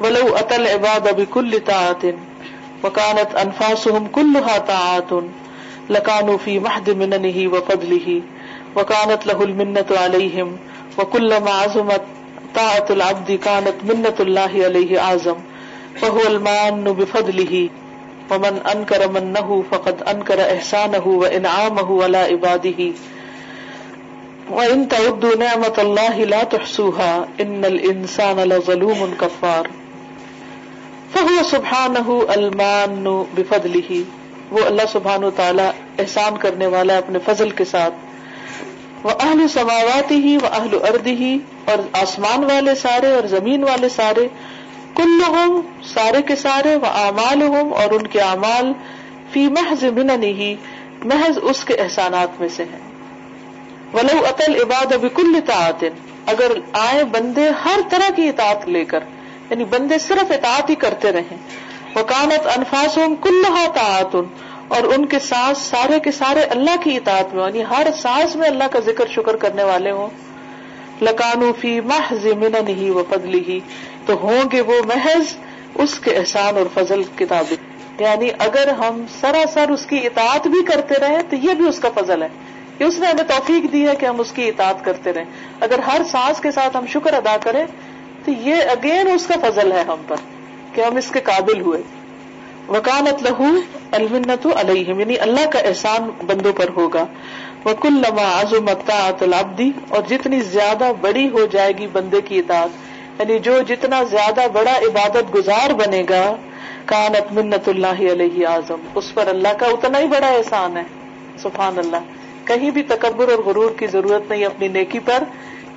ولو 0.00 0.26
اتل 0.36 0.66
عباد 0.66 1.08
بکل 1.16 1.58
طاعت 1.66 2.04
وکانت 2.84 3.36
انفاسہم 3.40 4.06
کلہا 4.14 4.56
طاعات 4.66 5.12
لکانو 5.90 6.36
فی 6.44 6.58
محض 6.60 6.88
مننی 6.98 7.46
و 7.46 7.60
فضلہ 7.66 8.18
وکانت 8.76 9.26
لہ 9.26 9.42
المنت 9.42 9.92
علیہم 9.98 10.54
وکلما 10.98 11.58
عظمت 11.64 12.14
طاعت 12.54 12.90
العبد 12.90 13.30
كانت 13.44 13.84
منت 13.84 14.20
اللہ 14.20 14.56
علیہ 14.66 14.98
اعظم 15.00 15.44
فهو 15.96 16.22
المان 16.26 16.84
بفضله 16.92 17.68
ومن 18.30 18.58
انکر 18.66 19.04
منه 19.10 19.58
فقد 19.70 20.02
انکر 20.08 20.42
احسانه 20.46 21.12
وانعامه 21.14 21.98
على 22.00 22.22
عباده 22.28 22.88
وان 24.50 24.84
تعدوا 24.90 25.30
نعمت 25.38 25.78
اللہ 25.78 26.18
لا 26.32 26.42
تحصوها 26.50 27.44
ان 27.44 27.64
الانسان 27.68 28.40
لظلوم 28.50 29.00
کفار 29.22 29.68
فهو 31.14 31.42
سبحانه 31.48 32.34
المان 32.34 33.08
بفضله. 33.34 33.98
وہ 34.50 34.66
اللہ 34.66 34.92
سبحانہ 34.92 35.32
تعالی 35.36 35.66
احسان 36.04 36.38
کرنے 36.46 36.70
والا 36.76 36.98
اپنے 36.98 37.24
فضل 37.24 37.50
کے 37.60 37.66
ساتھ. 37.72 37.98
وہ 39.02 39.16
اہل 39.18 39.44
سماوات 39.48 40.16
ہی 40.18 40.36
وہ 40.36 40.54
اہل 40.60 40.78
ارد 40.92 41.12
ہی 41.24 41.34
اور 41.64 41.84
آسمان 42.02 42.48
والے 42.52 42.74
سارے 42.86 43.12
اور 43.12 43.30
زمین 43.36 43.64
والے 43.64 43.88
سارے 43.98 44.28
کل 44.96 45.20
ہوں 45.28 45.60
سارے 45.94 46.22
کے 46.22 46.36
سارے 46.36 46.76
وہ 46.76 46.96
اعمال 47.04 47.42
ہوں 47.42 47.76
اور 47.82 48.00
ان 48.00 48.06
کے 48.06 48.26
اعمال 48.30 48.72
فی 49.32 49.48
محض 49.60 49.84
ہی 50.42 50.54
محض 51.04 51.38
اس 51.42 51.64
کے 51.64 51.74
احسانات 51.74 52.40
میں 52.40 52.48
سے 52.56 52.64
ہیں۔ 52.72 52.85
ولو 53.94 54.24
اتل 54.26 54.54
عباد 54.62 54.92
ابھی 54.92 55.08
کل 55.08 55.38
تعطن 55.46 55.98
اگر 56.26 56.52
آئے 56.72 57.04
بندے 57.04 57.48
ہر 57.64 57.80
طرح 57.90 58.10
کی 58.16 58.28
اطاعت 58.28 58.68
لے 58.68 58.84
کر 58.84 59.04
یعنی 59.50 59.64
بندے 59.64 59.98
صرف 59.98 60.30
اطاعت 60.30 60.70
ہی 60.70 60.74
کرتے 60.74 61.12
رہیں۔ 61.12 61.36
وکانت 61.96 62.46
انفاس 62.56 62.98
ہوں 62.98 63.16
کل 63.16 63.42
اور 64.68 64.82
ان 64.82 65.06
کے 65.06 65.18
سانس 65.18 65.58
سارے 65.58 66.00
کے 66.00 66.12
سارے 66.12 66.42
اللہ 66.42 66.76
کی 66.82 66.96
اطاعت 66.96 67.34
میں 67.34 67.44
یعنی 67.44 67.62
ہر 67.70 67.86
سانس 68.02 68.36
میں 68.36 68.48
اللہ 68.48 68.64
کا 68.72 68.78
ذکر 68.86 69.06
شکر 69.06 69.36
کرنے 69.36 69.62
والے 69.62 69.90
ہوں۔ 69.90 70.08
لکانو 71.02 71.52
فی 71.60 71.80
محض 71.80 72.26
من 72.26 72.68
ہی 72.68 72.90
و 72.90 73.04
فضلی 73.10 73.42
ہی 73.48 73.60
تو 74.06 74.14
ہوں 74.22 74.44
گے 74.52 74.60
وہ 74.60 74.74
محض 74.84 75.34
اس 75.74 75.98
کے 75.98 76.16
احسان 76.16 76.56
اور 76.56 76.66
فضل 76.74 77.02
کتاب 77.16 77.52
یعنی 78.00 78.30
اگر 78.38 78.68
ہم 78.68 79.04
سراسر 79.20 79.70
اس 79.70 79.86
کی 79.86 80.06
اطاعت 80.06 80.46
بھی 80.48 80.64
کرتے 80.64 80.94
رہے 81.00 81.22
تو 81.30 81.36
یہ 81.36 81.54
بھی 81.54 81.68
اس 81.68 81.78
کا 81.78 81.88
فضل 81.94 82.22
ہے۔ 82.22 82.28
کہ 82.78 82.84
اس 82.84 82.98
نے 82.98 83.06
ہمیں 83.06 83.22
توفیق 83.22 83.72
دی 83.72 83.88
ہے 83.88 83.96
کہ 83.96 84.06
ہم 84.06 84.20
اس 84.20 84.32
کی 84.32 84.48
اطاعت 84.48 84.84
کرتے 84.84 85.12
رہیں۔ 85.12 85.24
اگر 85.60 85.78
ہر 85.78 86.00
سانس 86.10 86.40
کے 86.40 86.50
ساتھ 86.50 86.76
ہم 86.76 86.86
شکر 86.86 87.12
ادا 87.12 87.36
کریں، 87.36 87.64
تو 88.24 88.30
یہ 88.30 88.54
اگین 88.54 89.10
اس 89.14 89.26
کا 89.26 89.34
فضل 89.42 89.72
ہے 89.72 89.82
ہم 89.88 90.02
پر 90.08 90.16
کہ 90.72 90.80
ہم 90.80 90.96
اس 90.96 91.10
کے 91.10 91.20
قابل 91.20 91.60
ہوئے۔ 91.60 91.82
وکانت 92.68 93.22
لہو 93.22 93.44
المنت 93.90 94.46
علیہ 94.56 94.94
یعنی 94.94 95.18
اللہ 95.18 95.50
کا 95.50 95.58
احسان 95.58 96.10
بندوں 96.26 96.52
پر 96.52 96.68
ہوگا۔ 96.76 97.06
وہ 97.64 97.74
کل 97.74 97.92
لما 97.92 98.40
عظمت 98.40 98.90
العبدی 99.22 99.70
اور 99.88 100.02
جتنی 100.08 100.40
زیادہ 100.40 100.92
بڑی 101.00 101.28
ہو 101.28 101.46
جائے 101.46 101.72
گی 101.78 101.86
بندے 101.86 102.20
کی 102.20 102.38
اطاعت 102.38 102.68
یعنی 103.18 103.38
جو 103.38 103.62
جتنا 103.68 104.02
زیادہ 104.02 104.40
بڑا 104.52 104.72
عبادت 104.72 105.34
گزار 105.34 105.70
بنے 105.70 106.02
گا، 106.08 106.36
کانت 106.86 107.32
منت 107.32 107.68
اللہ 107.68 108.12
علیہ 108.12 108.46
اعظم، 108.46 108.80
اس 108.94 109.14
پر 109.14 109.26
اللہ 109.26 109.48
کا 109.58 109.66
اتنا 109.66 109.98
ہی 109.98 110.06
بڑا 110.06 110.26
احسان 110.26 110.76
ہے۔ 110.76 110.82
سبحان 111.38 111.78
اللہ۔ 111.78 112.25
کہیں 112.46 112.70
بھی 112.70 112.82
تکبر 112.82 113.28
اور 113.28 113.38
غرور 113.38 113.70
کی 113.70 113.86
ضرورت 113.86 114.30
نہیں 114.30 114.44
اپنی 114.44 114.68
نیکی 114.68 114.98
پر۔ 114.98 115.22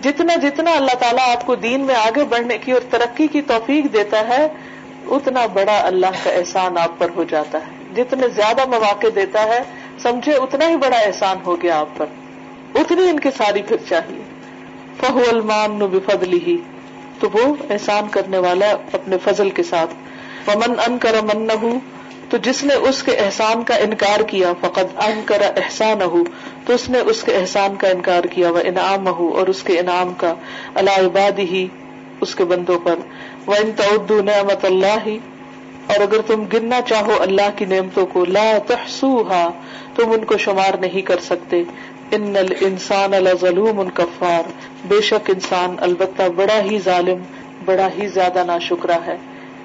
جتنا 0.02 0.36
جتنا 0.36 0.72
اللہ 0.72 0.96
تعالیٰ 1.00 1.36
آپ 1.36 1.46
کو 1.46 1.56
دین 1.56 1.82
میں 1.82 1.96
آگے 1.96 2.24
بڑھنے 2.24 2.58
کی 2.58 2.72
اور 2.72 2.82
ترقی 2.90 3.28
کی 3.28 3.42
توفیق 3.42 3.94
دیتا 3.94 4.28
ہے، 4.28 4.48
اتنا 5.08 5.46
بڑا 5.46 5.80
اللہ 5.84 6.06
کا 6.24 6.32
احسان 6.32 6.78
آپ 6.78 7.00
پر 7.00 7.08
ہو 7.16 7.24
جاتا 7.24 7.58
ہے۔ 7.58 7.94
جتنے 7.96 8.28
زیادہ 8.28 8.66
مواقع 8.66 9.08
دیتا 9.16 9.44
ہے، 9.44 9.60
سمجھے 10.02 10.34
اتنا 10.34 10.70
ہی 10.70 10.78
بڑا 10.78 10.98
احسان 10.98 11.38
ہو 11.46 11.62
گیا 11.62 11.80
آپ 11.80 11.98
پر۔ 11.98 12.06
اتنی 12.76 13.10
ان 13.10 13.20
کی 13.20 13.30
ساری 13.38 13.62
پھر 13.62 13.76
چاہیے۔ 13.90 14.24
فہو 15.02 15.20
المان 15.28 15.80
بفضلی 15.80 16.40
ہی 16.48 16.58
تو 17.20 17.30
وہ 17.34 17.56
احسان 17.70 18.08
کرنے 18.08 18.38
والا 18.38 18.70
اپنے 18.92 19.18
فضل 19.24 19.50
کے 19.50 19.64
ساتھ۔ 19.64 19.94
ومن 20.48 20.80
ان 20.88 20.98
کر 20.98 21.16
من 21.22 21.42
نہ 21.42 21.78
تو 22.30 22.38
جس 22.38 22.64
نے 22.64 22.74
اس 22.74 23.04
کے 23.04 23.18
احسان 23.18 23.64
کا 23.64 23.76
انکار 23.76 24.20
کیا 24.20 24.54
فقط 24.62 25.04
ان 25.08 25.22
کر 25.26 25.42
احسان 25.42 26.02
ہو 26.02 26.24
تو 26.66 26.74
اس 26.74 26.90
نے 26.90 27.00
اس 27.00 27.24
کے 27.24 27.36
احسان 27.36 27.76
کا 27.76 27.88
انکار 27.90 28.24
کیا 28.24 28.52
وہ 28.52 28.60
انعام 28.64 29.08
ہو 29.08 29.38
اور 29.38 29.48
اس 29.48 29.64
کے 29.64 29.80
انعام 29.80 30.14
کا 30.14 30.34
اللہ 30.76 31.00
عباد 31.00 31.40
ہی 31.40 31.68
اس 32.22 32.36
کے 32.36 32.46
بندوں 32.46 32.80
پر۔ 32.80 32.96
وہ 33.46 33.56
ان 33.56 33.72
تعدو 33.72 34.22
نعمت 34.22 34.66
اللہ، 34.66 35.08
اور 35.88 36.02
اگر 36.02 36.22
تم 36.28 36.44
گننا 36.54 36.82
چاہو 36.82 37.12
اللہ 37.20 37.50
کی 37.56 37.66
نعمتوں 37.66 38.06
کو، 38.06 38.26
لا 38.26 38.58
تحسوها 38.68 39.50
تم 39.96 40.12
ان 40.12 40.26
کو 40.26 40.38
شمار 40.38 40.78
نہیں 40.78 41.02
کر 41.02 41.20
سکتے۔ 41.20 41.64
ان 42.12 42.36
الانسان 42.38 43.12
لظلوم 43.12 43.90
کفار، 43.94 44.50
بے 44.86 45.02
شک 45.02 45.30
انسان 45.30 45.76
البتہ 45.80 46.22
بڑا 46.36 46.62
ہی 46.62 46.80
ظالم، 46.86 47.18
بڑا 47.66 47.88
ہی 47.98 48.08
زیادہ 48.08 48.44
ناشکرا 48.44 48.98
ہے۔ 49.06 49.18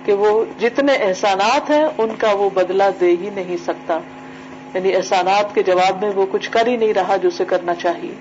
کہ 0.04 0.12
وہ 0.12 0.44
جتنے 0.60 0.92
احسانات 0.92 1.70
ہیں، 1.70 1.84
ان 1.98 2.08
کا 2.18 2.32
وہ 2.32 2.50
بدلہ 2.54 2.84
دے 3.00 3.14
ہی 3.22 3.30
نہیں 3.34 3.56
سکتا۔ 3.56 3.98
یعنی 4.74 4.96
احسانات 4.96 5.54
کے 5.54 5.62
جواب 5.62 6.00
میں 6.00 6.10
وہ 6.10 6.26
کچھ 6.30 6.50
کر 6.50 6.66
ہی 6.66 6.76
نہیں 6.76 6.94
رہا 6.94 7.16
جو 7.16 7.28
اسے 7.28 7.44
کرنا 7.44 7.74
چاہیے۔ 7.74 8.14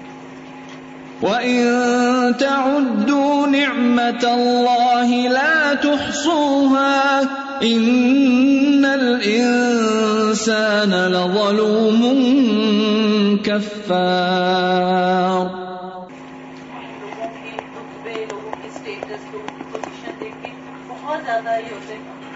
وَإِن 1.21 1.67
تَعُدُّوا 2.39 3.45
نِعْمَةَ 3.45 4.31
اللَّهِ 4.31 5.27
لَا 5.27 5.71
تُحْصُوهَا 5.81 7.21
إِنَّ 7.59 8.87
الْإِنسَانَ 8.87 10.95
لَظَلُومٌ 10.95 12.15
كَفَّارٌ۔ 13.43 15.63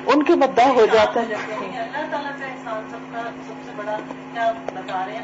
ان 0.06 0.24
کے 0.24 0.36
مداح 0.36 0.66
ہو 0.66 0.86
جاتا 0.94 1.20
ہے 1.20 1.34
اللہ 1.34 2.12
تعالیٰ 2.12 2.22
کا 2.40 2.46
احسان 2.46 2.90
سب 2.90 3.14
کا 3.14 3.20
سب 3.48 3.54
سے 3.66 3.67
بڑا 3.78 3.98
کیا 4.34 4.52
بتا 4.76 5.06
رہے 5.08 5.16
ہیں 5.16 5.22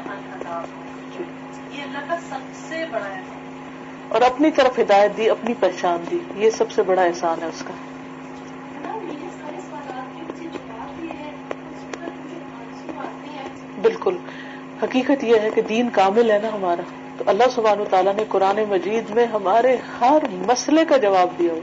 یہ 1.70 1.82
اللہ 1.82 1.98
کا 2.08 2.16
سب 2.28 2.68
سے 2.68 2.84
بڑا 2.90 3.04
احسان۔ 3.04 3.38
اور 4.08 4.20
اپنی 4.20 4.50
طرف 4.50 4.78
ہدایت 4.78 5.16
دی 5.16 5.30
اپنی 5.30 5.54
پہچان 5.60 6.04
دی۔ 6.10 6.18
یہ 6.36 6.50
سب 6.50 6.70
سے 6.70 6.82
بڑا 6.82 7.02
احسان 7.02 7.42
ہے 7.42 7.48
اس 7.48 7.62
کا۔ 7.68 7.74
بالکل۔ 13.82 14.16
حقیقت 14.82 15.24
یہ 15.24 15.38
ہے 15.40 15.50
کہ 15.54 15.62
دین 15.62 15.90
کامل 15.90 16.30
ہے 16.30 16.38
نا 16.42 16.48
ہمارا۔ 16.48 16.82
تو 17.18 17.24
اللہ 17.26 17.44
سبحان 17.54 17.78
تعالیٰ 17.90 18.14
نے 18.14 18.24
قرآن 18.28 18.64
مجید 18.68 19.10
میں 19.10 19.26
ہمارے 19.26 19.76
ہر 20.00 20.18
مسئلے 20.30 20.84
کا 20.84 20.96
جواب 20.96 21.28
دیا 21.38 21.54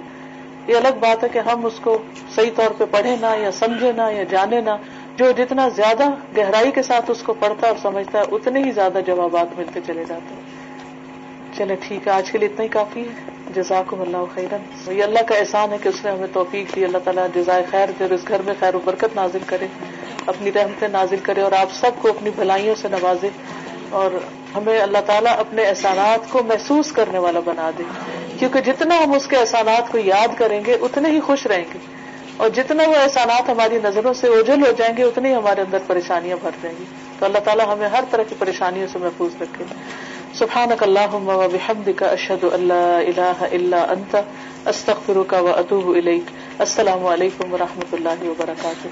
یہ 0.68 0.78
الگ 0.78 1.00
بات 1.00 1.24
ہے 1.24 1.30
کہ 1.30 1.40
ہم 1.40 1.66
اس 1.66 1.80
کو 1.84 1.98
صحیح 2.36 2.50
طور 2.56 2.72
پہ 2.78 2.84
پڑھے 2.92 3.16
نہ 3.16 3.26
یا 3.38 3.52
سمجھے 3.52 3.92
نہ 3.92 4.02
یا 4.12 4.24
جانے 4.24 4.62
نہ 4.62 4.70
جو 5.18 5.32
جتنا 5.32 5.70
زیادہ 5.70 6.04
گہرائی 6.38 6.72
کے 6.72 6.84
ساتھ 6.84 7.12
اس 7.12 7.24
کو 7.24 7.34
پڑھتا 7.34 7.68
اور 7.68 7.76
سمجھتا 7.82 8.20
ہے، 8.20 8.24
اتنے 8.32 8.64
ہی 8.64 8.72
زیادہ 8.72 9.00
جوابات 9.06 9.60
ملتے 9.60 9.80
چلے 9.88 10.04
جاتے 10.08 10.36
ہیں۔ 10.36 10.42
چلے 11.58 11.76
ٹھیک 11.76 12.08
ہے، 12.08 12.12
آج 12.12 12.32
کے 12.32 12.38
لیے 12.38 12.48
اتنا 12.48 12.64
ہی 12.64 12.70
کافی 12.70 13.02
ہے۔ 13.02 13.32
جزاک 13.56 13.94
اللہ 13.94 14.18
خیرن۔ 14.36 14.92
یہ 14.98 15.04
اللہ 15.04 15.20
کا 15.28 15.36
احسان 15.36 15.72
ہے 15.72 15.78
کہ 15.84 15.88
اس 15.90 16.06
نے 16.06 16.12
ہمیں 16.12 16.28
توفیق 16.34 16.76
دی۔ 16.76 16.86
اللہ 16.86 16.98
تعالیٰ 16.98 17.28
جزائے 17.36 17.64
خیر 17.72 17.90
دے 18.00 18.04
اور 18.04 18.14
اس 18.14 18.28
گھر 18.28 18.42
میں 18.42 18.54
خیر 18.60 18.76
و 18.76 18.80
برکت 18.86 19.16
نازل 19.16 19.40
کرے۔ 19.46 19.68
اپنی 20.26 20.52
رحمتیں 20.52 20.88
نازل 20.88 21.18
کرے 21.24 21.42
اور 21.42 21.52
آپ 21.52 21.68
سب 21.74 21.92
کو 22.02 22.10
اپنی 22.10 22.30
بھلائیوں 22.36 22.76
سے 22.76 22.88
نوازے 22.88 23.30
اور 23.90 24.12
ہمیں 24.56 24.82
اللہ 24.82 24.98
تعالیٰ 25.06 25.40
اپنے 25.40 25.64
احسانات 25.64 26.30
کو 26.30 26.44
محسوس 26.44 26.92
کرنے 26.92 27.20
والا 27.20 27.40
بنا 27.40 27.72
دے۔ 27.78 27.84
کیونکہ 28.40 28.62
جتنا 28.62 29.04
ہم 29.04 29.12
اس 29.14 29.28
کے 29.28 29.36
احسانات 29.38 29.92
کو 29.92 29.98
یاد 29.98 30.28
کریں 30.38 30.62
گے، 30.66 30.74
اتنے 30.82 31.10
ہی 31.10 31.20
خوش 31.20 31.48
رہیں 31.48 31.66
گے۔ 31.74 32.01
اور 32.42 32.50
جتنا 32.50 32.84
وہ 32.90 32.96
احسانات 32.96 33.50
ہماری 33.50 33.80
نظروں 33.84 34.14
سے 34.14 34.28
اوجھل 34.28 34.66
ہو 34.68 34.72
جائیں 34.72 34.98
گے، 34.98 35.04
اتنی 35.04 35.30
ہی 35.30 35.36
ہمارے 35.36 35.62
اندر 35.62 35.78
پریشانیاں 35.88 36.38
بھر 36.42 36.50
جائیں 36.62 36.78
گی۔ 36.80 36.86
تو 37.20 37.26
اللہ 37.26 37.38
تعالیٰ 37.38 37.74
ہمیں 37.74 37.88
ہر 37.88 38.04
طرح 38.12 38.24
کی 38.24 38.36
پریشانیوں 38.40 38.88
سے 38.88 39.00
محفوظ 39.00 39.42
رکھے۔ 39.42 39.64
سبحان 40.34 40.70
اللہ 40.82 41.14
وبحمد 41.14 41.90
کا 41.98 42.08
اشد 42.08 42.44
اللہ 42.54 42.74
اللہ 42.74 43.44
اللہ 43.52 43.76
انت 43.76 44.16
استخر 44.66 45.24
کا 45.28 45.40
و 45.40 45.46
واتوب 45.46 45.90
اليك 45.90 46.32
السلام 46.60 47.06
علیکم 47.06 47.54
و 47.54 47.58
رحمۃ 47.58 47.94
اللہ 47.94 48.24
وبرکاتہ۔ 48.24 48.88